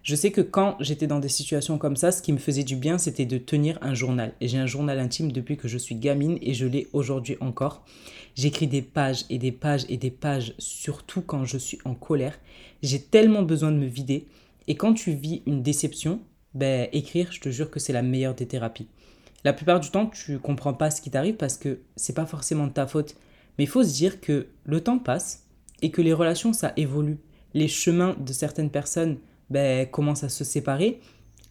Je 0.02 0.14
sais 0.14 0.30
que 0.30 0.40
quand 0.40 0.76
j'étais 0.80 1.06
dans 1.06 1.18
des 1.18 1.28
situations 1.28 1.76
comme 1.76 1.96
ça, 1.96 2.10
ce 2.10 2.22
qui 2.22 2.32
me 2.32 2.38
faisait 2.38 2.64
du 2.64 2.76
bien, 2.76 2.96
c'était 2.96 3.26
de 3.26 3.36
tenir 3.36 3.78
un 3.82 3.92
journal. 3.92 4.32
Et 4.40 4.48
j'ai 4.48 4.56
un 4.56 4.66
journal 4.66 4.98
intime 4.98 5.30
depuis 5.30 5.58
que 5.58 5.68
je 5.68 5.76
suis 5.76 5.94
gamine 5.94 6.38
et 6.40 6.54
je 6.54 6.66
l'ai 6.66 6.88
aujourd'hui 6.92 7.36
encore. 7.40 7.84
J'écris 8.34 8.66
des 8.66 8.80
pages 8.80 9.24
et 9.28 9.38
des 9.38 9.52
pages 9.52 9.84
et 9.90 9.98
des 9.98 10.10
pages, 10.10 10.54
surtout 10.58 11.20
quand 11.20 11.44
je 11.44 11.58
suis 11.58 11.78
en 11.84 11.94
colère. 11.94 12.38
J'ai 12.82 13.00
tellement 13.00 13.42
besoin 13.42 13.72
de 13.72 13.76
me 13.76 13.86
vider. 13.86 14.26
Et 14.68 14.76
quand 14.76 14.94
tu 14.94 15.12
vis 15.12 15.42
une 15.46 15.62
déception, 15.62 16.20
ben, 16.54 16.88
écrire, 16.92 17.30
je 17.32 17.40
te 17.40 17.50
jure 17.50 17.70
que 17.70 17.78
c'est 17.80 17.92
la 17.92 18.02
meilleure 18.02 18.34
des 18.34 18.46
thérapies. 18.46 18.88
La 19.44 19.52
plupart 19.52 19.80
du 19.80 19.90
temps, 19.90 20.06
tu 20.06 20.38
comprends 20.38 20.74
pas 20.74 20.90
ce 20.90 21.02
qui 21.02 21.10
t'arrive 21.10 21.36
parce 21.36 21.58
que 21.58 21.80
c'est 21.96 22.16
pas 22.16 22.26
forcément 22.26 22.66
de 22.66 22.72
ta 22.72 22.86
faute. 22.86 23.16
Mais 23.58 23.64
il 23.64 23.70
faut 23.70 23.84
se 23.84 23.92
dire 23.92 24.20
que 24.20 24.46
le 24.64 24.80
temps 24.80 24.98
passe 24.98 25.44
et 25.82 25.90
que 25.90 26.00
les 26.00 26.12
relations, 26.14 26.54
ça 26.54 26.72
évolue. 26.76 27.18
Les 27.52 27.68
chemins 27.68 28.16
de 28.18 28.32
certaines 28.32 28.70
personnes 28.70 29.18
ben, 29.50 29.86
commencent 29.86 30.24
à 30.24 30.28
se 30.28 30.44
séparer. 30.44 31.00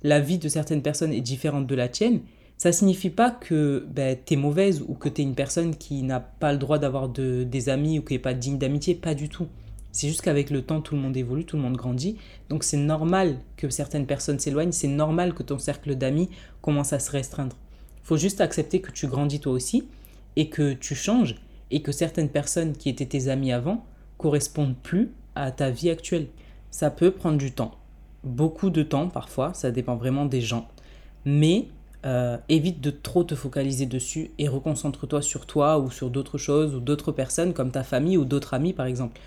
La 0.01 0.19
vie 0.19 0.37
de 0.37 0.47
certaines 0.47 0.81
personnes 0.81 1.13
est 1.13 1.21
différente 1.21 1.67
de 1.67 1.75
la 1.75 1.89
tienne. 1.89 2.21
Ça 2.57 2.71
signifie 2.71 3.09
pas 3.09 3.31
que 3.31 3.85
ben, 3.89 4.17
tu 4.25 4.33
es 4.33 4.37
mauvaise 4.37 4.83
ou 4.87 4.93
que 4.93 5.09
tu 5.09 5.21
es 5.21 5.23
une 5.23 5.35
personne 5.35 5.75
qui 5.75 6.03
n'a 6.03 6.19
pas 6.19 6.51
le 6.51 6.57
droit 6.57 6.77
d'avoir 6.77 7.09
de, 7.09 7.43
des 7.43 7.69
amis 7.69 7.99
ou 7.99 8.01
qui 8.01 8.13
n'est 8.13 8.19
pas 8.19 8.33
digne 8.33 8.57
d'amitié. 8.57 8.95
Pas 8.95 9.13
du 9.15 9.29
tout. 9.29 9.47
C'est 9.91 10.07
juste 10.07 10.21
qu'avec 10.21 10.49
le 10.49 10.61
temps, 10.61 10.81
tout 10.81 10.95
le 10.95 11.01
monde 11.01 11.17
évolue, 11.17 11.45
tout 11.45 11.57
le 11.57 11.63
monde 11.63 11.77
grandit. 11.77 12.17
Donc 12.49 12.63
c'est 12.63 12.77
normal 12.77 13.39
que 13.57 13.69
certaines 13.69 14.05
personnes 14.05 14.39
s'éloignent, 14.39 14.71
c'est 14.71 14.87
normal 14.87 15.33
que 15.33 15.43
ton 15.43 15.57
cercle 15.57 15.95
d'amis 15.95 16.29
commence 16.61 16.93
à 16.93 16.99
se 16.99 17.11
restreindre. 17.11 17.55
Faut 18.03 18.17
juste 18.17 18.41
accepter 18.41 18.81
que 18.81 18.91
tu 18.91 19.07
grandis 19.07 19.39
toi 19.39 19.53
aussi 19.53 19.87
et 20.35 20.49
que 20.49 20.73
tu 20.73 20.95
changes 20.95 21.35
et 21.71 21.81
que 21.81 21.91
certaines 21.91 22.29
personnes 22.29 22.73
qui 22.73 22.89
étaient 22.89 23.05
tes 23.05 23.29
amis 23.29 23.51
avant 23.51 23.85
correspondent 24.17 24.77
plus 24.77 25.11
à 25.35 25.51
ta 25.51 25.69
vie 25.69 25.89
actuelle. 25.89 26.27
Ça 26.71 26.91
peut 26.91 27.11
prendre 27.11 27.37
du 27.37 27.51
temps, 27.51 27.78
beaucoup 28.23 28.69
de 28.69 28.83
temps 28.83 29.07
parfois, 29.07 29.53
ça 29.53 29.71
dépend 29.71 29.95
vraiment 29.95 30.25
des 30.25 30.41
gens. 30.41 30.67
Mais 31.25 31.67
euh, 32.05 32.37
évite 32.47 32.79
de 32.79 32.91
trop 32.91 33.23
te 33.23 33.35
focaliser 33.35 33.85
dessus 33.85 34.31
et 34.37 34.47
reconcentre-toi 34.47 35.21
sur 35.21 35.45
toi 35.45 35.79
ou 35.79 35.91
sur 35.91 36.09
d'autres 36.09 36.37
choses 36.37 36.73
ou 36.73 36.79
d'autres 36.79 37.11
personnes 37.11 37.53
comme 37.53 37.71
ta 37.71 37.83
famille 37.83 38.17
ou 38.17 38.23
d'autres 38.23 38.53
amis 38.53 38.73
par 38.73 38.85
exemple. 38.85 39.19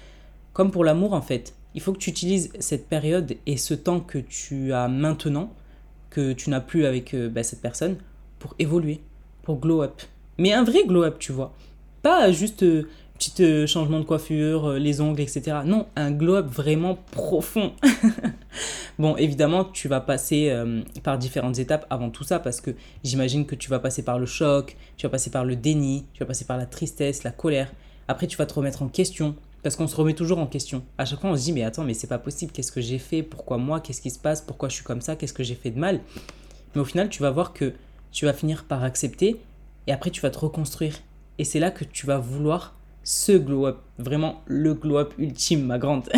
Comme 0.52 0.70
pour 0.70 0.84
l'amour 0.84 1.12
en 1.12 1.22
fait, 1.22 1.54
il 1.74 1.80
faut 1.80 1.92
que 1.92 1.98
tu 1.98 2.10
utilises 2.10 2.50
cette 2.60 2.88
période 2.88 3.36
et 3.46 3.56
ce 3.56 3.74
temps 3.74 4.00
que 4.00 4.18
tu 4.18 4.72
as 4.72 4.88
maintenant, 4.88 5.52
que 6.10 6.32
tu 6.32 6.50
n'as 6.50 6.60
plus 6.60 6.86
avec 6.86 7.14
euh, 7.14 7.28
bah, 7.28 7.42
cette 7.42 7.60
personne, 7.60 7.96
pour 8.38 8.54
évoluer, 8.58 9.00
pour 9.42 9.58
glow 9.58 9.82
up. 9.82 10.02
Mais 10.38 10.52
un 10.52 10.64
vrai 10.64 10.84
glow 10.86 11.04
up, 11.04 11.16
tu 11.18 11.32
vois. 11.32 11.54
Pas 12.02 12.32
juste 12.32 12.62
euh, 12.62 12.88
petit 13.30 13.44
euh, 13.44 13.66
changement 13.66 14.00
de 14.00 14.04
coiffure, 14.04 14.70
euh, 14.70 14.78
les 14.78 15.00
ongles, 15.00 15.20
etc. 15.20 15.58
Non, 15.64 15.86
un 15.94 16.10
glow 16.10 16.36
up 16.36 16.46
vraiment 16.46 16.98
profond. 17.12 17.72
bon, 18.98 19.16
évidemment, 19.16 19.64
tu 19.64 19.86
vas 19.88 20.00
passer 20.00 20.50
euh, 20.50 20.82
par 21.04 21.18
différentes 21.18 21.58
étapes 21.58 21.86
avant 21.90 22.10
tout 22.10 22.24
ça 22.24 22.40
parce 22.40 22.60
que 22.60 22.72
j'imagine 23.04 23.46
que 23.46 23.54
tu 23.54 23.70
vas 23.70 23.78
passer 23.78 24.02
par 24.02 24.18
le 24.18 24.26
choc, 24.26 24.76
tu 24.96 25.06
vas 25.06 25.10
passer 25.10 25.30
par 25.30 25.44
le 25.44 25.54
déni, 25.54 26.04
tu 26.14 26.20
vas 26.20 26.26
passer 26.26 26.44
par 26.44 26.56
la 26.56 26.66
tristesse, 26.66 27.22
la 27.22 27.30
colère. 27.30 27.72
Après, 28.08 28.26
tu 28.26 28.36
vas 28.36 28.46
te 28.46 28.54
remettre 28.54 28.82
en 28.82 28.88
question 28.88 29.36
parce 29.62 29.76
qu'on 29.76 29.86
se 29.86 29.94
remet 29.94 30.14
toujours 30.14 30.38
en 30.38 30.46
question. 30.46 30.82
À 30.98 31.04
chaque 31.04 31.20
fois, 31.20 31.30
on 31.30 31.36
se 31.36 31.44
dit 31.44 31.52
mais 31.52 31.62
attends, 31.62 31.84
mais 31.84 31.94
c'est 31.94 32.08
pas 32.08 32.18
possible. 32.18 32.50
Qu'est-ce 32.50 32.72
que 32.72 32.80
j'ai 32.80 32.98
fait? 32.98 33.22
Pourquoi 33.22 33.58
moi? 33.58 33.80
Qu'est-ce 33.80 34.00
qui 34.00 34.10
se 34.10 34.18
passe? 34.18 34.40
Pourquoi 34.40 34.68
je 34.68 34.74
suis 34.74 34.84
comme 34.84 35.00
ça? 35.00 35.14
Qu'est-ce 35.14 35.34
que 35.34 35.44
j'ai 35.44 35.54
fait 35.54 35.70
de 35.70 35.78
mal? 35.78 36.00
Mais 36.74 36.80
au 36.80 36.84
final, 36.84 37.08
tu 37.08 37.22
vas 37.22 37.30
voir 37.30 37.52
que 37.52 37.72
tu 38.10 38.24
vas 38.24 38.32
finir 38.32 38.64
par 38.64 38.82
accepter 38.82 39.40
et 39.86 39.92
après, 39.92 40.10
tu 40.10 40.20
vas 40.20 40.30
te 40.30 40.38
reconstruire. 40.38 40.96
Et 41.38 41.44
c'est 41.44 41.60
là 41.60 41.70
que 41.70 41.84
tu 41.84 42.06
vas 42.06 42.18
vouloir 42.18 42.74
ce 43.04 43.32
glow-up, 43.32 43.78
vraiment 43.98 44.42
le 44.46 44.74
glow-up 44.74 45.14
ultime, 45.18 45.64
ma 45.64 45.78
grande. 45.78 46.08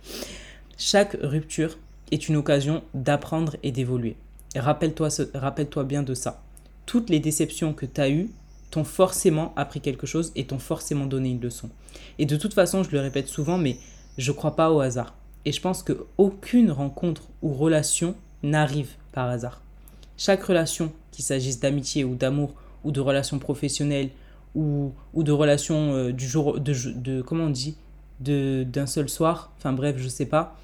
Chaque 0.78 1.16
rupture 1.22 1.78
est 2.10 2.28
une 2.28 2.36
occasion 2.36 2.82
d'apprendre 2.94 3.56
et 3.62 3.72
d'évoluer. 3.72 4.16
Rappelle-toi 4.56 5.08
rappelle 5.34 5.68
bien 5.84 6.02
de 6.02 6.14
ça. 6.14 6.42
Toutes 6.86 7.10
les 7.10 7.20
déceptions 7.20 7.72
que 7.72 7.86
tu 7.86 8.00
as 8.00 8.10
eues 8.10 8.30
t'ont 8.70 8.84
forcément 8.84 9.52
appris 9.56 9.80
quelque 9.80 10.06
chose 10.06 10.32
et 10.36 10.46
t'ont 10.46 10.58
forcément 10.58 11.06
donné 11.06 11.30
une 11.30 11.40
leçon. 11.40 11.70
Et 12.18 12.26
de 12.26 12.36
toute 12.36 12.54
façon, 12.54 12.82
je 12.82 12.90
le 12.90 13.00
répète 13.00 13.28
souvent, 13.28 13.58
mais 13.58 13.76
je 14.18 14.30
ne 14.30 14.36
crois 14.36 14.56
pas 14.56 14.70
au 14.70 14.80
hasard. 14.80 15.14
Et 15.44 15.52
je 15.52 15.60
pense 15.60 15.82
qu'aucune 15.82 16.70
rencontre 16.70 17.22
ou 17.42 17.52
relation 17.52 18.14
n'arrive 18.42 18.90
par 19.12 19.28
hasard. 19.28 19.60
Chaque 20.16 20.42
relation, 20.42 20.92
qu'il 21.12 21.24
s'agisse 21.24 21.60
d'amitié 21.60 22.04
ou 22.04 22.14
d'amour 22.14 22.54
ou 22.84 22.92
de 22.92 23.00
relations 23.00 23.38
professionnelles 23.38 24.10
ou, 24.54 24.92
ou 25.14 25.22
de 25.22 25.32
relations 25.32 25.94
euh, 25.94 26.12
du 26.12 26.26
jour, 26.26 26.60
de, 26.60 26.74
de, 26.92 27.22
comment 27.22 27.44
on 27.44 27.50
dit, 27.50 27.76
d'un 28.20 28.86
seul 28.86 29.08
soir, 29.08 29.52
enfin 29.56 29.72
bref, 29.72 29.96
je 29.98 30.08
sais 30.08 30.26
pas, 30.26 30.56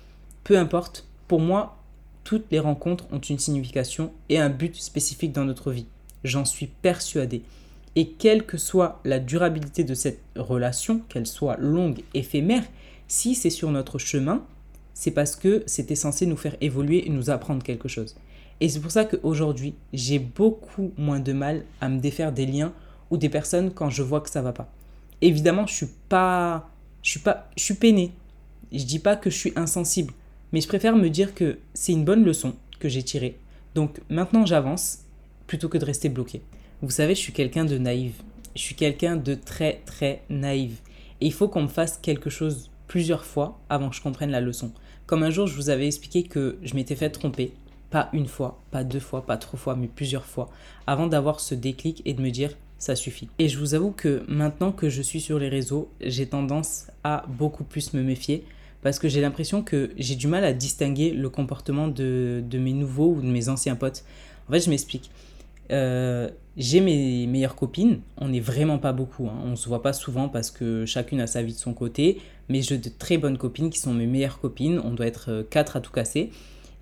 peu 0.44 0.58
importe, 0.58 1.06
pour 1.26 1.40
moi, 1.40 1.78
toutes 2.22 2.46
les 2.50 2.60
rencontres 2.60 3.06
ont 3.12 3.20
une 3.20 3.38
signification 3.38 4.12
et 4.28 4.38
un 4.38 4.50
but 4.50 4.76
spécifique 4.76 5.32
dans 5.32 5.44
notre 5.44 5.72
vie. 5.72 5.86
J'en 6.24 6.44
suis 6.44 6.66
persuadé. 6.66 7.42
Et 7.94 8.08
quelle 8.08 8.44
que 8.44 8.58
soit 8.58 9.00
la 9.04 9.18
durabilité 9.18 9.84
de 9.84 9.94
cette 9.94 10.20
relation, 10.36 11.00
qu'elle 11.08 11.26
soit 11.26 11.56
longue, 11.56 12.00
éphémère, 12.12 12.64
si 13.08 13.34
c'est 13.34 13.50
sur 13.50 13.70
notre 13.70 13.98
chemin, 13.98 14.44
c'est 14.92 15.12
parce 15.12 15.36
que 15.36 15.62
c'était 15.66 15.94
censé 15.94 16.26
nous 16.26 16.36
faire 16.36 16.56
évoluer 16.60 17.06
et 17.06 17.10
nous 17.10 17.30
apprendre 17.30 17.62
quelque 17.62 17.88
chose. 17.88 18.16
Et 18.60 18.68
c'est 18.68 18.80
pour 18.80 18.90
ça 18.90 19.04
qu'aujourd'hui, 19.04 19.74
j'ai 19.92 20.18
beaucoup 20.18 20.92
moins 20.96 21.20
de 21.20 21.32
mal 21.32 21.64
à 21.80 21.88
me 21.88 22.00
défaire 22.00 22.32
des 22.32 22.46
liens 22.46 22.72
ou 23.10 23.16
des 23.16 23.28
personnes 23.28 23.72
quand 23.72 23.90
je 23.90 24.02
vois 24.02 24.20
que 24.20 24.30
ça 24.30 24.42
va 24.42 24.52
pas. 24.52 24.72
Évidemment, 25.20 25.66
je 25.66 25.74
suis 25.74 25.88
pas 26.08 26.70
je 27.02 27.10
suis 27.10 27.20
pas 27.20 27.50
je 27.56 27.64
suis 27.64 27.74
peiné. 27.74 28.12
Je 28.72 28.84
dis 28.84 28.98
pas 28.98 29.16
que 29.16 29.30
je 29.30 29.36
suis 29.36 29.52
insensible, 29.56 30.12
mais 30.52 30.60
je 30.60 30.68
préfère 30.68 30.96
me 30.96 31.08
dire 31.08 31.34
que 31.34 31.58
c'est 31.72 31.92
une 31.92 32.04
bonne 32.04 32.24
leçon 32.24 32.54
que 32.80 32.88
j'ai 32.88 33.02
tirée. 33.02 33.38
Donc 33.74 34.00
maintenant 34.08 34.44
j'avance 34.44 35.00
plutôt 35.46 35.68
que 35.68 35.78
de 35.78 35.84
rester 35.84 36.08
bloqué. 36.08 36.42
Vous 36.82 36.90
savez, 36.90 37.14
je 37.14 37.20
suis 37.20 37.32
quelqu'un 37.32 37.64
de 37.64 37.78
naïf. 37.78 38.22
Je 38.54 38.60
suis 38.60 38.74
quelqu'un 38.74 39.16
de 39.16 39.34
très 39.34 39.82
très 39.86 40.22
naïf. 40.28 40.82
Et 41.20 41.26
il 41.26 41.32
faut 41.32 41.48
qu'on 41.48 41.62
me 41.62 41.68
fasse 41.68 41.98
quelque 41.98 42.30
chose 42.30 42.70
plusieurs 42.86 43.24
fois 43.24 43.58
avant 43.68 43.88
que 43.88 43.96
je 43.96 44.02
comprenne 44.02 44.30
la 44.30 44.40
leçon. 44.40 44.72
Comme 45.06 45.22
un 45.22 45.30
jour, 45.30 45.46
je 45.46 45.54
vous 45.54 45.70
avais 45.70 45.86
expliqué 45.86 46.24
que 46.24 46.58
je 46.62 46.74
m'étais 46.74 46.96
fait 46.96 47.10
tromper. 47.10 47.52
Pas 47.90 48.08
une 48.12 48.26
fois, 48.26 48.60
pas 48.70 48.84
deux 48.84 49.00
fois, 49.00 49.24
pas 49.24 49.36
trois 49.36 49.58
fois, 49.58 49.76
mais 49.76 49.86
plusieurs 49.86 50.26
fois. 50.26 50.50
Avant 50.86 51.06
d'avoir 51.06 51.40
ce 51.40 51.54
déclic 51.54 52.02
et 52.04 52.14
de 52.14 52.22
me 52.22 52.30
dire, 52.30 52.50
ça 52.78 52.94
suffit. 52.96 53.28
Et 53.38 53.48
je 53.48 53.58
vous 53.58 53.74
avoue 53.74 53.90
que 53.90 54.24
maintenant 54.28 54.72
que 54.72 54.88
je 54.88 55.02
suis 55.02 55.20
sur 55.20 55.38
les 55.38 55.48
réseaux, 55.48 55.88
j'ai 56.00 56.26
tendance 56.26 56.86
à 57.04 57.24
beaucoup 57.28 57.64
plus 57.64 57.94
me 57.94 58.02
méfier 58.02 58.44
parce 58.82 58.98
que 58.98 59.08
j'ai 59.08 59.20
l'impression 59.20 59.62
que 59.62 59.90
j'ai 59.96 60.14
du 60.14 60.28
mal 60.28 60.44
à 60.44 60.52
distinguer 60.52 61.10
le 61.10 61.28
comportement 61.28 61.88
de, 61.88 62.42
mes 62.52 62.72
nouveaux 62.72 63.14
ou 63.14 63.20
de 63.20 63.26
mes 63.26 63.48
anciens 63.48 63.76
potes. 63.76 64.04
En 64.48 64.52
fait, 64.52 64.60
je 64.60 64.70
m'explique. 64.70 65.10
Euh, 65.72 66.30
j'ai 66.56 66.80
mes 66.80 67.26
meilleures 67.26 67.56
copines, 67.56 68.00
on 68.16 68.28
n'est 68.28 68.40
vraiment 68.40 68.78
pas 68.78 68.92
beaucoup, 68.92 69.26
hein. 69.26 69.42
on 69.44 69.56
se 69.56 69.68
voit 69.68 69.82
pas 69.82 69.92
souvent 69.92 70.28
parce 70.28 70.52
que 70.52 70.86
chacune 70.86 71.20
a 71.20 71.26
sa 71.26 71.42
vie 71.42 71.52
de 71.52 71.58
son 71.58 71.74
côté, 71.74 72.20
mais 72.48 72.62
j'ai 72.62 72.78
de 72.78 72.88
très 72.88 73.18
bonnes 73.18 73.36
copines 73.36 73.68
qui 73.68 73.80
sont 73.80 73.92
mes 73.92 74.06
meilleures 74.06 74.38
copines, 74.38 74.78
on 74.78 74.92
doit 74.92 75.06
être 75.06 75.30
euh, 75.30 75.42
quatre 75.42 75.76
à 75.76 75.80
tout 75.80 75.90
casser. 75.90 76.30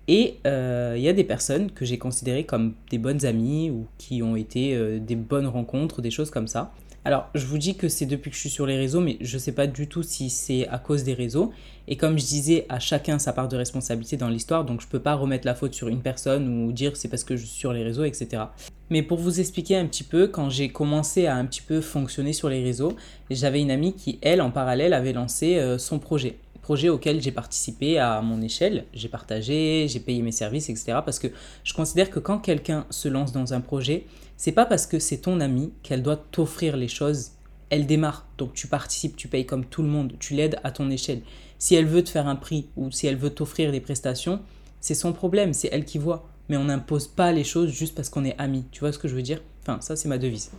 Et 0.07 0.37
euh, 0.45 0.93
il 0.97 1.03
y 1.03 1.09
a 1.09 1.13
des 1.13 1.23
personnes 1.23 1.71
que 1.71 1.83
j'ai 1.83 1.97
considérées 1.97 2.43
comme 2.43 2.73
des 2.91 2.97
bonnes 2.97 3.25
amies 3.25 3.71
ou 3.71 3.87
qui 3.97 4.21
ont 4.21 4.35
été 4.35 4.75
euh, 4.75 4.99
des 4.99 5.15
bonnes 5.15 5.47
rencontres, 5.47 6.01
des 6.01 6.11
choses 6.11 6.29
comme 6.29 6.47
ça. 6.47 6.71
Alors, 7.07 7.29
je 7.35 7.45
vous 7.45 7.59
dis 7.59 7.75
que 7.75 7.87
c'est 7.87 8.07
depuis 8.07 8.31
que 8.31 8.35
je 8.35 8.41
suis 8.41 8.49
sur 8.49 8.65
les 8.65 8.77
réseaux, 8.77 8.99
mais 8.99 9.17
je 9.21 9.35
ne 9.35 9.39
sais 9.39 9.51
pas 9.51 9.67
du 9.67 9.87
tout 9.87 10.01
si 10.01 10.31
c'est 10.31 10.67
à 10.69 10.79
cause 10.79 11.03
des 11.03 11.13
réseaux. 11.13 11.51
Et 11.87 11.97
comme 11.97 12.17
je 12.17 12.25
disais, 12.25 12.65
à 12.67 12.79
chacun 12.79 13.19
sa 13.19 13.31
part 13.31 13.47
de 13.47 13.55
responsabilité 13.55 14.17
dans 14.17 14.27
l'histoire, 14.27 14.65
donc 14.65 14.81
je 14.81 14.87
ne 14.87 14.91
peux 14.91 14.99
pas 14.99 15.13
remettre 15.13 15.45
la 15.45 15.53
faute 15.53 15.75
sur 15.75 15.87
une 15.87 16.01
personne 16.01 16.47
ou 16.47 16.71
dire 16.71 16.97
c'est 16.97 17.07
parce 17.07 17.23
que 17.23 17.35
je 17.35 17.45
suis 17.45 17.59
sur 17.59 17.73
les 17.73 17.83
réseaux, 17.83 18.05
etc. 18.05 18.45
Mais 18.89 19.03
pour 19.03 19.19
vous 19.19 19.39
expliquer 19.39 19.77
un 19.77 19.85
petit 19.85 20.03
peu, 20.03 20.27
quand 20.27 20.49
j'ai 20.49 20.69
commencé 20.69 21.27
à 21.27 21.35
un 21.35 21.45
petit 21.45 21.61
peu 21.61 21.79
fonctionner 21.79 22.33
sur 22.33 22.49
les 22.49 22.63
réseaux, 22.63 22.95
j'avais 23.29 23.61
une 23.61 23.71
amie 23.71 23.93
qui, 23.93 24.17
elle, 24.23 24.41
en 24.41 24.49
parallèle, 24.49 24.93
avait 24.93 25.13
lancé 25.13 25.57
euh, 25.57 25.77
son 25.77 25.99
projet 25.99 26.37
projet 26.65 26.89
auquel 26.89 27.21
j'ai 27.21 27.31
participé 27.31 27.99
à 27.99 28.19
mon 28.21 28.41
échelle, 28.41 28.85
j'ai 28.91 29.07
partagé, 29.07 29.85
j'ai 29.87 29.99
payé 29.99 30.23
mes 30.23 30.31
services, 30.31 30.67
etc. 30.67 30.97
Parce 31.05 31.19
que 31.19 31.27
je 31.63 31.75
considère 31.75 32.09
que 32.09 32.17
quand 32.17 32.39
quelqu'un 32.39 32.87
se 32.89 33.07
lance 33.07 33.31
dans 33.31 33.53
un 33.53 33.61
projet, 33.61 34.07
c'est 34.35 34.51
pas 34.51 34.65
parce 34.65 34.87
que 34.87 34.97
c'est 34.97 35.17
ton 35.17 35.41
ami 35.41 35.73
qu'elle 35.83 36.01
doit 36.01 36.17
t'offrir 36.17 36.75
les 36.75 36.87
choses. 36.87 37.33
Elle 37.69 37.85
démarre, 37.85 38.25
donc 38.39 38.55
tu 38.55 38.65
participes, 38.65 39.15
tu 39.15 39.27
payes 39.27 39.45
comme 39.45 39.63
tout 39.63 39.83
le 39.83 39.89
monde, 39.89 40.13
tu 40.17 40.33
l'aides 40.33 40.59
à 40.63 40.71
ton 40.71 40.89
échelle. 40.89 41.21
Si 41.59 41.75
elle 41.75 41.85
veut 41.85 42.03
te 42.03 42.09
faire 42.09 42.27
un 42.27 42.35
prix 42.35 42.65
ou 42.77 42.89
si 42.89 43.05
elle 43.05 43.17
veut 43.17 43.29
t'offrir 43.29 43.71
des 43.71 43.79
prestations, 43.79 44.39
c'est 44.81 44.95
son 44.95 45.13
problème, 45.13 45.53
c'est 45.53 45.69
elle 45.71 45.85
qui 45.85 45.99
voit. 45.99 46.27
Mais 46.49 46.57
on 46.57 46.63
n'impose 46.63 47.07
pas 47.07 47.31
les 47.31 47.43
choses 47.43 47.69
juste 47.69 47.93
parce 47.93 48.09
qu'on 48.09 48.25
est 48.25 48.35
amis. 48.39 48.65
Tu 48.71 48.79
vois 48.79 48.91
ce 48.91 48.97
que 48.97 49.07
je 49.07 49.13
veux 49.13 49.21
dire? 49.21 49.43
Enfin, 49.61 49.81
ça 49.81 49.95
c'est 49.95 50.07
ma 50.07 50.17
devise. 50.17 50.49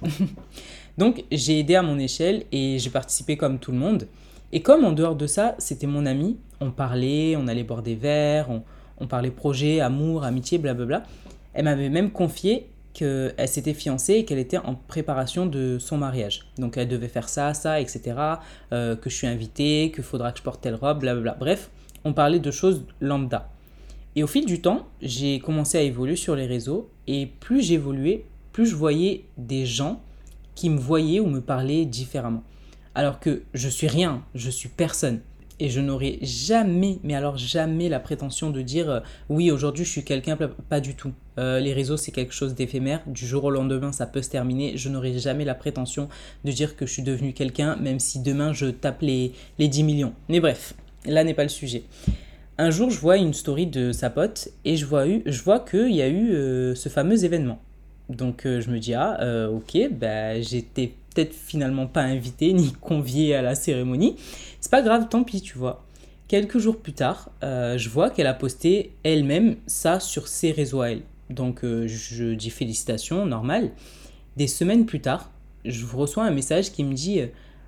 donc 0.98 1.24
j'ai 1.32 1.58
aidé 1.58 1.74
à 1.74 1.82
mon 1.82 1.98
échelle 1.98 2.44
et 2.52 2.78
j'ai 2.78 2.90
participé 2.90 3.36
comme 3.36 3.58
tout 3.58 3.72
le 3.72 3.78
monde. 3.78 4.06
Et 4.56 4.62
comme 4.62 4.86
en 4.86 4.92
dehors 4.92 5.16
de 5.16 5.26
ça, 5.26 5.54
c'était 5.58 5.86
mon 5.86 6.06
ami, 6.06 6.38
on 6.62 6.70
parlait, 6.70 7.36
on 7.36 7.46
allait 7.46 7.62
boire 7.62 7.82
des 7.82 7.94
verres, 7.94 8.48
on, 8.98 9.06
parlait 9.06 9.30
projet, 9.30 9.80
amour, 9.80 10.24
amitié, 10.24 10.56
blablabla. 10.56 11.02
Elle 11.52 11.66
m'avait 11.66 11.90
même 11.90 12.10
confié 12.10 12.70
qu'elle 12.94 13.34
s'était 13.48 13.74
fiancée 13.74 14.14
et 14.14 14.24
qu'elle 14.24 14.38
était 14.38 14.56
en 14.56 14.74
préparation 14.74 15.44
de 15.44 15.76
son 15.78 15.98
mariage. 15.98 16.48
Donc 16.56 16.78
elle 16.78 16.88
devait 16.88 17.08
faire 17.08 17.28
ça, 17.28 17.52
ça, 17.52 17.82
etc. 17.82 18.18
Euh, 18.72 18.96
que 18.96 19.10
je 19.10 19.16
suis 19.16 19.26
invitée, 19.26 19.92
qu'il 19.94 20.02
faudra 20.02 20.32
que 20.32 20.38
je 20.38 20.42
porte 20.42 20.62
telle 20.62 20.76
robe, 20.76 21.00
blablabla. 21.00 21.36
Bref, 21.38 21.70
on 22.06 22.14
parlait 22.14 22.40
de 22.40 22.50
choses 22.50 22.86
lambda. 23.02 23.50
Et 24.14 24.22
au 24.22 24.26
fil 24.26 24.46
du 24.46 24.62
temps, 24.62 24.86
j'ai 25.02 25.38
commencé 25.38 25.76
à 25.76 25.82
évoluer 25.82 26.16
sur 26.16 26.34
les 26.34 26.46
réseaux 26.46 26.88
et 27.06 27.26
plus 27.26 27.60
j'évoluais, 27.60 28.24
plus 28.54 28.64
je 28.64 28.74
voyais 28.74 29.26
des 29.36 29.66
gens 29.66 30.00
qui 30.54 30.70
me 30.70 30.78
voyaient 30.78 31.20
ou 31.20 31.26
me 31.26 31.42
parlaient 31.42 31.84
différemment. 31.84 32.42
Alors 32.96 33.20
que 33.20 33.42
je 33.52 33.68
suis 33.68 33.88
rien, 33.88 34.24
je 34.34 34.48
suis 34.48 34.70
personne. 34.70 35.20
Et 35.60 35.68
je 35.68 35.80
n'aurais 35.82 36.18
jamais, 36.22 36.98
mais 37.02 37.14
alors 37.14 37.36
jamais 37.36 37.90
la 37.90 38.00
prétention 38.00 38.48
de 38.48 38.62
dire 38.62 38.90
euh, 38.90 39.00
oui, 39.28 39.50
aujourd'hui 39.50 39.84
je 39.84 39.90
suis 39.90 40.02
quelqu'un, 40.02 40.36
pas 40.36 40.80
du 40.80 40.94
tout. 40.94 41.12
Euh, 41.38 41.60
les 41.60 41.74
réseaux 41.74 41.98
c'est 41.98 42.10
quelque 42.10 42.32
chose 42.32 42.54
d'éphémère, 42.54 43.02
du 43.06 43.26
jour 43.26 43.44
au 43.44 43.50
lendemain 43.50 43.92
ça 43.92 44.06
peut 44.06 44.22
se 44.22 44.30
terminer. 44.30 44.78
Je 44.78 44.88
n'aurais 44.88 45.18
jamais 45.18 45.44
la 45.44 45.54
prétention 45.54 46.08
de 46.46 46.52
dire 46.52 46.74
que 46.74 46.86
je 46.86 46.92
suis 46.92 47.02
devenu 47.02 47.34
quelqu'un, 47.34 47.76
même 47.76 48.00
si 48.00 48.20
demain 48.20 48.54
je 48.54 48.66
tape 48.66 49.02
les, 49.02 49.32
les 49.58 49.68
10 49.68 49.82
millions. 49.82 50.14
Mais 50.30 50.40
bref, 50.40 50.72
là 51.04 51.22
n'est 51.22 51.34
pas 51.34 51.42
le 51.42 51.50
sujet. 51.50 51.84
Un 52.56 52.70
jour 52.70 52.88
je 52.88 52.98
vois 52.98 53.18
une 53.18 53.34
story 53.34 53.66
de 53.66 53.92
sa 53.92 54.08
pote 54.08 54.48
et 54.64 54.78
je 54.78 54.86
vois, 54.86 55.04
je 55.06 55.42
vois 55.42 55.60
qu'il 55.60 55.94
y 55.94 56.00
a 56.00 56.08
eu 56.08 56.32
euh, 56.32 56.74
ce 56.74 56.88
fameux 56.88 57.26
événement. 57.26 57.60
Donc 58.08 58.42
je 58.44 58.70
me 58.70 58.78
dis 58.78 58.94
ah 58.94 59.48
ok, 59.50 59.90
bah, 59.90 60.40
j'étais 60.40 60.92
peut-être 61.16 61.34
finalement 61.34 61.86
pas 61.86 62.02
invité 62.02 62.52
ni 62.52 62.72
convié 62.80 63.34
à 63.34 63.42
la 63.42 63.54
cérémonie. 63.54 64.16
C'est 64.60 64.70
pas 64.70 64.82
grave, 64.82 65.08
tant 65.08 65.24
pis, 65.24 65.40
tu 65.40 65.58
vois. 65.58 65.84
Quelques 66.28 66.58
jours 66.58 66.78
plus 66.78 66.92
tard, 66.92 67.30
euh, 67.44 67.78
je 67.78 67.88
vois 67.88 68.10
qu'elle 68.10 68.26
a 68.26 68.34
posté 68.34 68.92
elle-même 69.04 69.56
ça 69.66 70.00
sur 70.00 70.26
ses 70.26 70.50
réseaux 70.50 70.80
à 70.80 70.90
elle. 70.90 71.02
Donc 71.30 71.64
euh, 71.64 71.86
je 71.86 72.34
dis 72.34 72.50
félicitations, 72.50 73.26
normal. 73.26 73.70
Des 74.36 74.48
semaines 74.48 74.86
plus 74.86 75.00
tard, 75.00 75.30
je 75.64 75.86
reçois 75.86 76.24
un 76.24 76.32
message 76.32 76.72
qui 76.72 76.84
me 76.84 76.94
dit 76.94 77.20
euh, 77.20 77.26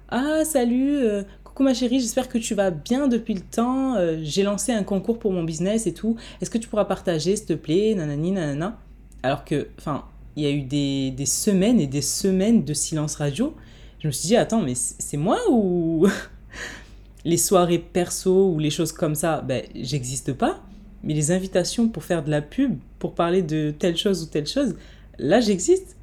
Ah, 0.08 0.44
salut, 0.44 0.98
coucou 1.44 1.62
ma 1.62 1.72
chérie, 1.72 2.00
j'espère 2.00 2.28
que 2.28 2.38
tu 2.38 2.54
vas 2.54 2.70
bien 2.70 3.06
depuis 3.06 3.34
le 3.34 3.40
temps. 3.40 3.94
J'ai 4.22 4.42
lancé 4.42 4.72
un 4.72 4.82
concours 4.82 5.18
pour 5.18 5.32
mon 5.32 5.44
business 5.44 5.86
et 5.86 5.94
tout. 5.94 6.16
Est-ce 6.40 6.50
que 6.50 6.58
tu 6.58 6.68
pourras 6.68 6.84
partager, 6.84 7.36
s'il 7.36 7.46
te 7.46 7.52
plaît? 7.52 7.94
Nanani, 7.94 8.32
nanana. 8.32 8.78
Alors 9.22 9.44
que, 9.44 9.68
enfin, 9.78 10.04
il 10.38 10.44
y 10.44 10.46
a 10.46 10.50
eu 10.50 10.62
des, 10.62 11.10
des, 11.10 11.26
semaines 11.26 11.80
et 11.80 11.88
des 11.88 12.00
semaines 12.00 12.64
de 12.64 12.72
silence 12.72 13.16
radio. 13.16 13.56
Je 13.98 14.06
me 14.06 14.12
suis 14.12 14.28
dit, 14.28 14.36
attends, 14.36 14.62
mais 14.62 14.74
c'est 14.76 15.16
moi 15.16 15.36
ou 15.50 16.06
les 17.24 17.36
soirées 17.36 17.80
perso 17.80 18.52
ou 18.52 18.60
les 18.60 18.70
choses 18.70 18.92
comme 18.92 19.16
ça, 19.16 19.40
ben, 19.40 19.64
j'existe 19.74 20.32
pas. 20.32 20.62
Mais 21.02 21.12
les 21.12 21.32
invitations 21.32 21.88
pour 21.88 22.04
faire 22.04 22.22
de 22.22 22.30
la 22.30 22.40
pub, 22.40 22.78
pour 23.00 23.16
parler 23.16 23.42
de 23.42 23.74
telle 23.76 23.96
chose 23.96 24.22
ou 24.22 24.26
telle 24.26 24.46
chose, 24.46 24.76
là, 25.18 25.40
j'existe. 25.40 25.96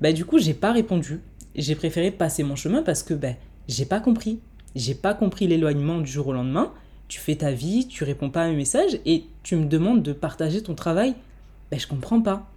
Ben, 0.00 0.14
du 0.14 0.24
coup, 0.24 0.38
j'ai 0.38 0.54
pas 0.54 0.70
répondu. 0.70 1.20
J'ai 1.56 1.74
préféré 1.74 2.12
passer 2.12 2.44
mon 2.44 2.54
chemin 2.54 2.84
parce 2.84 3.02
que 3.02 3.14
ben, 3.14 3.34
j'ai 3.66 3.86
pas 3.86 3.98
compris. 3.98 4.38
J'ai 4.76 4.94
pas 4.94 5.14
compris 5.14 5.48
l'éloignement 5.48 5.98
du 5.98 6.10
jour 6.12 6.28
au 6.28 6.32
lendemain. 6.32 6.72
Tu 7.08 7.18
fais 7.18 7.34
ta 7.34 7.50
vie, 7.50 7.88
tu 7.88 8.04
réponds 8.04 8.30
pas 8.30 8.44
à 8.44 8.48
mes 8.50 8.56
messages 8.56 9.00
et 9.04 9.24
tu 9.42 9.56
me 9.56 9.66
demandes 9.66 10.04
de 10.04 10.12
partager 10.12 10.62
ton 10.62 10.76
travail. 10.76 11.16
Ben, 11.72 11.80
je 11.80 11.88
comprends 11.88 12.20
pas. 12.20 12.48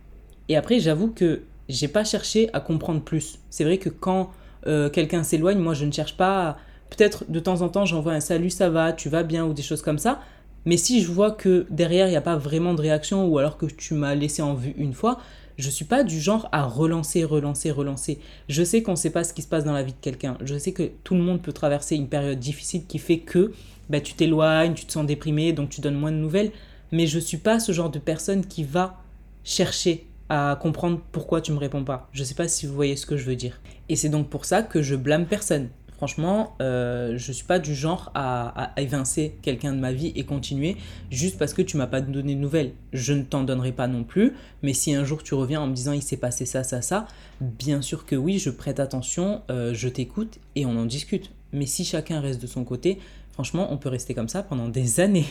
Et 0.49 0.57
après, 0.57 0.79
j'avoue 0.79 1.11
que 1.11 1.43
j'ai 1.69 1.87
pas 1.87 2.03
cherché 2.03 2.49
à 2.53 2.59
comprendre 2.59 3.01
plus. 3.01 3.39
C'est 3.49 3.63
vrai 3.63 3.77
que 3.77 3.89
quand 3.89 4.31
euh, 4.67 4.89
quelqu'un 4.89 5.23
s'éloigne, 5.23 5.59
moi 5.59 5.73
je 5.73 5.85
ne 5.85 5.91
cherche 5.91 6.17
pas. 6.17 6.57
Peut-être 6.89 7.25
de 7.29 7.39
temps 7.39 7.61
en 7.61 7.69
temps 7.69 7.85
j'envoie 7.85 8.13
un 8.13 8.19
salut, 8.19 8.49
ça 8.49 8.69
va, 8.69 8.91
tu 8.93 9.09
vas 9.09 9.23
bien 9.23 9.45
ou 9.45 9.53
des 9.53 9.61
choses 9.61 9.81
comme 9.81 9.97
ça. 9.97 10.21
Mais 10.65 10.77
si 10.77 11.01
je 11.01 11.11
vois 11.11 11.31
que 11.31 11.65
derrière 11.69 12.07
il 12.07 12.11
n'y 12.11 12.17
a 12.17 12.21
pas 12.21 12.35
vraiment 12.35 12.73
de 12.73 12.81
réaction 12.81 13.27
ou 13.27 13.37
alors 13.39 13.57
que 13.57 13.65
tu 13.65 13.93
m'as 13.93 14.13
laissé 14.13 14.41
en 14.41 14.53
vue 14.53 14.75
une 14.77 14.93
fois, 14.93 15.19
je 15.57 15.69
suis 15.69 15.85
pas 15.85 16.03
du 16.03 16.19
genre 16.19 16.49
à 16.51 16.63
relancer, 16.65 17.23
relancer, 17.23 17.71
relancer. 17.71 18.19
Je 18.49 18.63
sais 18.63 18.83
qu'on 18.83 18.91
ne 18.91 18.97
sait 18.97 19.09
pas 19.09 19.23
ce 19.23 19.33
qui 19.33 19.41
se 19.41 19.47
passe 19.47 19.63
dans 19.63 19.73
la 19.73 19.83
vie 19.83 19.93
de 19.93 19.97
quelqu'un. 20.01 20.37
Je 20.43 20.57
sais 20.57 20.71
que 20.71 20.91
tout 21.03 21.15
le 21.15 21.21
monde 21.21 21.41
peut 21.41 21.53
traverser 21.53 21.95
une 21.95 22.07
période 22.07 22.39
difficile 22.39 22.85
qui 22.85 22.99
fait 22.99 23.19
que 23.19 23.51
bah, 23.89 24.01
tu 24.01 24.13
t'éloignes, 24.13 24.73
tu 24.73 24.85
te 24.85 24.91
sens 24.91 25.05
déprimé, 25.05 25.53
donc 25.53 25.69
tu 25.69 25.81
donnes 25.81 25.95
moins 25.95 26.11
de 26.11 26.17
nouvelles. 26.17 26.51
Mais 26.91 27.07
je 27.07 27.19
suis 27.19 27.37
pas 27.37 27.59
ce 27.59 27.71
genre 27.71 27.89
de 27.89 27.99
personne 27.99 28.45
qui 28.45 28.63
va 28.63 29.01
chercher 29.43 30.07
à 30.33 30.55
comprendre 30.55 31.01
pourquoi 31.11 31.41
tu 31.41 31.51
me 31.51 31.57
réponds 31.57 31.83
pas. 31.83 32.07
Je 32.13 32.23
sais 32.23 32.35
pas 32.35 32.47
si 32.47 32.65
vous 32.65 32.73
voyez 32.73 32.95
ce 32.95 33.05
que 33.05 33.17
je 33.17 33.25
veux 33.25 33.35
dire. 33.35 33.59
Et 33.89 33.97
c'est 33.97 34.07
donc 34.07 34.29
pour 34.29 34.45
ça 34.45 34.63
que 34.63 34.81
je 34.81 34.95
blâme 34.95 35.25
personne. 35.25 35.67
Franchement, 35.97 36.55
euh, 36.61 37.17
je 37.17 37.33
suis 37.33 37.43
pas 37.43 37.59
du 37.59 37.75
genre 37.75 38.11
à, 38.15 38.71
évincer 38.77 39.35
quelqu'un 39.41 39.73
de 39.73 39.79
ma 39.79 39.91
vie 39.91 40.13
et 40.15 40.23
continuer 40.23 40.77
juste 41.11 41.37
parce 41.37 41.53
que 41.53 41.61
tu 41.61 41.75
m'as 41.75 41.85
pas 41.85 41.99
donné 41.99 42.33
de 42.33 42.39
nouvelles. 42.39 42.71
Je 42.93 43.11
ne 43.11 43.23
t'en 43.23 43.43
donnerai 43.43 43.73
pas 43.73 43.87
non 43.87 44.05
plus, 44.05 44.31
mais 44.63 44.73
si 44.73 44.95
un 44.95 45.03
jour 45.03 45.21
tu 45.21 45.33
reviens 45.33 45.59
en 45.59 45.67
me 45.67 45.73
disant 45.73 45.91
il 45.91 46.01
s'est 46.01 46.15
passé 46.15 46.45
ça, 46.45 46.63
ça, 46.63 46.81
ça, 46.81 47.07
bien 47.41 47.81
sûr 47.81 48.05
que 48.05 48.15
oui, 48.15 48.39
je 48.39 48.49
prête 48.51 48.79
attention, 48.79 49.41
euh, 49.51 49.73
je 49.73 49.89
t'écoute 49.89 50.39
et 50.55 50.65
on 50.65 50.77
en 50.77 50.85
discute. 50.85 51.31
Mais 51.51 51.65
si 51.65 51.83
chacun 51.83 52.21
reste 52.21 52.41
de 52.41 52.47
son 52.47 52.63
côté, 52.63 52.99
franchement, 53.33 53.67
on 53.69 53.77
peut 53.77 53.89
rester 53.89 54.13
comme 54.13 54.29
ça 54.29 54.43
pendant 54.43 54.69
des 54.69 54.99
années. 55.01 55.27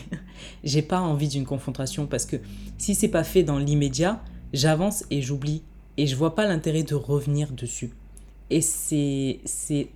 J'ai 0.62 0.82
pas 0.82 1.00
envie 1.00 1.28
d'une 1.28 1.46
confrontation 1.46 2.06
parce 2.06 2.26
que 2.26 2.36
si 2.76 2.94
c'est 2.94 3.08
pas 3.08 3.24
fait 3.24 3.42
dans 3.42 3.58
l'immédiat, 3.58 4.22
j'avance 4.52 5.04
et 5.10 5.22
j'oublie. 5.22 5.62
Et 5.96 6.06
je 6.06 6.16
vois 6.16 6.34
pas 6.34 6.46
l'intérêt 6.46 6.82
de 6.82 6.94
revenir 6.94 7.52
dessus. 7.52 7.90
Et 8.50 8.60
c'est 8.60 9.38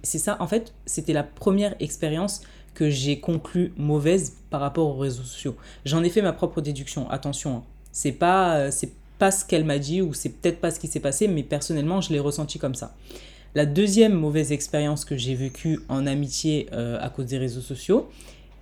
ça, 0.04 0.36
en 0.40 0.46
fait, 0.46 0.72
c'était 0.86 1.12
la 1.12 1.24
première 1.24 1.74
expérience 1.80 2.42
que 2.74 2.90
j'ai 2.90 3.20
conclue 3.20 3.72
mauvaise 3.76 4.34
par 4.50 4.60
rapport 4.60 4.88
aux 4.88 4.98
réseaux 4.98 5.22
sociaux. 5.22 5.56
J'en 5.84 6.02
ai 6.02 6.10
fait 6.10 6.22
ma 6.22 6.32
propre 6.32 6.60
déduction, 6.60 7.08
attention. 7.10 7.56
Hein. 7.56 7.62
C'est 7.92 8.12
pas, 8.12 8.56
euh, 8.56 8.70
pas 9.18 9.30
ce 9.30 9.44
qu'elle 9.44 9.64
m'a 9.64 9.78
dit 9.78 10.02
ou 10.02 10.12
c'est 10.12 10.30
peut-être 10.30 10.60
pas 10.60 10.70
ce 10.70 10.80
qui 10.80 10.88
s'est 10.88 11.00
passé, 11.00 11.28
mais 11.28 11.42
personnellement, 11.42 12.00
je 12.00 12.12
l'ai 12.12 12.18
ressenti 12.18 12.58
comme 12.58 12.74
ça. 12.74 12.94
La 13.54 13.66
deuxième 13.66 14.14
mauvaise 14.14 14.50
expérience 14.50 15.04
que 15.04 15.16
j'ai 15.16 15.36
vécue 15.36 15.80
en 15.88 16.06
amitié 16.06 16.68
euh, 16.72 16.98
à 17.00 17.08
cause 17.08 17.26
des 17.26 17.38
réseaux 17.38 17.60
sociaux, 17.60 18.08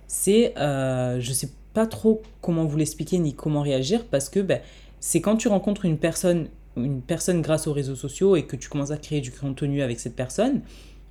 c'est, 0.07 0.53
euh, 0.59 1.19
je 1.19 1.33
sais 1.33 1.49
pas 1.73 1.87
trop 1.87 2.21
comment 2.41 2.65
vous 2.65 2.77
l'expliquer 2.77 3.17
ni 3.17 3.33
comment 3.33 3.61
réagir 3.61 4.05
parce 4.05 4.29
que 4.29 4.39
ben, 4.39 4.61
c'est 5.05 5.19
quand 5.19 5.35
tu 5.35 5.49
rencontres 5.49 5.83
une 5.83 5.97
personne, 5.97 6.47
une 6.77 7.01
personne 7.01 7.41
grâce 7.41 7.67
aux 7.67 7.73
réseaux 7.73 7.97
sociaux 7.97 8.37
et 8.37 8.45
que 8.45 8.55
tu 8.55 8.69
commences 8.69 8.91
à 8.91 8.97
créer 8.97 9.19
du 9.19 9.33
contenu 9.33 9.81
avec 9.81 9.99
cette 9.99 10.15
personne, 10.15 10.61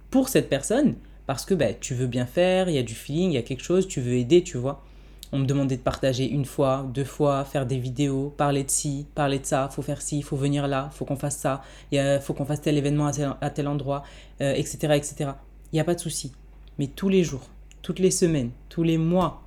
pour 0.09 0.31
cette 0.31 0.49
personne, 0.49 0.95
parce 1.27 1.45
que 1.45 1.53
bah, 1.53 1.75
tu 1.79 1.93
veux 1.93 2.07
bien 2.07 2.25
faire, 2.25 2.71
il 2.71 2.75
y 2.75 2.79
a 2.79 2.83
du 2.83 2.95
feeling, 2.95 3.33
il 3.33 3.35
y 3.35 3.37
a 3.37 3.43
quelque 3.43 3.63
chose, 3.63 3.87
tu 3.87 4.01
veux 4.01 4.15
aider, 4.15 4.43
tu 4.43 4.57
vois. 4.57 4.83
On 5.31 5.39
me 5.39 5.45
demandait 5.45 5.77
de 5.77 5.83
partager 5.83 6.27
une 6.27 6.47
fois, 6.47 6.89
deux 6.95 7.05
fois, 7.05 7.45
faire 7.45 7.67
des 7.67 7.77
vidéos, 7.77 8.33
parler 8.35 8.65
de 8.65 8.71
ci, 8.71 9.05
parler 9.15 9.39
de 9.39 9.45
ça, 9.45 9.69
faut 9.71 9.83
faire 9.83 10.01
ci, 10.01 10.23
faut 10.23 10.39
venir 10.39 10.69
là, 10.69 10.89
faut 10.95 11.05
qu'on 11.05 11.17
fasse 11.17 11.37
ça, 11.37 11.61
il 11.91 12.19
faut 12.23 12.33
qu'on 12.33 12.47
fasse 12.47 12.63
tel 12.63 12.79
événement 12.79 13.09
à 13.43 13.51
tel, 13.51 13.69
endroit, 13.69 14.05
etc., 14.41 14.79
euh, 14.85 14.95
etc. 14.95 15.31
Il 15.71 15.77
n'y 15.77 15.81
a 15.81 15.85
pas 15.85 15.95
de 15.95 16.01
souci. 16.01 16.33
Mais 16.79 16.87
tous 16.87 17.11
les 17.11 17.25
jours, 17.25 17.47
toutes 17.83 17.99
les 17.99 18.11
semaines, 18.11 18.53
tous 18.71 18.85
les 18.85 18.97
mois, 18.97 19.43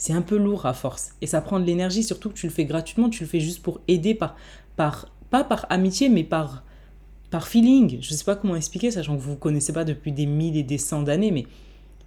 c'est 0.00 0.14
un 0.14 0.22
peu 0.22 0.38
lourd 0.38 0.64
à 0.64 0.72
force. 0.72 1.10
Et 1.20 1.26
ça 1.26 1.42
prend 1.42 1.60
de 1.60 1.66
l'énergie, 1.66 2.02
surtout 2.02 2.30
que 2.30 2.34
tu 2.34 2.46
le 2.46 2.52
fais 2.52 2.64
gratuitement, 2.64 3.10
tu 3.10 3.22
le 3.22 3.28
fais 3.28 3.38
juste 3.38 3.62
pour 3.62 3.82
aider 3.86 4.14
par, 4.14 4.34
par 4.74 5.08
pas 5.28 5.44
par 5.44 5.66
amitié, 5.68 6.08
mais 6.08 6.24
par, 6.24 6.64
par 7.30 7.46
feeling. 7.46 7.98
Je 8.00 8.10
ne 8.10 8.16
sais 8.16 8.24
pas 8.24 8.34
comment 8.34 8.56
expliquer, 8.56 8.90
sachant 8.90 9.14
que 9.14 9.20
vous 9.20 9.32
ne 9.32 9.36
connaissez 9.36 9.74
pas 9.74 9.84
depuis 9.84 10.10
des 10.10 10.24
mille 10.24 10.56
et 10.56 10.62
des 10.62 10.78
cents 10.78 11.02
d'années, 11.02 11.30
mais 11.30 11.44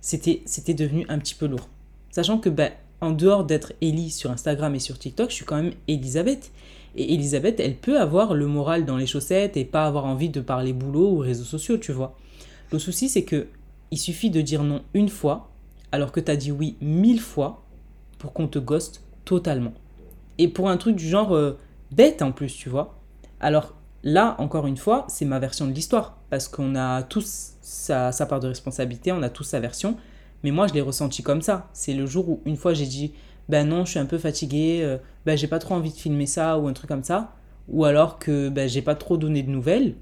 c'était, 0.02 0.42
c'était 0.46 0.74
devenu 0.74 1.06
un 1.08 1.20
petit 1.20 1.36
peu 1.36 1.46
lourd. 1.46 1.70
Sachant 2.10 2.40
que, 2.40 2.50
ben, 2.50 2.72
en 3.00 3.12
dehors 3.12 3.44
d'être 3.44 3.74
Ellie 3.80 4.10
sur 4.10 4.32
Instagram 4.32 4.74
et 4.74 4.80
sur 4.80 4.98
TikTok, 4.98 5.30
je 5.30 5.36
suis 5.36 5.46
quand 5.46 5.62
même 5.62 5.74
Elisabeth. 5.88 6.52
Et 6.96 7.14
Elisabeth, 7.14 7.60
elle 7.60 7.76
peut 7.76 8.00
avoir 8.00 8.34
le 8.34 8.48
moral 8.48 8.86
dans 8.86 8.98
les 8.98 9.06
chaussettes 9.06 9.56
et 9.56 9.66
pas 9.66 9.86
avoir 9.86 10.06
envie 10.06 10.30
de 10.30 10.42
parler 10.42 10.74
boulot 10.74 11.12
ou 11.12 11.18
réseaux 11.20 11.44
sociaux, 11.44 11.78
tu 11.78 11.92
vois. 11.92 12.18
Le 12.72 12.80
souci, 12.80 13.08
c'est 13.08 13.24
que 13.24 13.46
il 13.92 14.00
suffit 14.00 14.32
de 14.32 14.42
dire 14.42 14.64
non 14.64 14.82
une 14.96 15.10
fois, 15.10 15.52
alors 15.92 16.12
que 16.12 16.20
tu 16.20 16.32
as 16.32 16.36
dit 16.36 16.52
oui 16.52 16.76
mille 16.82 17.22
fois, 17.22 17.63
pour 18.24 18.32
qu'on 18.32 18.48
te 18.48 18.58
ghoste 18.58 19.04
totalement. 19.26 19.74
Et 20.38 20.48
pour 20.48 20.70
un 20.70 20.78
truc 20.78 20.96
du 20.96 21.06
genre 21.06 21.36
euh, 21.36 21.60
bête 21.92 22.22
en 22.22 22.32
plus, 22.32 22.56
tu 22.56 22.70
vois. 22.70 22.98
Alors 23.42 23.76
là, 24.02 24.38
encore 24.38 24.66
une 24.66 24.78
fois, 24.78 25.06
c'est 25.10 25.26
ma 25.26 25.40
version 25.40 25.68
de 25.68 25.74
l'histoire, 25.74 26.18
parce 26.30 26.48
qu'on 26.48 26.74
a 26.76 27.04
tous 27.04 27.56
sa, 27.60 28.14
part 28.26 28.40
de 28.40 28.48
responsabilité, 28.48 29.12
on 29.12 29.22
a 29.24 29.30
tous 29.30 29.44
sa 29.44 29.60
version, 29.60 29.98
mais 30.42 30.52
moi 30.52 30.68
je 30.68 30.74
l'ai 30.74 30.80
ressenti 30.80 31.22
comme 31.22 31.42
ça. 31.42 31.68
C'est 31.74 31.94
le 31.94 32.06
jour 32.06 32.30
où 32.30 32.42
une 32.46 32.56
fois 32.56 32.74
j'ai 32.74 32.86
dit, 32.86 33.12
ben 33.50 33.68
non, 33.68 33.84
je 33.84 33.92
suis 33.92 34.00
un 34.00 34.06
peu 34.06 34.18
fatigué, 34.18 34.98
ben 35.26 35.38
j'ai 35.38 35.48
pas 35.48 35.60
trop 35.60 35.76
envie 35.76 35.92
de 35.92 35.98
filmer 35.98 36.26
ça, 36.26 36.58
ou 36.58 36.70
un 36.70 36.74
truc 36.74 36.88
comme 36.88 37.04
ça, 37.04 37.34
ou 37.68 37.84
alors 37.84 38.20
que 38.20 38.48
ben, 38.48 38.70
j'ai 38.70 38.82
pas 38.82 38.96
trop 38.96 39.18
donné 39.18 39.44
de 39.44 39.50
nouvelles, 39.50 39.96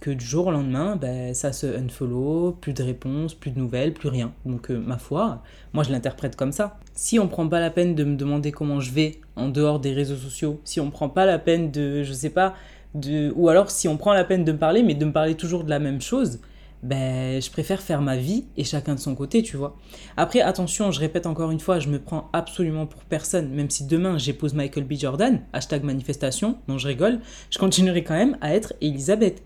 que 0.00 0.10
du 0.10 0.24
jour 0.24 0.48
au 0.48 0.50
lendemain, 0.50 0.96
ben, 0.96 1.34
ça 1.34 1.52
se 1.52 1.66
unfollow, 1.66 2.56
plus 2.60 2.72
de 2.72 2.82
réponses, 2.82 3.34
plus 3.34 3.52
de 3.52 3.58
nouvelles, 3.60 3.94
plus 3.94 4.08
rien. 4.08 4.32
Donc, 4.44 4.70
euh, 4.70 4.78
ma 4.78 4.98
foi, 4.98 5.42
moi 5.72 5.84
je 5.84 5.92
l'interprète 5.92 6.34
comme 6.34 6.52
ça. 6.52 6.80
Si 7.02 7.18
on 7.18 7.28
prend 7.28 7.48
pas 7.48 7.60
la 7.60 7.70
peine 7.70 7.94
de 7.94 8.04
me 8.04 8.14
demander 8.14 8.52
comment 8.52 8.78
je 8.78 8.92
vais 8.92 9.22
en 9.34 9.48
dehors 9.48 9.80
des 9.80 9.94
réseaux 9.94 10.18
sociaux, 10.18 10.60
si 10.64 10.80
on 10.80 10.90
prend 10.90 11.08
pas 11.08 11.24
la 11.24 11.38
peine 11.38 11.70
de, 11.70 12.02
je 12.02 12.12
sais 12.12 12.28
pas, 12.28 12.54
de, 12.94 13.32
ou 13.36 13.48
alors 13.48 13.70
si 13.70 13.88
on 13.88 13.96
prend 13.96 14.12
la 14.12 14.22
peine 14.22 14.44
de 14.44 14.52
me 14.52 14.58
parler, 14.58 14.82
mais 14.82 14.92
de 14.92 15.06
me 15.06 15.10
parler 15.10 15.34
toujours 15.34 15.64
de 15.64 15.70
la 15.70 15.78
même 15.78 16.02
chose, 16.02 16.40
ben, 16.82 17.40
je 17.40 17.50
préfère 17.50 17.80
faire 17.80 18.02
ma 18.02 18.18
vie 18.18 18.44
et 18.58 18.64
chacun 18.64 18.96
de 18.96 19.00
son 19.00 19.14
côté, 19.14 19.42
tu 19.42 19.56
vois. 19.56 19.78
Après, 20.18 20.42
attention, 20.42 20.90
je 20.90 21.00
répète 21.00 21.24
encore 21.24 21.50
une 21.50 21.58
fois, 21.58 21.78
je 21.78 21.88
me 21.88 21.98
prends 21.98 22.28
absolument 22.34 22.84
pour 22.84 23.00
personne, 23.04 23.48
même 23.48 23.70
si 23.70 23.86
demain 23.86 24.18
j'épouse 24.18 24.52
Michael 24.52 24.84
B. 24.84 24.92
Jordan, 24.92 25.40
hashtag 25.54 25.84
manifestation, 25.84 26.58
non 26.68 26.76
je 26.76 26.86
rigole, 26.86 27.20
je 27.48 27.56
continuerai 27.56 28.04
quand 28.04 28.12
même 28.12 28.36
à 28.42 28.54
être 28.54 28.74
Elisabeth. 28.82 29.42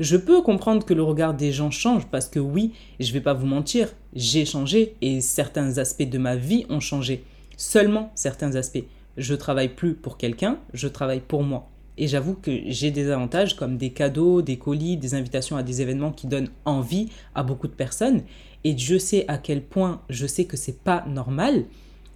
Je 0.00 0.16
peux 0.16 0.42
comprendre 0.42 0.84
que 0.84 0.94
le 0.94 1.02
regard 1.02 1.34
des 1.34 1.52
gens 1.52 1.70
change 1.70 2.06
parce 2.06 2.26
que 2.26 2.40
oui, 2.40 2.72
je 2.98 3.12
vais 3.12 3.20
pas 3.20 3.34
vous 3.34 3.46
mentir, 3.46 3.92
j'ai 4.14 4.44
changé 4.44 4.96
et 5.00 5.20
certains 5.20 5.78
aspects 5.78 6.08
de 6.08 6.18
ma 6.18 6.34
vie 6.34 6.66
ont 6.68 6.80
changé. 6.80 7.24
Seulement 7.56 8.10
certains 8.16 8.56
aspects. 8.56 8.84
Je 9.16 9.34
travaille 9.34 9.68
plus 9.68 9.94
pour 9.94 10.16
quelqu'un, 10.16 10.58
je 10.72 10.88
travaille 10.88 11.20
pour 11.20 11.44
moi. 11.44 11.68
Et 11.96 12.08
j'avoue 12.08 12.34
que 12.34 12.50
j'ai 12.66 12.90
des 12.90 13.10
avantages 13.10 13.54
comme 13.54 13.76
des 13.76 13.90
cadeaux, 13.90 14.42
des 14.42 14.56
colis, 14.56 14.96
des 14.96 15.14
invitations 15.14 15.56
à 15.56 15.62
des 15.62 15.80
événements 15.80 16.10
qui 16.10 16.26
donnent 16.26 16.50
envie 16.64 17.08
à 17.36 17.44
beaucoup 17.44 17.68
de 17.68 17.72
personnes. 17.72 18.22
Et 18.64 18.76
je 18.76 18.98
sais 18.98 19.24
à 19.28 19.38
quel 19.38 19.62
point 19.62 20.00
je 20.08 20.26
sais 20.26 20.46
que 20.46 20.56
c'est 20.56 20.80
pas 20.80 21.04
normal, 21.06 21.66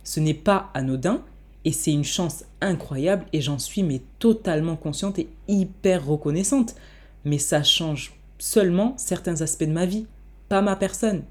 ce 0.03 0.19
n'est 0.19 0.35
pas 0.35 0.71
anodin, 0.75 1.23
et 1.65 1.71
c'est 1.71 1.93
une 1.93 2.05
chance 2.05 2.45
incroyable 2.61 3.27
et 3.33 3.41
j'en 3.41 3.59
suis 3.59 3.83
mais 3.83 4.01
totalement 4.19 4.77
consciente 4.77 5.19
et 5.19 5.29
hyper 5.47 6.07
reconnaissante. 6.07 6.75
Mais 7.25 7.39
ça 7.39 7.63
change 7.63 8.15
seulement 8.39 8.95
certains 8.97 9.41
aspects 9.41 9.65
de 9.65 9.73
ma 9.73 9.87
vie, 9.87 10.07
pas 10.49 10.63
ma 10.63 10.77
personne. 10.77 11.25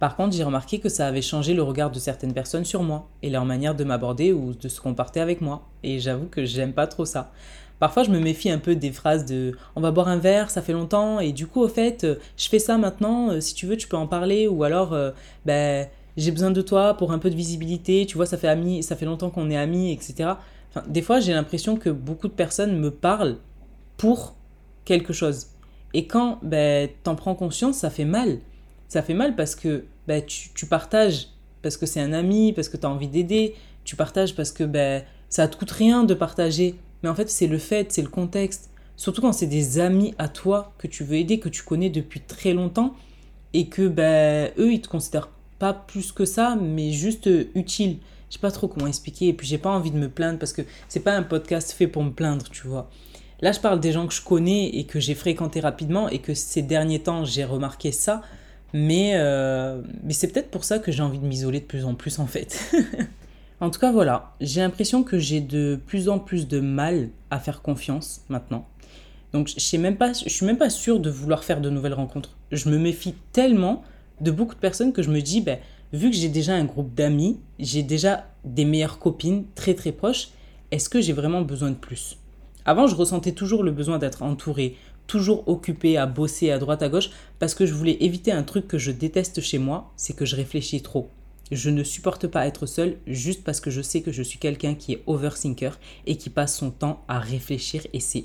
Par 0.00 0.16
contre, 0.16 0.36
j'ai 0.36 0.44
remarqué 0.44 0.80
que 0.80 0.88
ça 0.88 1.06
avait 1.06 1.22
changé 1.22 1.54
le 1.54 1.62
regard 1.62 1.90
de 1.90 1.98
certaines 1.98 2.34
personnes 2.34 2.64
sur 2.64 2.82
moi 2.82 3.08
et 3.22 3.30
leur 3.30 3.44
manière 3.44 3.74
de 3.74 3.84
m'aborder 3.84 4.32
ou 4.32 4.52
de 4.54 4.68
se 4.68 4.80
comporter 4.80 5.20
avec 5.20 5.40
moi. 5.40 5.68
Et 5.82 6.00
j'avoue 6.00 6.26
que 6.26 6.44
j'aime 6.44 6.72
pas 6.72 6.86
trop 6.86 7.04
ça. 7.04 7.32
Parfois, 7.78 8.02
je 8.02 8.10
me 8.10 8.18
méfie 8.18 8.50
un 8.50 8.58
peu 8.58 8.76
des 8.76 8.92
phrases 8.92 9.24
de 9.24 9.56
on 9.76 9.80
va 9.80 9.90
boire 9.90 10.08
un 10.08 10.18
verre, 10.18 10.50
ça 10.50 10.62
fait 10.62 10.72
longtemps, 10.72 11.20
et 11.20 11.32
du 11.32 11.46
coup, 11.46 11.60
au 11.60 11.68
fait, 11.68 12.04
euh, 12.04 12.16
je 12.36 12.48
fais 12.48 12.58
ça 12.58 12.78
maintenant, 12.78 13.30
euh, 13.30 13.40
si 13.40 13.54
tu 13.54 13.66
veux, 13.66 13.76
tu 13.76 13.88
peux 13.88 13.96
en 13.96 14.06
parler, 14.06 14.46
ou 14.46 14.62
alors, 14.62 14.92
euh, 14.92 15.10
ben, 15.44 15.88
j'ai 16.16 16.30
besoin 16.30 16.50
de 16.50 16.62
toi 16.62 16.94
pour 16.94 17.12
un 17.12 17.18
peu 17.18 17.30
de 17.30 17.34
visibilité, 17.34 18.06
tu 18.06 18.16
vois, 18.16 18.26
ça 18.26 18.38
fait, 18.38 18.48
ami, 18.48 18.82
ça 18.82 18.96
fait 18.96 19.06
longtemps 19.06 19.30
qu'on 19.30 19.50
est 19.50 19.56
amis, 19.56 19.92
etc. 19.92 20.34
Des 20.86 21.02
fois, 21.02 21.20
j'ai 21.20 21.32
l'impression 21.32 21.76
que 21.76 21.90
beaucoup 21.90 22.28
de 22.28 22.32
personnes 22.32 22.78
me 22.78 22.90
parlent 22.90 23.36
pour 23.96 24.34
quelque 24.84 25.12
chose. 25.12 25.46
Et 25.92 26.06
quand 26.06 26.38
ben, 26.42 26.88
t'en 27.02 27.14
prends 27.14 27.34
conscience, 27.34 27.78
ça 27.78 27.90
fait 27.90 28.04
mal. 28.04 28.38
Ça 28.88 29.02
fait 29.02 29.14
mal 29.14 29.36
parce 29.36 29.54
que 29.54 29.84
ben, 30.06 30.22
tu, 30.24 30.66
partages, 30.66 31.28
parce 31.62 31.76
que 31.76 31.86
c'est 31.86 32.00
un 32.00 32.12
ami, 32.12 32.52
parce 32.52 32.68
que 32.68 32.76
tu 32.76 32.86
as 32.86 32.90
envie 32.90 33.08
d'aider, 33.08 33.54
tu 33.84 33.96
partages 33.96 34.34
parce 34.34 34.52
que 34.52 34.64
ben, 34.64 35.02
ça 35.28 35.48
te 35.48 35.56
coûte 35.56 35.70
rien 35.70 36.04
de 36.04 36.14
partager 36.14 36.76
mais 37.04 37.10
en 37.10 37.14
fait, 37.14 37.28
c'est 37.28 37.46
le 37.46 37.58
fait, 37.58 37.92
c'est 37.92 38.00
le 38.00 38.08
contexte. 38.08 38.70
Surtout 38.96 39.20
quand 39.20 39.34
c'est 39.34 39.46
des 39.46 39.78
amis 39.78 40.14
à 40.16 40.26
toi 40.28 40.72
que 40.78 40.86
tu 40.86 41.04
veux 41.04 41.16
aider, 41.16 41.38
que 41.38 41.50
tu 41.50 41.62
connais 41.62 41.90
depuis 41.90 42.20
très 42.20 42.54
longtemps, 42.54 42.94
et 43.52 43.66
que 43.66 43.86
ben, 43.86 44.50
eux, 44.58 44.72
ils 44.72 44.80
te 44.80 44.88
considèrent 44.88 45.28
pas 45.58 45.74
plus 45.74 46.12
que 46.12 46.24
ça, 46.24 46.56
mais 46.56 46.92
juste 46.92 47.28
utile. 47.54 47.98
Je 48.30 48.36
sais 48.36 48.40
pas 48.40 48.50
trop 48.50 48.68
comment 48.68 48.86
expliquer, 48.86 49.28
et 49.28 49.32
puis 49.34 49.46
j'ai 49.46 49.58
pas 49.58 49.68
envie 49.68 49.90
de 49.90 49.98
me 49.98 50.08
plaindre 50.08 50.38
parce 50.38 50.54
que 50.54 50.62
c'est 50.88 51.00
pas 51.00 51.12
un 51.12 51.22
podcast 51.22 51.72
fait 51.72 51.86
pour 51.86 52.02
me 52.02 52.10
plaindre, 52.10 52.48
tu 52.48 52.66
vois. 52.66 52.88
Là, 53.44 53.52
je 53.52 53.60
parle 53.60 53.78
des 53.78 53.92
gens 53.92 54.06
que 54.06 54.14
je 54.14 54.22
connais 54.22 54.70
et 54.70 54.84
que 54.84 54.98
j'ai 55.00 55.14
fréquenté 55.14 55.60
rapidement, 55.60 56.08
et 56.08 56.18
que 56.20 56.32
ces 56.32 56.62
derniers 56.62 57.00
temps, 57.00 57.26
j'ai 57.26 57.44
remarqué 57.44 57.92
ça. 57.92 58.22
Mais, 58.72 59.16
euh, 59.16 59.82
mais 60.02 60.14
c'est 60.14 60.28
peut-être 60.28 60.50
pour 60.50 60.64
ça 60.64 60.78
que 60.78 60.90
j'ai 60.90 61.02
envie 61.02 61.18
de 61.18 61.26
m'isoler 61.26 61.60
de 61.60 61.66
plus 61.66 61.84
en 61.84 61.94
plus, 61.94 62.18
en 62.18 62.26
fait. 62.26 62.58
En 63.60 63.70
tout 63.70 63.78
cas, 63.78 63.92
voilà, 63.92 64.32
j'ai 64.40 64.60
l'impression 64.60 65.04
que 65.04 65.18
j'ai 65.18 65.40
de 65.40 65.78
plus 65.86 66.08
en 66.08 66.18
plus 66.18 66.48
de 66.48 66.58
mal 66.60 67.08
à 67.30 67.38
faire 67.38 67.62
confiance 67.62 68.22
maintenant. 68.28 68.66
Donc, 69.32 69.48
je 69.48 69.54
je 69.56 69.60
suis 69.60 69.78
même 69.78 69.96
pas 69.96 70.70
sûre 70.70 70.98
de 70.98 71.10
vouloir 71.10 71.44
faire 71.44 71.60
de 71.60 71.70
nouvelles 71.70 71.94
rencontres. 71.94 72.36
Je 72.50 72.68
me 72.68 72.78
méfie 72.78 73.14
tellement 73.32 73.82
de 74.20 74.30
beaucoup 74.30 74.54
de 74.54 74.60
personnes 74.60 74.92
que 74.92 75.02
je 75.02 75.10
me 75.10 75.20
dis, 75.20 75.40
ben, 75.40 75.58
vu 75.92 76.10
que 76.10 76.16
j'ai 76.16 76.28
déjà 76.28 76.54
un 76.54 76.64
groupe 76.64 76.94
d'amis, 76.94 77.38
j'ai 77.58 77.82
déjà 77.82 78.26
des 78.44 78.64
meilleures 78.64 78.98
copines 78.98 79.44
très 79.54 79.74
très 79.74 79.92
proches, 79.92 80.30
est-ce 80.70 80.88
que 80.88 81.00
j'ai 81.00 81.12
vraiment 81.12 81.42
besoin 81.42 81.70
de 81.70 81.76
plus? 81.76 82.18
Avant, 82.64 82.86
je 82.86 82.94
ressentais 82.94 83.32
toujours 83.32 83.62
le 83.62 83.72
besoin 83.72 83.98
d'être 83.98 84.22
entourée, 84.22 84.76
toujours 85.06 85.46
occupée 85.48 85.96
à 85.98 86.06
bosser 86.06 86.50
à 86.50 86.58
droite 86.58 86.82
à 86.82 86.88
gauche, 86.88 87.10
parce 87.38 87.54
que 87.54 87.66
je 87.66 87.74
voulais 87.74 87.98
éviter 88.00 88.32
un 88.32 88.42
truc 88.42 88.66
que 88.66 88.78
je 88.78 88.90
déteste 88.90 89.40
chez 89.40 89.58
moi, 89.58 89.92
c'est 89.96 90.16
que 90.16 90.24
je 90.24 90.36
réfléchis 90.36 90.80
trop. 90.80 91.10
Je 91.52 91.68
ne 91.68 91.84
supporte 91.84 92.26
pas 92.26 92.46
être 92.46 92.64
seule 92.64 92.96
juste 93.06 93.44
parce 93.44 93.60
que 93.60 93.70
je 93.70 93.82
sais 93.82 94.00
que 94.00 94.12
je 94.12 94.22
suis 94.22 94.38
quelqu'un 94.38 94.74
qui 94.74 94.94
est 94.94 95.02
overthinker 95.06 95.78
et 96.06 96.16
qui 96.16 96.30
passe 96.30 96.56
son 96.56 96.70
temps 96.70 97.04
à 97.06 97.18
réfléchir 97.18 97.86
et 97.92 98.00
c'est... 98.00 98.24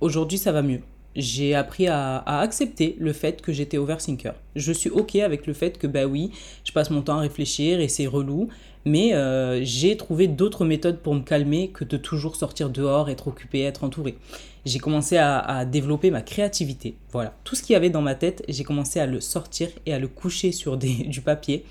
Aujourd'hui 0.00 0.36
ça 0.36 0.52
va 0.52 0.60
mieux. 0.60 0.82
J'ai 1.18 1.56
appris 1.56 1.88
à, 1.88 2.18
accepter 2.18 2.94
le 3.00 3.12
fait 3.12 3.42
que 3.42 3.52
j'étais 3.52 3.76
overthinker. 3.76 4.34
Je 4.54 4.72
suis 4.72 4.88
ok 4.88 5.16
avec 5.16 5.48
le 5.48 5.52
fait 5.52 5.76
que 5.76 5.88
bah 5.88 6.06
oui, 6.06 6.30
je 6.62 6.70
passe 6.70 6.90
mon 6.90 7.02
temps 7.02 7.18
à 7.18 7.20
réfléchir 7.22 7.80
et 7.80 7.88
c'est 7.88 8.06
relou, 8.06 8.48
mais 8.84 9.14
euh, 9.14 9.60
j'ai 9.64 9.96
trouvé 9.96 10.28
d'autres 10.28 10.64
méthodes 10.64 11.00
pour 11.00 11.16
me 11.16 11.22
calmer 11.22 11.70
que 11.74 11.82
de 11.82 11.96
toujours 11.96 12.36
sortir 12.36 12.70
dehors, 12.70 13.10
être 13.10 13.26
occupé, 13.26 13.62
être 13.62 13.82
entouré. 13.82 14.16
J'ai 14.64 14.78
commencé 14.78 15.16
à, 15.16 15.64
développer 15.64 16.12
ma 16.12 16.22
créativité. 16.22 16.94
Voilà, 17.10 17.34
tout 17.42 17.56
ce 17.56 17.64
qu'il 17.64 17.72
y 17.72 17.76
avait 17.76 17.90
dans 17.90 18.02
ma 18.02 18.14
tête, 18.14 18.44
j'ai 18.48 18.62
commencé 18.62 19.00
à 19.00 19.06
le 19.06 19.20
sortir 19.20 19.70
et 19.86 19.92
à 19.92 19.98
le 19.98 20.06
coucher 20.06 20.52
sur 20.52 20.76
du 20.76 21.20
papier. 21.20 21.64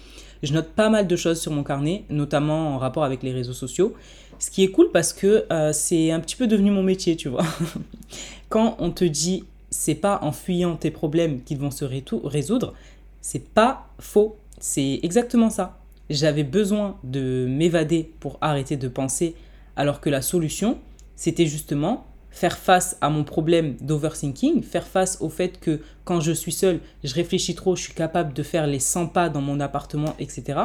Je 0.44 0.54
note 0.54 0.68
pas 0.68 0.90
mal 0.90 1.08
de 1.08 1.16
choses 1.16 1.40
sur 1.40 1.54
mon 1.54 1.64
carnet, 1.64 2.04
notamment 2.10 2.76
en 2.76 2.80
rapport 2.80 3.06
avec 3.06 3.24
les 3.24 3.32
réseaux 3.32 3.54
sociaux. 3.54 3.94
Ce 4.40 4.52
qui 4.52 4.64
est 4.64 4.68
cool 4.68 4.92
parce 4.92 5.14
que 5.14 5.46
euh, 5.52 5.74
c'est 5.74 6.12
un 6.12 6.20
petit 6.20 6.36
peu 6.36 6.48
devenu 6.48 6.70
mon 6.70 6.84
métier, 6.84 7.16
tu 7.16 7.30
vois. 7.30 7.46
Quand 8.50 8.76
on 8.80 8.92
te 8.92 9.04
dit 9.04 9.44
c'est 9.70 9.96
pas 9.96 10.20
en 10.22 10.32
fuyant 10.32 10.76
tes 10.76 10.92
problèmes 10.92 11.44
qu'ils 11.44 11.58
vont 11.58 11.72
se 11.72 11.86
résoudre, 11.86 12.74
c'est 13.22 13.48
pas 13.50 13.90
faux. 14.00 14.38
C'est 14.60 15.00
exactement 15.04 15.50
ça. 15.50 15.80
J'avais 16.10 16.44
besoin 16.44 16.98
de 17.04 17.46
m'évader 17.50 18.12
pour 18.20 18.38
arrêter 18.42 18.78
de 18.78 18.88
penser, 18.88 19.36
alors 19.76 20.00
que 20.00 20.10
la 20.10 20.22
solution, 20.22 20.80
c'était 21.16 21.46
justement 21.46 22.06
faire 22.32 22.58
face 22.58 22.98
à 23.02 23.10
mon 23.10 23.24
problème 23.24 23.76
d'overthinking, 23.82 24.62
faire 24.62 24.86
face 24.88 25.18
au 25.22 25.30
fait 25.30 25.60
que 25.60 25.82
quand 26.06 26.22
je 26.22 26.32
suis 26.32 26.52
seule, 26.52 26.80
je 27.04 27.14
réfléchis 27.14 27.56
trop, 27.56 27.76
je 27.76 27.82
suis 27.82 27.94
capable 27.94 28.34
de 28.34 28.44
faire 28.44 28.68
les 28.68 28.80
100 28.80 29.08
pas 29.08 29.30
dans 29.30 29.42
mon 29.42 29.60
appartement, 29.60 30.16
etc. 30.20 30.60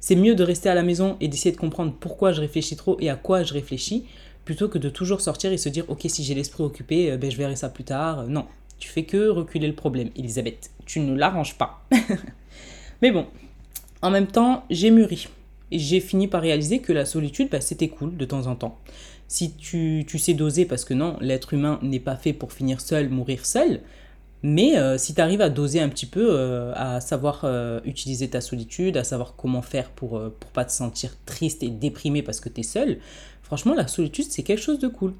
C'est 0.00 0.16
mieux 0.16 0.34
de 0.34 0.42
rester 0.42 0.70
à 0.70 0.74
la 0.74 0.82
maison 0.82 1.16
et 1.20 1.28
d'essayer 1.28 1.52
de 1.52 1.60
comprendre 1.60 1.94
pourquoi 1.98 2.32
je 2.32 2.40
réfléchis 2.40 2.76
trop 2.76 2.96
et 3.00 3.10
à 3.10 3.16
quoi 3.16 3.42
je 3.42 3.52
réfléchis, 3.52 4.06
plutôt 4.50 4.68
que 4.68 4.78
de 4.78 4.88
toujours 4.88 5.20
sortir 5.20 5.52
et 5.52 5.58
se 5.58 5.68
dire, 5.68 5.84
ok, 5.86 6.00
si 6.08 6.24
j'ai 6.24 6.34
l'esprit 6.34 6.64
occupé, 6.64 7.12
euh, 7.12 7.16
ben, 7.16 7.30
je 7.30 7.36
verrai 7.36 7.54
ça 7.54 7.68
plus 7.68 7.84
tard. 7.84 8.26
Non, 8.26 8.46
tu 8.80 8.88
fais 8.88 9.04
que 9.04 9.28
reculer 9.28 9.68
le 9.68 9.76
problème, 9.76 10.10
Elisabeth. 10.16 10.72
Tu 10.86 10.98
ne 10.98 11.16
l'arranges 11.16 11.56
pas. 11.56 11.86
Mais 13.00 13.12
bon, 13.12 13.26
en 14.02 14.10
même 14.10 14.26
temps, 14.26 14.64
j'ai 14.68 14.90
mûri. 14.90 15.28
J'ai 15.70 16.00
fini 16.00 16.26
par 16.26 16.42
réaliser 16.42 16.80
que 16.80 16.92
la 16.92 17.04
solitude, 17.04 17.48
ben, 17.48 17.60
c'était 17.60 17.86
cool 17.86 18.16
de 18.16 18.24
temps 18.24 18.48
en 18.48 18.56
temps 18.56 18.76
si 19.28 19.52
tu, 19.52 20.04
sais 20.18 20.34
doser, 20.34 20.64
parce 20.64 20.84
que 20.84 20.94
non, 20.94 21.16
l'être 21.20 21.54
humain 21.54 21.78
n'est 21.82 22.00
pas 22.00 22.16
fait 22.16 22.32
pour 22.32 22.52
finir 22.52 22.80
seul, 22.80 23.08
mourir 23.08 23.46
seul, 23.46 23.80
mais 24.42 24.76
euh, 24.78 24.96
si 24.96 25.14
tu 25.14 25.20
arrives 25.20 25.42
à 25.42 25.50
doser 25.50 25.80
un 25.80 25.88
petit 25.88 26.06
peu, 26.06 26.30
euh, 26.30 26.72
à 26.74 27.00
savoir 27.00 27.42
euh, 27.44 27.80
utiliser 27.84 28.28
ta 28.28 28.40
solitude, 28.40 28.96
à 28.96 29.04
savoir 29.04 29.34
comment 29.36 29.62
faire 29.62 29.90
pour 29.90 30.18
ne 30.18 30.28
pas 30.52 30.64
te 30.64 30.72
sentir 30.72 31.12
triste 31.26 31.62
et 31.62 31.68
déprimé 31.68 32.22
parce 32.22 32.40
que 32.40 32.48
tu 32.48 32.60
es 32.60 32.64
seul, 32.64 32.98
franchement, 33.50 33.74
la 33.74 33.88
solitude, 33.88 34.26
c'est 34.28 34.44
quelque 34.44 34.62
chose 34.62 34.78
de 34.78 34.86
cool. 34.86 35.12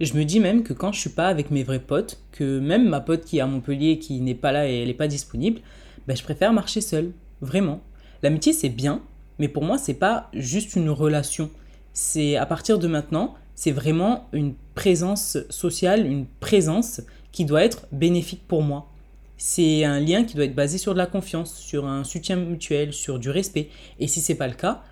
Je 0.00 0.14
me 0.14 0.24
dis 0.24 0.40
même 0.40 0.64
que 0.64 0.72
quand 0.72 0.90
je 0.90 0.98
suis 0.98 1.10
pas 1.10 1.28
avec 1.28 1.52
mes 1.52 1.62
vrais 1.62 1.78
potes, 1.78 2.18
que 2.32 2.58
même 2.58 2.88
ma 2.88 2.98
pote 2.98 3.24
qui 3.24 3.38
est 3.38 3.40
à 3.40 3.46
Montpellier, 3.46 4.00
qui 4.00 4.20
n'est 4.20 4.34
pas 4.34 4.50
là 4.50 4.68
et 4.68 4.80
elle 4.80 4.88
n'est 4.88 4.94
pas 4.94 5.06
disponible, 5.06 5.60
ben, 6.08 6.16
je 6.16 6.24
préfère 6.24 6.52
marcher 6.52 6.80
seul, 6.80 7.12
vraiment. 7.40 7.80
L'amitié, 8.24 8.52
c'est 8.52 8.70
bien, 8.70 9.02
mais 9.38 9.46
pour 9.46 9.62
moi, 9.62 9.78
c'est 9.78 9.94
pas 9.94 10.30
juste 10.32 10.74
une 10.74 10.90
relation. 10.90 11.48
C'est 11.92 12.34
à 12.34 12.44
partir 12.44 12.80
de 12.80 12.88
maintenant, 12.88 13.36
c'est 13.54 13.70
vraiment 13.70 14.28
une 14.32 14.54
présence 14.74 15.38
sociale, 15.48 16.06
une 16.06 16.26
présence 16.40 17.02
qui 17.30 17.44
doit 17.44 17.62
être 17.62 17.86
bénéfique 17.92 18.42
pour 18.48 18.62
moi. 18.64 18.90
C'est 19.36 19.84
un 19.84 20.00
lien 20.00 20.24
qui 20.24 20.34
doit 20.34 20.46
être 20.46 20.56
basé 20.56 20.76
sur 20.78 20.92
de 20.92 20.98
la 20.98 21.06
confiance, 21.06 21.54
sur 21.54 21.86
un 21.86 22.02
soutien 22.02 22.34
mutuel, 22.34 22.92
sur 22.92 23.20
du 23.20 23.30
respect. 23.30 23.68
Et 24.00 24.08
si 24.08 24.20
c'est 24.20 24.34
pas 24.34 24.48
le 24.48 24.54
cas, 24.54 24.82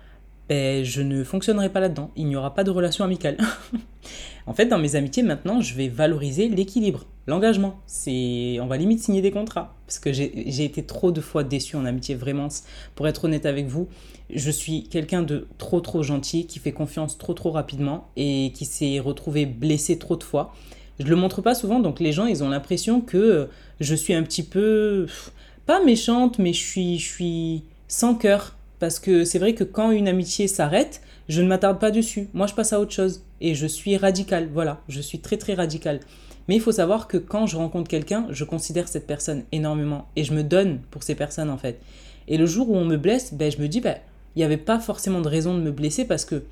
ben, 0.47 0.83
je 0.83 1.01
ne 1.01 1.23
fonctionnerai 1.23 1.69
pas 1.69 1.79
là-dedans. 1.79 2.11
Il 2.15 2.27
n'y 2.27 2.35
aura 2.35 2.53
pas 2.53 2.63
de 2.63 2.71
relation 2.71 3.03
amicale. 3.03 3.37
en 4.47 4.53
fait, 4.53 4.67
dans 4.67 4.77
mes 4.77 4.95
amitiés, 4.95 5.23
maintenant, 5.23 5.61
je 5.61 5.73
vais 5.73 5.87
valoriser 5.87 6.49
l'équilibre, 6.49 7.05
l'engagement. 7.25 7.79
C'est, 7.87 8.59
on 8.61 8.67
va 8.67 8.77
limite 8.77 8.99
signer 9.01 9.21
des 9.21 9.31
contrats. 9.31 9.75
Parce 9.87 9.99
que 9.99 10.13
j'ai 10.13 10.63
été 10.63 10.83
trop 10.83 11.11
de 11.11 11.21
fois 11.21 11.43
déçu 11.43 11.75
en 11.75 11.85
amitié, 11.85 12.15
vraiment. 12.15 12.47
Pour 12.93 13.07
être 13.07 13.25
honnête 13.25 13.45
avec 13.45 13.67
vous, 13.67 13.87
je 14.29 14.51
suis 14.51 14.83
quelqu'un 14.83 15.23
de 15.23 15.47
trop 15.57 15.81
trop 15.81 16.03
gentil, 16.03 16.45
qui 16.45 16.59
fait 16.59 16.71
confiance 16.71 17.17
trop 17.17 17.33
trop 17.33 17.51
rapidement 17.51 18.09
et 18.15 18.51
qui 18.53 18.65
s'est 18.65 18.99
retrouvé 18.99 19.45
blessé 19.45 19.97
trop 19.97 20.15
de 20.15 20.23
fois. 20.23 20.53
Je 20.99 21.07
le 21.07 21.15
montre 21.15 21.41
pas 21.41 21.55
souvent, 21.55 21.79
donc 21.79 21.99
les 21.99 22.11
gens, 22.11 22.25
ils 22.25 22.43
ont 22.43 22.49
l'impression 22.49 23.01
que 23.01 23.49
je 23.79 23.95
suis 23.95 24.13
un 24.13 24.23
petit 24.23 24.43
peu, 24.43 25.07
pas 25.65 25.83
méchante, 25.83 26.39
mais 26.39 26.53
je 26.53 26.63
suis, 26.63 26.99
je 26.99 27.07
suis 27.07 27.63
sans 27.87 28.15
cœur 28.15 28.55
parce 28.79 28.99
que 28.99 29.23
c'est 29.25 29.39
vrai 29.39 29.53
que 29.53 29.63
quand 29.63 29.91
une 29.91 30.07
amitié 30.07 30.47
s'arrête, 30.47 31.01
je 31.29 31.41
ne 31.41 31.47
m'attarde 31.47 31.79
pas 31.79 31.91
dessus. 31.91 32.29
Moi, 32.33 32.47
je 32.47 32.53
passe 32.53 32.73
à 32.73 32.79
autre 32.79 32.93
chose. 32.93 33.23
Et 33.41 33.55
je 33.55 33.67
suis 33.67 33.97
radicale. 33.97 34.49
Voilà, 34.53 34.81
je 34.87 35.01
suis 35.01 35.19
très 35.19 35.37
très 35.37 35.53
radicale. 35.53 35.99
Mais 36.47 36.55
il 36.55 36.61
faut 36.61 36.71
savoir 36.71 37.07
que 37.07 37.17
quand 37.17 37.47
je 37.47 37.57
rencontre 37.57 37.89
quelqu'un, 37.89 38.27
je 38.29 38.43
considère 38.43 38.87
cette 38.87 39.07
personne 39.07 39.43
énormément 39.51 40.07
et 40.15 40.23
je 40.23 40.33
me 40.33 40.43
donne 40.43 40.79
pour 40.91 41.03
ces 41.03 41.15
personnes 41.15 41.49
en 41.49 41.57
fait. 41.57 41.79
Et 42.27 42.37
le 42.37 42.45
jour 42.45 42.69
où 42.69 42.75
on 42.75 42.85
me 42.85 42.97
blesse, 42.97 43.33
ben, 43.33 43.51
je 43.51 43.59
me 43.59 43.67
dis, 43.67 43.81
ben, 43.81 43.97
il 44.35 44.39
n'y 44.39 44.45
avait 44.45 44.57
pas 44.57 44.79
forcément 44.79 45.21
de 45.21 45.27
raison 45.27 45.55
de 45.55 45.61
me 45.61 45.71
blesser 45.71 46.05
parce 46.05 46.25
que 46.25 46.43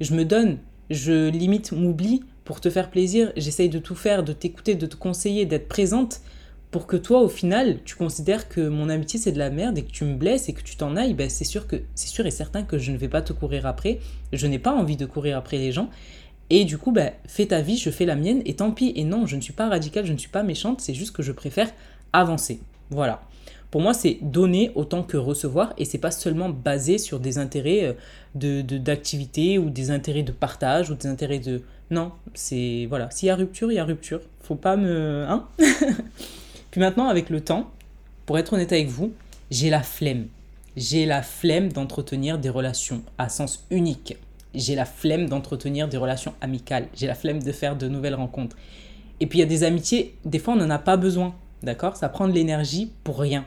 je 0.00 0.14
me 0.14 0.24
donne, 0.24 0.58
je 0.88 1.28
limite 1.28 1.72
m'oublie 1.72 2.22
pour 2.44 2.60
te 2.60 2.70
faire 2.70 2.90
plaisir, 2.90 3.32
j'essaye 3.36 3.68
de 3.68 3.78
tout 3.78 3.94
faire, 3.94 4.22
de 4.22 4.32
t'écouter, 4.32 4.74
de 4.74 4.86
te 4.86 4.96
conseiller, 4.96 5.46
d'être 5.46 5.68
présente 5.68 6.20
pour 6.70 6.86
que 6.86 6.96
toi, 6.96 7.20
au 7.20 7.28
final, 7.28 7.78
tu 7.84 7.96
considères 7.96 8.48
que 8.48 8.60
mon 8.60 8.88
amitié 8.88 9.18
c'est 9.18 9.32
de 9.32 9.38
la 9.38 9.50
merde 9.50 9.78
et 9.78 9.82
que 9.82 9.90
tu 9.90 10.04
me 10.04 10.14
blesses 10.14 10.48
et 10.48 10.52
que 10.52 10.62
tu 10.62 10.76
t'en 10.76 10.96
ailles, 10.96 11.14
ben 11.14 11.28
c'est 11.28 11.44
sûr 11.44 11.66
que 11.66 11.76
c'est 11.94 12.08
sûr 12.08 12.26
et 12.26 12.30
certain 12.30 12.62
que 12.62 12.78
je 12.78 12.92
ne 12.92 12.96
vais 12.96 13.08
pas 13.08 13.22
te 13.22 13.32
courir 13.32 13.66
après. 13.66 13.98
Je 14.32 14.46
n'ai 14.46 14.60
pas 14.60 14.72
envie 14.72 14.96
de 14.96 15.06
courir 15.06 15.36
après 15.36 15.58
les 15.58 15.72
gens. 15.72 15.90
Et 16.48 16.64
du 16.64 16.78
coup, 16.78 16.90
ben, 16.90 17.12
fais 17.26 17.46
ta 17.46 17.60
vie, 17.60 17.76
je 17.76 17.90
fais 17.90 18.04
la 18.04 18.16
mienne, 18.16 18.42
et 18.44 18.54
tant 18.54 18.72
pis. 18.72 18.92
Et 18.96 19.04
non, 19.04 19.24
je 19.26 19.36
ne 19.36 19.40
suis 19.40 19.52
pas 19.52 19.68
radicale, 19.68 20.04
je 20.04 20.12
ne 20.12 20.18
suis 20.18 20.28
pas 20.28 20.42
méchante, 20.42 20.80
c'est 20.80 20.94
juste 20.94 21.14
que 21.14 21.22
je 21.22 21.32
préfère 21.32 21.70
avancer. 22.12 22.60
Voilà. 22.90 23.22
Pour 23.70 23.80
moi, 23.80 23.94
c'est 23.94 24.18
donner 24.20 24.72
autant 24.74 25.04
que 25.04 25.16
recevoir, 25.16 25.74
et 25.78 25.84
c'est 25.84 25.98
pas 25.98 26.10
seulement 26.10 26.48
basé 26.48 26.98
sur 26.98 27.20
des 27.20 27.38
intérêts 27.38 27.84
euh, 27.84 27.92
de 28.34 28.62
d'activité 28.78 29.58
ou 29.58 29.70
des 29.70 29.92
intérêts 29.92 30.24
de 30.24 30.32
partage 30.32 30.90
ou 30.90 30.96
des 30.96 31.06
intérêts 31.06 31.38
de 31.38 31.62
non. 31.90 32.10
C'est 32.34 32.86
voilà. 32.88 33.10
S'il 33.12 33.28
y 33.28 33.30
a 33.30 33.36
rupture, 33.36 33.70
il 33.70 33.76
y 33.76 33.78
a 33.78 33.84
rupture. 33.84 34.20
Faut 34.42 34.56
pas 34.56 34.76
me 34.76 35.24
hein? 35.28 35.46
Puis 36.70 36.80
maintenant, 36.80 37.08
avec 37.08 37.30
le 37.30 37.40
temps, 37.40 37.70
pour 38.26 38.38
être 38.38 38.52
honnête 38.52 38.72
avec 38.72 38.88
vous, 38.88 39.12
j'ai 39.50 39.70
la 39.70 39.82
flemme. 39.82 40.26
J'ai 40.76 41.04
la 41.04 41.22
flemme 41.22 41.72
d'entretenir 41.72 42.38
des 42.38 42.48
relations 42.48 43.02
à 43.18 43.28
sens 43.28 43.66
unique. 43.70 44.16
J'ai 44.54 44.74
la 44.74 44.84
flemme 44.84 45.28
d'entretenir 45.28 45.88
des 45.88 45.96
relations 45.96 46.34
amicales. 46.40 46.86
J'ai 46.94 47.06
la 47.06 47.14
flemme 47.14 47.42
de 47.42 47.52
faire 47.52 47.76
de 47.76 47.88
nouvelles 47.88 48.14
rencontres. 48.14 48.56
Et 49.20 49.26
puis 49.26 49.38
il 49.38 49.42
y 49.42 49.44
a 49.44 49.48
des 49.48 49.64
amitiés, 49.64 50.16
des 50.24 50.38
fois 50.38 50.54
on 50.54 50.56
n'en 50.56 50.70
a 50.70 50.78
pas 50.78 50.96
besoin. 50.96 51.34
D'accord? 51.62 51.96
Ça 51.96 52.08
prend 52.08 52.26
de 52.26 52.32
l'énergie 52.32 52.90
pour 53.04 53.18
rien. 53.18 53.44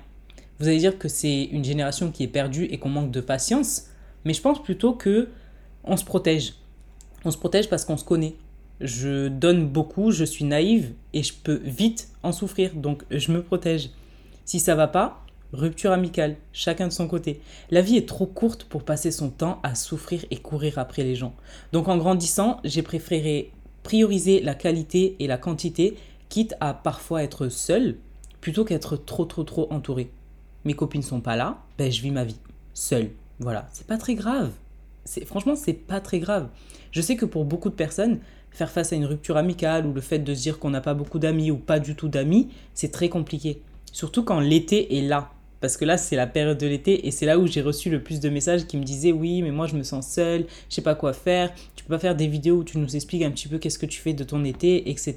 Vous 0.60 0.68
allez 0.68 0.78
dire 0.78 1.00
que 1.00 1.08
c'est 1.08 1.46
une 1.46 1.64
génération 1.64 2.12
qui 2.12 2.24
est 2.24 2.28
perdue 2.28 2.66
et 2.66 2.78
qu'on 2.78 2.90
manque 2.90 3.10
de 3.10 3.22
patience, 3.22 3.88
mais 4.24 4.34
je 4.34 4.42
pense 4.42 4.62
plutôt 4.62 4.94
que 4.94 5.30
on 5.84 5.98
se 5.98 6.06
protège. 6.06 6.54
On 7.26 7.32
se 7.32 7.38
protège 7.38 7.70
parce 7.70 7.86
qu'on 7.86 7.98
se 7.98 8.04
connaît 8.04 8.36
je 8.84 9.28
donne 9.28 9.68
beaucoup, 9.68 10.12
je 10.12 10.24
suis 10.24 10.46
naïve 10.46 10.94
et 11.14 11.24
je 11.24 11.34
peux 11.34 11.62
vite 11.64 12.10
en 12.22 12.32
souffrir, 12.32 12.76
donc 12.76 13.04
je 13.10 13.32
me 13.32 13.42
protège. 13.42 13.90
Si 14.46 14.60
ça 14.60 14.76
va 14.76 14.88
pas, 14.88 15.26
rupture 15.54 15.92
amicale, 15.92 16.36
chacun 16.52 16.88
de 16.88 16.94
son 16.94 17.08
côté. 17.08 17.42
La 17.72 17.82
vie 17.82 17.98
est 17.98 18.08
trop 18.08 18.26
courte 18.26 18.66
pour 18.66 18.84
passer 18.84 19.12
son 19.12 19.30
temps 19.30 19.60
à 19.64 19.74
souffrir 19.74 20.26
et 20.32 20.38
courir 20.38 20.78
après 20.78 21.04
les 21.04 21.16
gens. 21.16 21.34
Donc 21.72 21.88
en 21.88 21.98
grandissant, 21.98 22.60
j'ai 22.64 22.82
préféré 22.82 23.52
prioriser 23.84 24.42
la 24.42 24.56
qualité 24.56 25.16
et 25.20 25.28
la 25.28 25.38
quantité, 25.38 25.98
quitte 26.30 26.56
à 26.60 26.74
parfois 26.74 27.24
être 27.24 27.50
seule, 27.50 27.98
plutôt 28.42 28.66
qu'être 28.66 28.98
trop 28.98 29.26
trop 29.26 29.44
trop 29.44 29.72
entourée. 29.72 30.10
Mes 30.66 30.74
copines 30.74 31.04
sont 31.04 31.22
pas 31.22 31.36
là, 31.36 31.60
ben 31.78 31.92
je 31.92 32.02
vis 32.02 32.12
ma 32.12 32.24
vie 32.24 32.40
seule. 32.74 33.12
Voilà, 33.40 33.68
c'est 33.74 33.86
pas 33.86 33.98
très 33.98 34.16
grave. 34.16 34.52
C'est 35.06 35.26
franchement, 35.26 35.56
c'est 35.56 35.74
pas 35.74 36.00
très 36.00 36.20
grave. 36.20 36.48
Je 36.92 37.02
sais 37.02 37.18
que 37.18 37.26
pour 37.26 37.44
beaucoup 37.44 37.70
de 37.70 37.76
personnes, 37.76 38.20
faire 38.54 38.70
face 38.70 38.94
à 38.94 38.96
une 38.96 39.06
rupture 39.06 39.38
amicale 39.38 39.86
ou 39.86 39.94
le 39.94 40.02
fait 40.02 40.20
de 40.20 40.34
se 40.34 40.42
dire 40.42 40.60
qu'on 40.60 40.70
n'a 40.70 40.82
pas 40.82 40.94
beaucoup 40.94 41.20
d'amis 41.20 41.52
ou 41.52 41.58
pas 41.58 41.80
du 41.80 41.96
tout 41.96 42.08
d'amis, 42.08 42.50
c'est 42.74 42.92
très 42.92 43.10
compliqué. 43.10 43.62
Surtout 43.92 44.24
quand 44.24 44.40
l'été 44.40 44.98
est 44.98 45.02
là. 45.02 45.32
Parce 45.60 45.78
que 45.78 45.86
là, 45.86 45.96
c'est 45.96 46.18
la 46.18 46.28
période 46.28 46.58
de 46.58 46.68
l'été 46.68 47.08
et 47.08 47.12
c'est 47.12 47.26
là 47.26 47.40
où 47.40 47.48
j'ai 47.48 47.62
reçu 47.62 47.90
le 47.90 48.04
plus 48.04 48.20
de 48.20 48.28
messages 48.30 48.68
qui 48.68 48.76
me 48.76 48.84
disaient 48.84 49.14
Oui, 49.14 49.42
mais 49.42 49.52
moi 49.52 49.66
je 49.66 49.76
me 49.76 49.84
sens 49.84 50.06
seule, 50.06 50.46
je 50.70 50.76
sais 50.76 50.82
pas 50.82 50.94
quoi 50.94 51.14
faire, 51.14 51.54
tu 51.76 51.86
peux 51.86 51.94
pas 51.96 52.00
faire 52.00 52.16
des 52.16 52.28
vidéos 52.28 52.58
où 52.58 52.64
tu 52.66 52.78
nous 52.78 52.96
expliques 52.98 53.24
un 53.24 53.32
petit 53.32 53.48
peu 53.48 53.60
qu'est-ce 53.60 53.80
que 53.80 53.86
tu 53.86 54.02
fais 54.02 54.14
de 54.14 54.26
ton 54.26 54.44
été, 54.44 54.90
etc. 54.90 55.14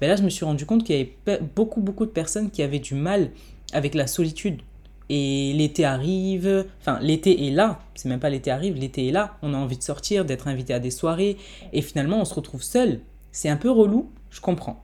Ben 0.00 0.06
là, 0.06 0.14
je 0.14 0.22
me 0.22 0.28
suis 0.28 0.44
rendu 0.44 0.66
compte 0.66 0.84
qu'il 0.84 0.96
y 0.96 1.00
avait 1.00 1.40
beaucoup, 1.56 1.80
beaucoup 1.80 2.06
de 2.06 2.12
personnes 2.12 2.50
qui 2.50 2.62
avaient 2.62 2.78
du 2.78 2.94
mal 2.94 3.30
avec 3.72 3.94
la 3.94 4.06
solitude 4.06 4.62
et 5.14 5.52
l'été 5.52 5.84
arrive, 5.84 6.64
enfin 6.80 6.98
l'été 7.02 7.46
est 7.46 7.50
là, 7.50 7.80
c'est 7.94 8.08
même 8.08 8.18
pas 8.18 8.30
l'été 8.30 8.50
arrive, 8.50 8.76
l'été 8.76 9.08
est 9.08 9.12
là, 9.12 9.36
on 9.42 9.52
a 9.52 9.58
envie 9.58 9.76
de 9.76 9.82
sortir, 9.82 10.24
d'être 10.24 10.48
invité 10.48 10.72
à 10.72 10.80
des 10.80 10.90
soirées, 10.90 11.36
et 11.74 11.82
finalement 11.82 12.22
on 12.22 12.24
se 12.24 12.32
retrouve 12.32 12.62
seul. 12.62 13.00
C'est 13.30 13.50
un 13.50 13.58
peu 13.58 13.70
relou, 13.70 14.10
je 14.30 14.40
comprends. 14.40 14.82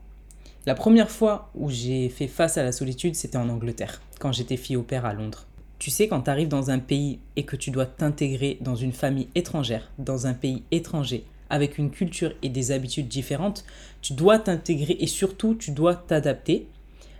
La 0.67 0.75
première 0.75 1.09
fois 1.09 1.49
où 1.55 1.71
j'ai 1.71 2.09
fait 2.09 2.27
face 2.27 2.59
à 2.59 2.63
la 2.63 2.71
solitude, 2.71 3.15
c'était 3.15 3.39
en 3.39 3.49
Angleterre, 3.49 4.03
quand 4.19 4.31
j'étais 4.31 4.55
fille 4.55 4.75
au 4.75 4.83
père 4.83 5.07
à 5.07 5.13
Londres. 5.13 5.47
Tu 5.79 5.89
sais, 5.89 6.07
quand 6.07 6.21
tu 6.21 6.29
arrives 6.29 6.47
dans 6.47 6.69
un 6.69 6.77
pays 6.77 7.17
et 7.35 7.43
que 7.43 7.55
tu 7.55 7.71
dois 7.71 7.87
t'intégrer 7.87 8.59
dans 8.61 8.75
une 8.75 8.93
famille 8.93 9.29
étrangère, 9.33 9.89
dans 9.97 10.27
un 10.27 10.35
pays 10.35 10.61
étranger, 10.69 11.25
avec 11.49 11.79
une 11.79 11.89
culture 11.89 12.33
et 12.43 12.49
des 12.49 12.71
habitudes 12.71 13.07
différentes, 13.07 13.65
tu 14.03 14.13
dois 14.13 14.37
t'intégrer 14.37 14.95
et 14.99 15.07
surtout 15.07 15.55
tu 15.55 15.71
dois 15.71 15.95
t'adapter 15.95 16.67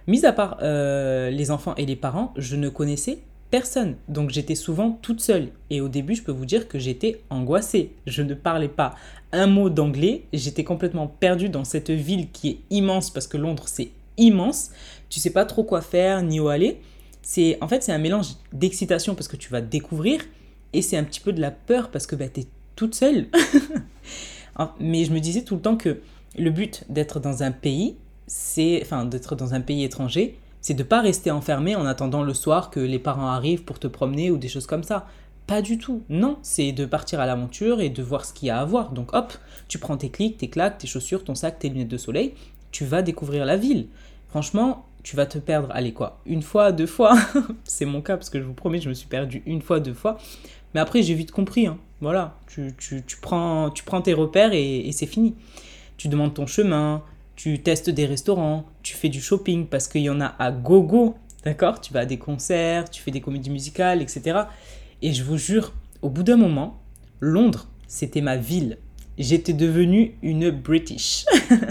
Mis 0.09 0.25
à 0.25 0.33
part 0.33 0.57
euh, 0.63 1.29
les 1.29 1.51
enfants 1.51 1.75
et 1.75 1.85
les 1.85 1.95
parents, 1.95 2.33
je 2.35 2.55
ne 2.55 2.67
connaissais 2.67 3.19
personne. 3.51 3.95
Donc 4.07 4.31
j'étais 4.31 4.55
souvent 4.55 4.97
toute 5.03 5.21
seule. 5.21 5.49
Et 5.69 5.81
au 5.81 5.87
début, 5.87 6.15
je 6.15 6.23
peux 6.23 6.31
vous 6.31 6.47
dire 6.47 6.67
que 6.67 6.79
j'étais 6.79 7.21
angoissée. 7.29 7.91
Je 8.07 8.23
ne 8.23 8.33
parlais 8.33 8.69
pas 8.69 8.95
un 9.31 9.45
mot 9.45 9.69
d'anglais. 9.69 10.23
J'étais 10.33 10.63
complètement 10.63 11.05
perdue 11.05 11.49
dans 11.49 11.63
cette 11.63 11.91
ville 11.91 12.31
qui 12.31 12.49
est 12.49 12.57
immense 12.71 13.11
parce 13.11 13.27
que 13.27 13.37
Londres, 13.37 13.65
c'est 13.67 13.91
immense. 14.17 14.71
Tu 15.09 15.19
sais 15.19 15.29
pas 15.29 15.45
trop 15.45 15.63
quoi 15.63 15.79
faire 15.79 16.23
ni 16.23 16.39
où 16.39 16.47
aller. 16.47 16.81
C'est 17.21 17.59
en 17.61 17.67
fait 17.67 17.83
c'est 17.83 17.91
un 17.91 17.99
mélange 17.99 18.29
d'excitation 18.51 19.13
parce 19.13 19.27
que 19.27 19.37
tu 19.37 19.51
vas 19.51 19.61
découvrir 19.61 20.21
et 20.73 20.81
c'est 20.81 20.97
un 20.97 21.03
petit 21.03 21.19
peu 21.19 21.33
de 21.33 21.39
la 21.39 21.51
peur 21.51 21.91
parce 21.91 22.07
que 22.07 22.15
bah, 22.15 22.29
tu 22.29 22.39
es 22.39 22.47
toute 22.75 22.95
seule. 22.95 23.27
Mais 24.79 25.05
je 25.05 25.13
me 25.13 25.19
disais 25.19 25.43
tout 25.43 25.53
le 25.53 25.61
temps 25.61 25.77
que 25.77 25.99
le 26.35 26.49
but 26.49 26.83
d'être 26.89 27.19
dans 27.19 27.43
un 27.43 27.51
pays, 27.51 27.95
c'est, 28.29 28.79
enfin, 28.83 29.05
d'être 29.05 29.35
dans 29.35 29.55
un 29.55 29.61
pays 29.61 29.83
étranger, 29.83 30.37
c'est 30.61 30.75
de 30.75 30.83
pas 30.83 31.01
rester 31.01 31.31
enfermé 31.31 31.75
en 31.75 31.85
attendant 31.85 32.21
le 32.21 32.33
soir 32.35 32.69
que 32.69 32.79
les 32.79 32.99
parents 32.99 33.29
arrivent 33.29 33.63
pour 33.63 33.79
te 33.79 33.87
promener 33.87 34.29
ou 34.29 34.37
des 34.37 34.47
choses 34.47 34.67
comme 34.67 34.83
ça. 34.83 35.07
Pas 35.47 35.63
du 35.63 35.79
tout. 35.79 36.03
Non, 36.09 36.37
c'est 36.43 36.71
de 36.71 36.85
partir 36.85 37.19
à 37.19 37.25
l'aventure 37.25 37.81
et 37.81 37.89
de 37.89 38.03
voir 38.03 38.25
ce 38.25 38.33
qu'il 38.33 38.49
y 38.49 38.51
a 38.51 38.59
à 38.59 38.65
voir. 38.65 38.91
Donc 38.91 39.15
hop, 39.15 39.33
tu 39.67 39.79
prends 39.79 39.97
tes 39.97 40.09
clics, 40.09 40.37
tes 40.37 40.47
claques, 40.47 40.77
tes 40.77 40.85
chaussures, 40.85 41.23
ton 41.23 41.33
sac, 41.33 41.57
tes 41.57 41.69
lunettes 41.69 41.87
de 41.87 41.97
soleil, 41.97 42.35
tu 42.71 42.85
vas 42.85 43.01
découvrir 43.01 43.45
la 43.45 43.57
ville. 43.57 43.87
Franchement, 44.27 44.85
tu 45.01 45.15
vas 45.15 45.25
te 45.25 45.39
perdre, 45.39 45.69
allez 45.71 45.93
quoi, 45.93 46.19
une 46.27 46.43
fois, 46.43 46.71
deux 46.71 46.85
fois? 46.85 47.17
c'est 47.63 47.85
mon 47.85 48.01
cas 48.01 48.15
parce 48.15 48.29
que 48.29 48.39
je 48.39 48.45
vous 48.45 48.53
promets, 48.53 48.79
je 48.79 48.89
me 48.89 48.93
suis 48.93 49.07
perdu 49.07 49.41
une 49.47 49.63
fois, 49.63 49.79
deux 49.79 49.95
fois. 49.95 50.19
Mais 50.75 50.79
après, 50.79 51.01
j'ai 51.01 51.15
vite 51.15 51.31
compris. 51.31 51.65
Hein. 51.65 51.79
Voilà, 51.99 52.37
tu, 52.45 53.03
prends, 53.21 53.71
tu 53.71 53.83
prends 53.83 54.03
tes 54.03 54.13
repères 54.13 54.51
et 54.53 54.87
c'est 54.91 55.07
fini. 55.07 55.33
Tu 55.97 56.09
demandes 56.09 56.35
ton 56.35 56.45
chemin, 56.45 57.01
tu 57.39 57.57
testes 57.59 57.89
des 57.89 58.05
restaurants, 58.05 58.65
tu 58.83 58.97
fais 58.97 59.07
du 59.07 59.21
shopping 59.21 59.65
parce 59.65 59.87
qu'il 59.87 60.01
y 60.01 60.09
en 60.09 60.19
a 60.19 60.35
à 60.39 60.51
gogo, 60.51 61.15
d'accord? 61.45 61.79
Tu 61.79 61.93
vas 61.93 62.01
à 62.01 62.05
des 62.05 62.17
concerts, 62.17 62.89
tu 62.89 63.01
fais 63.01 63.11
des 63.11 63.21
comédies 63.21 63.49
musicales, 63.49 64.01
etc. 64.01 64.41
Et 65.01 65.13
je 65.13 65.23
vous 65.23 65.37
jure, 65.37 65.71
au 66.01 66.09
bout 66.09 66.23
d'un 66.23 66.35
moment, 66.35 66.81
Londres, 67.21 67.69
c'était 67.87 68.19
ma 68.19 68.35
ville. 68.35 68.77
J'étais 69.17 69.53
devenue 69.53 70.17
une 70.21 70.49
British. 70.49 71.23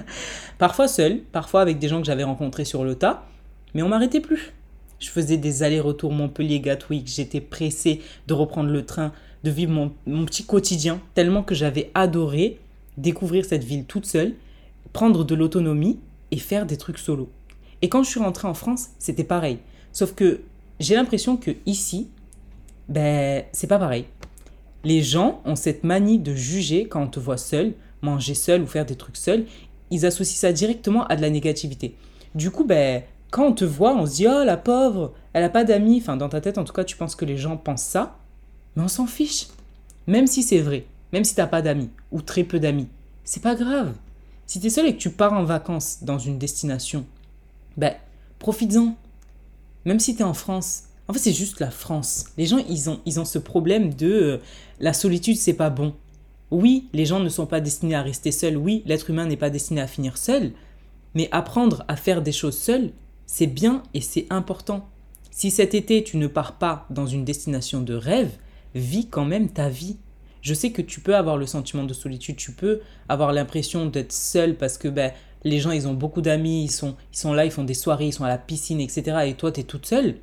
parfois 0.58 0.88
seule, 0.88 1.18
parfois 1.32 1.60
avec 1.60 1.78
des 1.78 1.88
gens 1.88 2.00
que 2.00 2.06
j'avais 2.06 2.24
rencontrés 2.24 2.64
sur 2.64 2.82
le 2.82 2.94
tas, 2.94 3.26
mais 3.74 3.82
on 3.82 3.90
m'arrêtait 3.90 4.20
plus. 4.20 4.54
Je 5.00 5.10
faisais 5.10 5.36
des 5.36 5.62
allers-retours 5.62 6.14
Montpellier-Gatwick, 6.14 7.06
j'étais 7.14 7.42
pressée 7.42 8.00
de 8.26 8.32
reprendre 8.32 8.70
le 8.70 8.86
train, 8.86 9.12
de 9.44 9.50
vivre 9.50 9.72
mon, 9.72 9.92
mon 10.06 10.24
petit 10.24 10.44
quotidien, 10.44 10.98
tellement 11.14 11.42
que 11.42 11.54
j'avais 11.54 11.90
adoré 11.92 12.58
découvrir 12.96 13.44
cette 13.44 13.64
ville 13.64 13.84
toute 13.84 14.06
seule 14.06 14.32
prendre 14.92 15.24
de 15.24 15.34
l'autonomie 15.34 15.98
et 16.30 16.38
faire 16.38 16.66
des 16.66 16.76
trucs 16.76 16.98
solo. 16.98 17.30
Et 17.82 17.88
quand 17.88 18.02
je 18.02 18.10
suis 18.10 18.20
rentrée 18.20 18.48
en 18.48 18.54
France, 18.54 18.88
c'était 18.98 19.24
pareil. 19.24 19.58
Sauf 19.92 20.14
que 20.14 20.40
j'ai 20.80 20.94
l'impression 20.94 21.36
que 21.36 21.52
ici, 21.66 22.08
ben, 22.88 23.44
c'est 23.52 23.66
pas 23.66 23.78
pareil. 23.78 24.06
Les 24.84 25.02
gens 25.02 25.42
ont 25.44 25.56
cette 25.56 25.84
manie 25.84 26.18
de 26.18 26.34
juger 26.34 26.86
quand 26.86 27.02
on 27.02 27.08
te 27.08 27.20
voit 27.20 27.36
seul, 27.36 27.74
manger 28.02 28.34
seul 28.34 28.62
ou 28.62 28.66
faire 28.66 28.86
des 28.86 28.96
trucs 28.96 29.16
seul. 29.16 29.44
Ils 29.90 30.06
associent 30.06 30.38
ça 30.38 30.52
directement 30.52 31.06
à 31.06 31.16
de 31.16 31.22
la 31.22 31.30
négativité. 31.30 31.96
Du 32.34 32.50
coup, 32.50 32.64
ben, 32.64 33.02
quand 33.30 33.46
on 33.46 33.52
te 33.52 33.64
voit, 33.64 33.94
on 33.94 34.06
se 34.06 34.16
dit 34.16 34.26
Oh 34.28 34.44
la 34.44 34.56
pauvre, 34.56 35.14
elle 35.32 35.44
a 35.44 35.48
pas 35.48 35.64
d'amis. 35.64 35.98
Enfin, 36.00 36.16
dans 36.16 36.28
ta 36.28 36.40
tête, 36.40 36.58
en 36.58 36.64
tout 36.64 36.72
cas, 36.72 36.84
tu 36.84 36.96
penses 36.96 37.14
que 37.14 37.24
les 37.24 37.36
gens 37.36 37.56
pensent 37.56 37.82
ça. 37.82 38.16
Mais 38.76 38.82
on 38.82 38.88
s'en 38.88 39.06
fiche. 39.06 39.48
Même 40.06 40.26
si 40.26 40.42
c'est 40.42 40.60
vrai, 40.60 40.86
même 41.12 41.24
si 41.24 41.34
t'as 41.34 41.46
pas 41.46 41.60
d'amis 41.60 41.90
ou 42.12 42.22
très 42.22 42.44
peu 42.44 42.58
d'amis, 42.58 42.88
c'est 43.24 43.42
pas 43.42 43.54
grave. 43.54 43.92
Si 44.48 44.60
tu 44.60 44.68
es 44.68 44.70
seul 44.70 44.86
et 44.86 44.94
que 44.94 44.98
tu 44.98 45.10
pars 45.10 45.34
en 45.34 45.44
vacances 45.44 45.98
dans 46.02 46.18
une 46.18 46.38
destination, 46.38 47.04
ben, 47.76 47.94
profites-en. 48.38 48.96
Même 49.84 50.00
si 50.00 50.16
tu 50.16 50.22
es 50.22 50.24
en 50.24 50.32
France. 50.32 50.84
En 51.06 51.12
fait, 51.12 51.18
c'est 51.18 51.32
juste 51.34 51.60
la 51.60 51.70
France. 51.70 52.24
Les 52.38 52.46
gens, 52.46 52.56
ils 52.66 52.88
ont, 52.88 52.98
ils 53.04 53.20
ont 53.20 53.26
ce 53.26 53.38
problème 53.38 53.92
de 53.92 54.10
euh, 54.10 54.38
la 54.80 54.94
solitude, 54.94 55.36
c'est 55.36 55.52
pas 55.52 55.68
bon. 55.68 55.94
Oui, 56.50 56.88
les 56.94 57.04
gens 57.04 57.20
ne 57.20 57.28
sont 57.28 57.44
pas 57.44 57.60
destinés 57.60 57.94
à 57.94 58.00
rester 58.00 58.32
seuls. 58.32 58.56
Oui, 58.56 58.82
l'être 58.86 59.10
humain 59.10 59.26
n'est 59.26 59.36
pas 59.36 59.50
destiné 59.50 59.82
à 59.82 59.86
finir 59.86 60.16
seul. 60.16 60.52
Mais 61.14 61.28
apprendre 61.30 61.84
à 61.86 61.96
faire 61.96 62.22
des 62.22 62.32
choses 62.32 62.56
seul, 62.56 62.92
c'est 63.26 63.46
bien 63.46 63.82
et 63.92 64.00
c'est 64.00 64.26
important. 64.30 64.88
Si 65.30 65.50
cet 65.50 65.74
été, 65.74 66.02
tu 66.02 66.16
ne 66.16 66.26
pars 66.26 66.56
pas 66.56 66.86
dans 66.88 67.06
une 67.06 67.26
destination 67.26 67.82
de 67.82 67.92
rêve, 67.92 68.32
vis 68.74 69.08
quand 69.08 69.26
même 69.26 69.50
ta 69.50 69.68
vie. 69.68 69.98
Je 70.42 70.54
sais 70.54 70.70
que 70.70 70.82
tu 70.82 71.00
peux 71.00 71.16
avoir 71.16 71.36
le 71.36 71.46
sentiment 71.46 71.84
de 71.84 71.94
solitude, 71.94 72.36
tu 72.36 72.52
peux 72.52 72.80
avoir 73.08 73.32
l'impression 73.32 73.86
d'être 73.86 74.12
seul 74.12 74.54
parce 74.56 74.78
que 74.78 74.88
ben, 74.88 75.12
les 75.44 75.60
gens, 75.60 75.70
ils 75.70 75.86
ont 75.86 75.94
beaucoup 75.94 76.20
d'amis, 76.20 76.64
ils 76.64 76.70
sont, 76.70 76.96
ils 77.12 77.18
sont 77.18 77.32
là, 77.32 77.44
ils 77.44 77.50
font 77.50 77.64
des 77.64 77.74
soirées, 77.74 78.06
ils 78.06 78.12
sont 78.12 78.24
à 78.24 78.28
la 78.28 78.38
piscine, 78.38 78.80
etc. 78.80 79.18
Et 79.26 79.34
toi, 79.34 79.52
tu 79.52 79.60
es 79.60 79.64
toute 79.64 79.86
seule. 79.86 80.16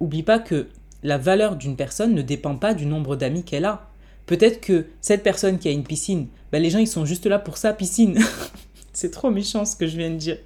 Oublie 0.00 0.22
pas 0.22 0.38
que 0.38 0.68
la 1.02 1.18
valeur 1.18 1.56
d'une 1.56 1.76
personne 1.76 2.14
ne 2.14 2.22
dépend 2.22 2.56
pas 2.56 2.74
du 2.74 2.86
nombre 2.86 3.16
d'amis 3.16 3.44
qu'elle 3.44 3.64
a. 3.64 3.88
Peut-être 4.26 4.60
que 4.60 4.86
cette 5.00 5.22
personne 5.22 5.58
qui 5.58 5.68
a 5.68 5.70
une 5.70 5.84
piscine, 5.84 6.26
ben 6.50 6.60
les 6.60 6.70
gens, 6.70 6.80
ils 6.80 6.88
sont 6.88 7.04
juste 7.04 7.26
là 7.26 7.38
pour 7.38 7.56
sa 7.56 7.72
piscine. 7.72 8.18
C'est 8.92 9.10
trop 9.10 9.30
méchant 9.30 9.64
ce 9.64 9.76
que 9.76 9.86
je 9.86 9.96
viens 9.96 10.10
de 10.10 10.16
dire. 10.16 10.38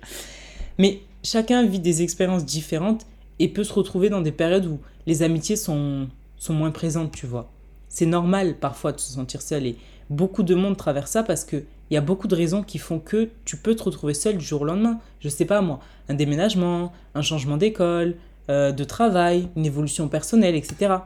Mais 0.79 1.01
chacun 1.23 1.64
vit 1.64 1.79
des 1.79 2.03
expériences 2.03 2.45
différentes 2.45 3.07
et 3.39 3.49
peut 3.49 3.64
se 3.64 3.73
retrouver 3.73 4.11
dans 4.11 4.21
des 4.21 4.33
périodes 4.33 4.66
où 4.66 4.81
les 5.07 5.23
amitiés 5.23 5.57
sont, 5.57 6.09
sont 6.37 6.53
moins 6.53 6.71
présentes, 6.71 7.12
tu 7.12 7.27
vois. 7.27 7.51
C'est 7.91 8.07
normal 8.07 8.55
parfois 8.55 8.93
de 8.93 9.01
se 9.01 9.12
sentir 9.12 9.43
seul 9.43 9.66
et 9.66 9.76
beaucoup 10.09 10.43
de 10.43 10.55
monde 10.55 10.78
traverse 10.78 11.11
ça 11.11 11.22
parce 11.22 11.45
que 11.45 11.64
il 11.91 11.95
y 11.95 11.97
a 11.97 12.01
beaucoup 12.01 12.28
de 12.28 12.36
raisons 12.36 12.62
qui 12.62 12.78
font 12.78 13.01
que 13.01 13.28
tu 13.45 13.57
peux 13.57 13.74
te 13.74 13.82
retrouver 13.82 14.14
seul 14.14 14.38
du 14.38 14.45
jour 14.45 14.62
au 14.62 14.64
lendemain. 14.64 15.01
Je 15.18 15.28
sais 15.28 15.45
pas 15.45 15.61
moi, 15.61 15.80
un 16.09 16.14
déménagement, 16.14 16.93
un 17.16 17.22
changement 17.22 17.57
d'école, 17.57 18.14
euh, 18.49 18.70
de 18.70 18.84
travail, 18.84 19.49
une 19.57 19.66
évolution 19.66 20.07
personnelle, 20.07 20.55
etc. 20.55 20.99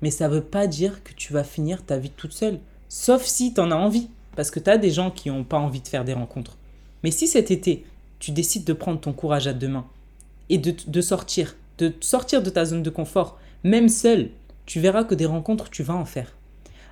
Mais 0.00 0.10
ça 0.10 0.28
veut 0.28 0.42
pas 0.42 0.66
dire 0.66 1.04
que 1.04 1.12
tu 1.12 1.34
vas 1.34 1.44
finir 1.44 1.84
ta 1.84 1.98
vie 1.98 2.08
toute 2.08 2.32
seule. 2.32 2.60
Sauf 2.88 3.24
si 3.24 3.52
tu 3.52 3.60
en 3.60 3.70
as 3.70 3.76
envie. 3.76 4.08
Parce 4.34 4.50
que 4.50 4.60
tu 4.60 4.70
as 4.70 4.78
des 4.78 4.90
gens 4.90 5.10
qui 5.10 5.28
n'ont 5.28 5.44
pas 5.44 5.58
envie 5.58 5.82
de 5.82 5.88
faire 5.88 6.06
des 6.06 6.14
rencontres. 6.14 6.56
Mais 7.02 7.10
si 7.10 7.26
cet 7.26 7.50
été, 7.50 7.84
tu 8.18 8.30
décides 8.30 8.64
de 8.64 8.72
prendre 8.72 8.98
ton 8.98 9.12
courage 9.12 9.46
à 9.46 9.52
deux 9.52 9.68
mains 9.68 9.86
et 10.48 10.56
de, 10.56 10.74
de 10.86 11.00
sortir, 11.02 11.56
de 11.76 11.92
sortir 12.00 12.42
de 12.42 12.48
ta 12.48 12.64
zone 12.64 12.82
de 12.82 12.88
confort, 12.88 13.38
même 13.64 13.90
seul, 13.90 14.30
tu 14.66 14.80
verras 14.80 15.04
que 15.04 15.14
des 15.14 15.26
rencontres, 15.26 15.70
tu 15.70 15.82
vas 15.82 15.94
en 15.94 16.04
faire. 16.04 16.36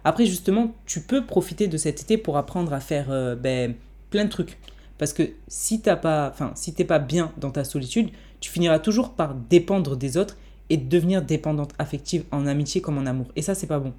Après, 0.05 0.27
justement, 0.27 0.75
tu 0.87 1.01
peux 1.01 1.27
profiter 1.27 1.69
de 1.69 1.77
cet 1.77 2.01
été 2.01 2.17
pour 2.17 2.37
apprendre 2.37 2.73
à 2.73 2.81
faire 2.81 3.11
euh, 3.11 3.37
ben, 3.37 3.75
plein 4.11 4.25
de 4.25 4.31
trucs. 4.31 4.59
Parce 4.99 5.13
que 5.13 5.31
si 5.49 5.81
t'as 5.81 5.97
pas, 5.97 6.35
si 6.55 6.75
t'es 6.75 6.85
pas 6.85 6.99
bien 6.99 7.33
dans 7.39 7.51
ta 7.51 7.65
solitude, 7.65 8.11
tu 8.41 8.51
finiras 8.51 8.79
toujours 8.79 9.15
par 9.15 9.35
dépendre 9.35 9.97
des 9.97 10.17
autres 10.17 10.37
et 10.69 10.77
devenir 10.77 11.23
dépendante 11.23 11.73
affective 11.79 12.25
en 12.31 12.47
amitié 12.47 12.81
comme 12.81 12.99
en 12.99 13.07
amour. 13.07 13.27
Et 13.37 13.43
ça, 13.43 13.55
c'est 13.55 13.67
pas 13.67 13.79
bon. 13.79 13.93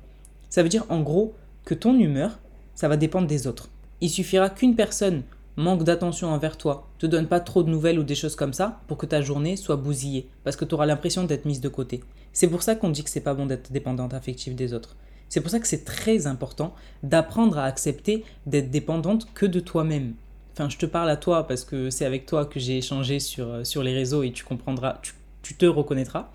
Ça 0.50 0.64
veut 0.64 0.70
dire 0.70 0.86
en 0.90 1.02
gros 1.02 1.34
que 1.66 1.74
ton 1.74 1.98
humeur, 1.98 2.40
ça 2.76 2.88
va 2.88 2.98
dépendre 2.98 3.28
des 3.28 3.48
autres. 3.48 3.70
Il 4.00 4.10
suffira 4.10 4.50
qu'une 4.50 4.76
personne 4.76 5.24
manque 5.56 5.84
d'attention 5.84 6.30
envers 6.30 6.58
toi, 6.58 6.88
te 6.98 7.06
donne 7.06 7.28
pas 7.28 7.40
trop 7.40 7.64
de 7.64 7.70
nouvelles 7.70 8.00
ou 8.00 8.04
des 8.04 8.16
choses 8.16 8.36
comme 8.36 8.54
ça 8.54 8.82
pour 8.88 8.98
que 8.98 9.06
ta 9.06 9.22
journée 9.22 9.56
soit 9.56 9.76
bousillée, 9.76 10.28
parce 10.44 10.56
que 10.56 10.66
tu 10.66 10.74
auras 10.74 10.86
l'impression 10.86 11.24
d'être 11.24 11.46
mise 11.46 11.62
de 11.62 11.70
côté. 11.70 12.02
C'est 12.34 12.48
pour 12.48 12.64
ça 12.64 12.76
qu'on 12.76 12.90
dit 12.90 13.04
que 13.04 13.10
c'est 13.10 13.22
pas 13.22 13.34
bon 13.34 13.46
d'être 13.46 13.72
dépendante 13.72 14.14
affective 14.14 14.56
des 14.56 14.74
autres. 14.74 14.96
C'est 15.30 15.42
pour 15.42 15.50
ça 15.50 15.60
que 15.60 15.68
c'est 15.68 15.86
très 15.86 16.28
important 16.28 16.74
d'apprendre 17.04 17.58
à 17.58 17.64
accepter 17.64 18.26
d'être 18.46 18.70
dépendante 18.70 19.28
que 19.34 19.46
de 19.46 19.62
toi-même. 19.62 20.14
Enfin, 20.54 20.68
je 20.68 20.78
te 20.78 20.86
parle 20.86 21.10
à 21.10 21.16
toi 21.16 21.48
parce 21.48 21.64
que 21.64 21.90
c'est 21.90 22.06
avec 22.06 22.26
toi 22.26 22.46
que 22.46 22.60
j'ai 22.60 22.78
échangé 22.78 23.20
sur, 23.20 23.48
euh, 23.48 23.64
sur 23.64 23.84
les 23.84 23.94
réseaux 23.94 24.24
et 24.24 24.32
tu 24.34 24.44
comprendras, 24.44 25.00
tu, 25.02 25.56
te 25.56 25.66
reconnaîtras. 25.66 26.30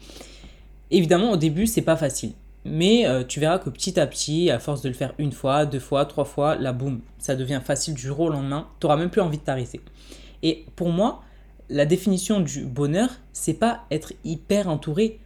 Évidemment, 0.90 1.32
au 1.32 1.36
début, 1.36 1.66
c'est 1.66 1.82
pas 1.82 1.96
facile. 1.96 2.32
Mais 2.68 3.06
euh, 3.06 3.22
tu 3.22 3.38
verras 3.38 3.60
que 3.60 3.70
petit 3.70 4.00
à 4.00 4.08
petit, 4.08 4.50
à 4.50 4.58
force 4.58 4.82
de 4.82 4.88
le 4.88 4.94
faire 4.94 5.14
une 5.18 5.30
fois, 5.30 5.66
deux 5.66 5.78
fois, 5.78 6.04
trois 6.04 6.24
fois, 6.24 6.56
là, 6.56 6.72
boum, 6.72 7.00
ça 7.18 7.36
devient 7.36 7.60
facile 7.64 7.94
du 7.94 8.02
jour 8.02 8.18
au 8.18 8.28
lendemain. 8.28 8.66
Tu 8.80 8.86
n'auras 8.86 8.96
même 8.96 9.08
plus 9.08 9.20
envie 9.20 9.38
de 9.38 9.44
t'arrêter. 9.44 9.80
Et 10.42 10.64
pour 10.74 10.88
moi, 10.88 11.22
la 11.70 11.86
définition 11.86 12.40
du 12.40 12.64
bonheur, 12.64 13.10
c'est 13.32 13.54
pas 13.54 13.84
être 13.92 14.12
hyper 14.24 14.68
entouré, 14.68 15.20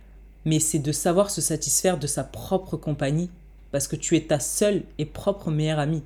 mais 0.44 0.60
c'est 0.60 0.80
de 0.80 0.92
savoir 0.92 1.30
se 1.30 1.40
satisfaire 1.40 1.98
de 1.98 2.06
sa 2.06 2.24
propre 2.24 2.76
compagnie 2.76 3.30
parce 3.72 3.88
que 3.88 3.96
tu 3.96 4.16
es 4.16 4.20
ta 4.20 4.38
seule 4.38 4.82
et 4.98 5.06
propre 5.06 5.50
meilleure 5.50 5.78
amie. 5.78 6.02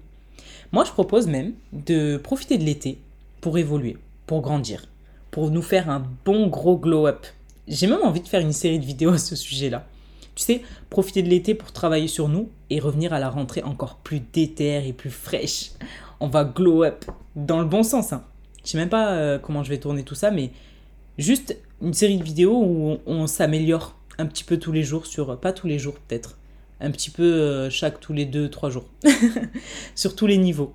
Moi, 0.71 0.85
je 0.85 0.93
propose 0.93 1.27
même 1.27 1.55
de 1.73 2.17
profiter 2.17 2.59
de 2.59 2.65
l'été 2.65 3.01
pour 3.41 3.59
évoluer, 3.59 3.97
pour 4.27 4.41
grandir, 4.41 4.87
pour 5.33 5.51
nous 5.51 5.63
faire 5.63 5.91
un 5.91 6.07
bon 6.25 6.47
gros 6.47 6.79
glow-up. 6.79 7.27
J'ai 7.67 7.89
même 7.89 8.03
envie 8.05 8.21
de 8.21 8.29
faire 8.29 8.41
une 8.41 8.53
série 8.53 8.79
de 8.79 8.85
vidéos 8.85 9.15
à 9.15 9.19
ce 9.19 9.35
sujet-là. 9.35 9.85
Tu 10.35 10.43
sais, 10.43 10.63
profiter 10.91 11.23
de 11.23 11.29
l'été 11.29 11.55
pour 11.55 11.73
travailler 11.73 12.09
sur 12.09 12.29
nous 12.29 12.49
et 12.71 12.81
revenir 12.81 13.13
à 13.13 13.21
la 13.21 13.31
rentrée 13.31 13.63
encore 13.63 13.97
plus 13.97 14.21
déterre 14.21 14.85
et 14.85 14.93
plus 14.93 15.11
fraîche. 15.11 15.71
On 16.21 16.29
va 16.29 16.45
glow 16.45 16.85
up 16.85 17.05
dans 17.37 17.61
le 17.61 17.67
bon 17.67 17.83
sens. 17.83 18.13
Hein. 18.13 18.25
Je 18.65 18.71
sais 18.71 18.79
même 18.79 18.89
pas 18.89 19.13
euh, 19.13 19.39
comment 19.39 19.63
je 19.63 19.71
vais 19.71 19.79
tourner 19.79 20.03
tout 20.03 20.15
ça, 20.15 20.31
mais 20.31 20.51
juste 21.19 21.57
une 21.83 21.95
série 21.95 22.17
de 22.17 22.25
vidéos 22.25 22.63
où 22.65 22.99
on 23.07 23.27
s'améliore 23.27 23.95
un 24.19 24.27
petit 24.27 24.45
peu 24.45 24.59
tous 24.59 24.73
les 24.73 24.83
jours 24.83 25.07
sur, 25.07 25.39
pas 25.39 25.53
tous 25.53 25.67
les 25.67 25.79
jours 25.79 25.95
peut-être, 25.95 26.39
un 26.81 26.91
petit 26.91 27.11
peu 27.11 27.23
euh, 27.23 27.71
chaque 27.71 28.01
tous 28.01 28.13
les 28.13 28.25
deux, 28.25 28.49
trois 28.49 28.71
jours, 28.71 28.87
sur 29.95 30.17
tous 30.17 30.27
les 30.27 30.39
niveaux. 30.39 30.73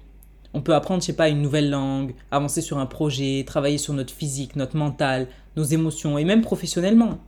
On 0.53 0.61
peut 0.61 0.73
apprendre, 0.73 1.01
je 1.01 1.07
sais 1.07 1.13
pas, 1.13 1.29
une 1.29 1.41
nouvelle 1.41 1.69
langue, 1.69 2.15
avancer 2.31 2.61
sur 2.61 2.79
un 2.79 2.85
projet, 2.85 3.43
travailler 3.45 3.77
sur 3.77 3.93
notre 3.93 4.13
physique, 4.13 4.55
notre 4.55 4.77
mental, 4.77 5.27
nos 5.55 5.63
émotions 5.63 6.17
et 6.17 6.25
même 6.25 6.41
professionnellement. 6.41 7.19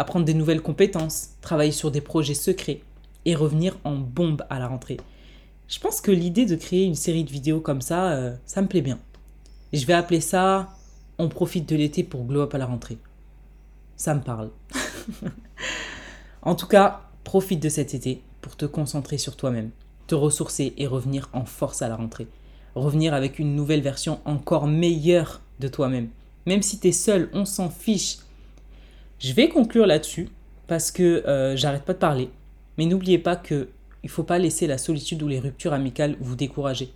Apprendre 0.00 0.24
des 0.24 0.34
nouvelles 0.34 0.62
compétences, 0.62 1.30
travailler 1.40 1.72
sur 1.72 1.90
des 1.90 2.00
projets 2.00 2.34
secrets 2.34 2.80
et 3.24 3.34
revenir 3.34 3.76
en 3.84 3.96
bombe 3.96 4.44
à 4.48 4.58
la 4.58 4.66
rentrée. 4.66 4.96
Je 5.68 5.78
pense 5.78 6.00
que 6.00 6.10
l'idée 6.10 6.46
de 6.46 6.56
créer 6.56 6.84
une 6.84 6.94
série 6.94 7.24
de 7.24 7.30
vidéos 7.30 7.60
comme 7.60 7.82
ça, 7.82 8.12
euh, 8.12 8.34
ça 8.46 8.62
me 8.62 8.66
plaît 8.66 8.80
bien. 8.80 8.98
je 9.72 9.84
vais 9.84 9.92
appeler 9.92 10.20
ça 10.20 10.70
On 11.18 11.28
profite 11.28 11.68
de 11.68 11.76
l'été 11.76 12.02
pour 12.02 12.24
glow 12.24 12.40
up 12.40 12.54
à 12.54 12.58
la 12.58 12.66
rentrée. 12.66 12.98
Ça 13.96 14.14
me 14.14 14.22
parle. 14.22 14.50
en 16.42 16.54
tout 16.54 16.66
cas, 16.66 17.02
Profite 17.30 17.62
de 17.62 17.68
cet 17.68 17.94
été 17.94 18.22
pour 18.40 18.56
te 18.56 18.64
concentrer 18.64 19.16
sur 19.16 19.36
toi-même, 19.36 19.70
te 20.08 20.16
ressourcer 20.16 20.74
et 20.78 20.88
revenir 20.88 21.28
en 21.32 21.44
force 21.44 21.80
à 21.80 21.88
la 21.88 21.94
rentrée. 21.94 22.26
Revenir 22.74 23.14
avec 23.14 23.38
une 23.38 23.54
nouvelle 23.54 23.82
version 23.82 24.20
encore 24.24 24.66
meilleure 24.66 25.42
de 25.60 25.68
toi-même. 25.68 26.08
Même 26.46 26.62
si 26.62 26.80
tu 26.80 26.88
es 26.88 26.92
seul, 26.92 27.30
on 27.32 27.44
s'en 27.44 27.70
fiche. 27.70 28.18
Je 29.20 29.34
vais 29.34 29.50
conclure 29.50 29.86
là-dessus 29.86 30.30
parce 30.66 30.90
que 30.90 31.02
euh, 31.26 31.54
j'arrête 31.54 31.84
pas 31.84 31.92
de 31.92 31.98
parler. 31.98 32.30
Mais 32.78 32.86
n'oubliez 32.86 33.18
pas 33.18 33.36
que 33.36 33.68
il 34.02 34.08
faut 34.08 34.22
pas 34.22 34.38
laisser 34.38 34.66
la 34.66 34.78
solitude 34.78 35.22
ou 35.22 35.28
les 35.28 35.38
ruptures 35.38 35.74
amicales 35.74 36.16
vous 36.20 36.36
décourager. 36.36 36.90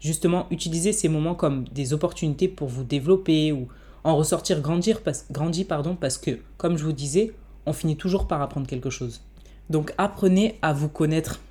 Justement, 0.00 0.46
utilisez 0.50 0.94
ces 0.94 1.10
moments 1.10 1.34
comme 1.34 1.68
des 1.68 1.92
opportunités 1.92 2.48
pour 2.48 2.68
vous 2.68 2.82
développer 2.82 3.52
ou 3.52 3.68
en 4.04 4.16
ressortir 4.16 4.62
grandir, 4.62 5.02
grandir 5.30 5.66
pardon, 5.66 5.96
parce 5.96 6.16
que, 6.16 6.38
comme 6.56 6.78
je 6.78 6.84
vous 6.84 6.94
disais, 6.94 7.34
on 7.66 7.74
finit 7.74 7.96
toujours 7.96 8.26
par 8.26 8.40
apprendre 8.40 8.66
quelque 8.66 8.88
chose. 8.88 9.20
Donc 9.68 9.92
apprenez 9.98 10.58
à 10.62 10.72
vous 10.72 10.88
connaître, 10.88 11.42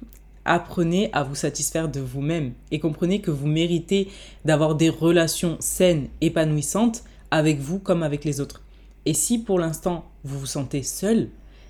apprenez 0.43 1.11
à 1.13 1.21
vous 1.21 1.35
satisfaire 1.35 1.87
de 1.87 1.99
vous-même 1.99 2.53
et 2.71 2.79
comprenez 2.79 3.21
que 3.21 3.29
vous 3.29 3.45
méritez 3.45 4.07
d'avoir 4.43 4.73
des 4.73 4.89
relations 4.89 5.57
saines, 5.59 6.07
épanouissantes 6.21 7.03
avec 7.29 7.59
vous 7.59 7.77
comme 7.77 8.01
avec 8.01 8.25
les 8.25 8.41
autres. 8.41 8.64
Et 9.05 9.13
si 9.13 9.39
pour 9.39 9.59
l'instant 9.59 10.05
vous 10.23 10.39
vous 10.39 10.45
sentez 10.45 10.83
seul, 10.83 11.29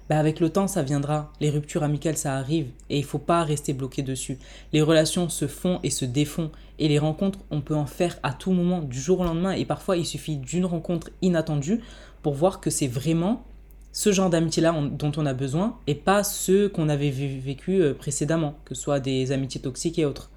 bah 0.09 0.19
avec 0.19 0.39
le 0.39 0.49
temps 0.49 0.67
ça 0.67 0.83
viendra. 0.83 1.31
Les 1.41 1.49
ruptures 1.49 1.83
amicales 1.83 2.17
ça 2.17 2.35
arrive 2.35 2.67
et 2.89 2.97
il 2.97 3.03
faut 3.03 3.19
pas 3.19 3.43
rester 3.43 3.73
bloqué 3.73 4.03
dessus. 4.03 4.37
Les 4.71 4.81
relations 4.81 5.29
se 5.29 5.47
font 5.47 5.79
et 5.83 5.89
se 5.89 6.05
défont 6.05 6.51
et 6.79 6.87
les 6.87 6.99
rencontres 6.99 7.39
on 7.51 7.61
peut 7.61 7.75
en 7.75 7.85
faire 7.85 8.17
à 8.23 8.33
tout 8.33 8.51
moment 8.51 8.81
du 8.81 8.99
jour 8.99 9.19
au 9.21 9.23
lendemain 9.23 9.51
et 9.51 9.65
parfois 9.65 9.97
il 9.97 10.05
suffit 10.05 10.37
d'une 10.37 10.65
rencontre 10.65 11.09
inattendue 11.21 11.81
pour 12.21 12.33
voir 12.33 12.59
que 12.59 12.69
c'est 12.69 12.87
vraiment 12.87 13.43
ce 13.91 14.11
genre 14.11 14.29
d'amitié-là 14.29 14.73
dont 14.91 15.11
on 15.15 15.25
a 15.25 15.33
besoin 15.33 15.77
et 15.87 15.95
pas 15.95 16.23
ceux 16.23 16.67
qu'on 16.67 16.89
avait 16.89 17.11
vécu 17.11 17.81
euh, 17.81 17.93
précédemment, 17.93 18.55
que 18.65 18.75
ce 18.75 18.81
soit 18.81 18.99
des 18.99 19.31
amitiés 19.31 19.61
toxiques 19.61 19.97
et 19.99 20.05
autres. 20.05 20.29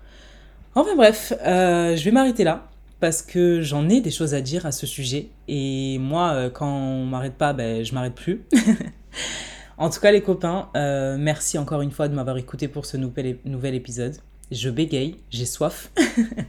Enfin 0.76 0.94
bref, 0.94 1.32
euh, 1.44 1.96
je 1.96 2.05
vais 2.05 2.12
m'arrêter 2.12 2.44
là 2.44 2.68
parce 3.01 3.22
que 3.22 3.61
j'en 3.62 3.88
ai 3.88 4.01
des 4.01 4.11
choses 4.11 4.34
à 4.34 4.40
dire 4.40 4.66
à 4.66 4.72
ce 4.72 4.86
sujet 4.86 5.28
et 5.46 5.99
moi, 5.99 6.32
euh, 6.32 6.51
quand 6.51 6.68
on 6.68 7.05
m'arrête 7.05 7.34
pas, 7.34 7.53
ben, 7.53 7.84
je 7.84 7.94
m'arrête 7.94 8.14
plus. 8.14 8.42
en 9.78 9.90
tout 9.90 10.01
cas, 10.01 10.11
les 10.11 10.22
copains, 10.22 10.68
merci 10.74 11.59
encore 11.59 11.82
une 11.82 11.92
fois 11.92 12.09
de 12.09 12.14
m'avoir 12.14 12.36
écouté 12.36 12.68
pour 12.68 12.86
ce 12.86 12.96
nouvel, 12.96 13.38
nouvel 13.44 13.74
épisode. 13.74 14.16
Je 14.51 14.70
bégaye, 14.70 15.16
j'ai 15.30 15.44
soif. 15.44 15.90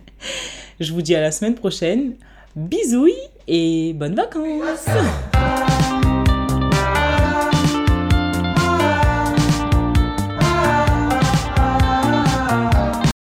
je 0.79 0.93
vous 0.93 1.01
dis 1.01 1.15
à 1.15 1.21
la 1.21 1.31
semaine 1.31 1.55
prochaine. 1.55 2.15
Bisous 2.55 3.09
et 3.47 3.93
bonnes 3.93 4.15
vacances 4.15 4.85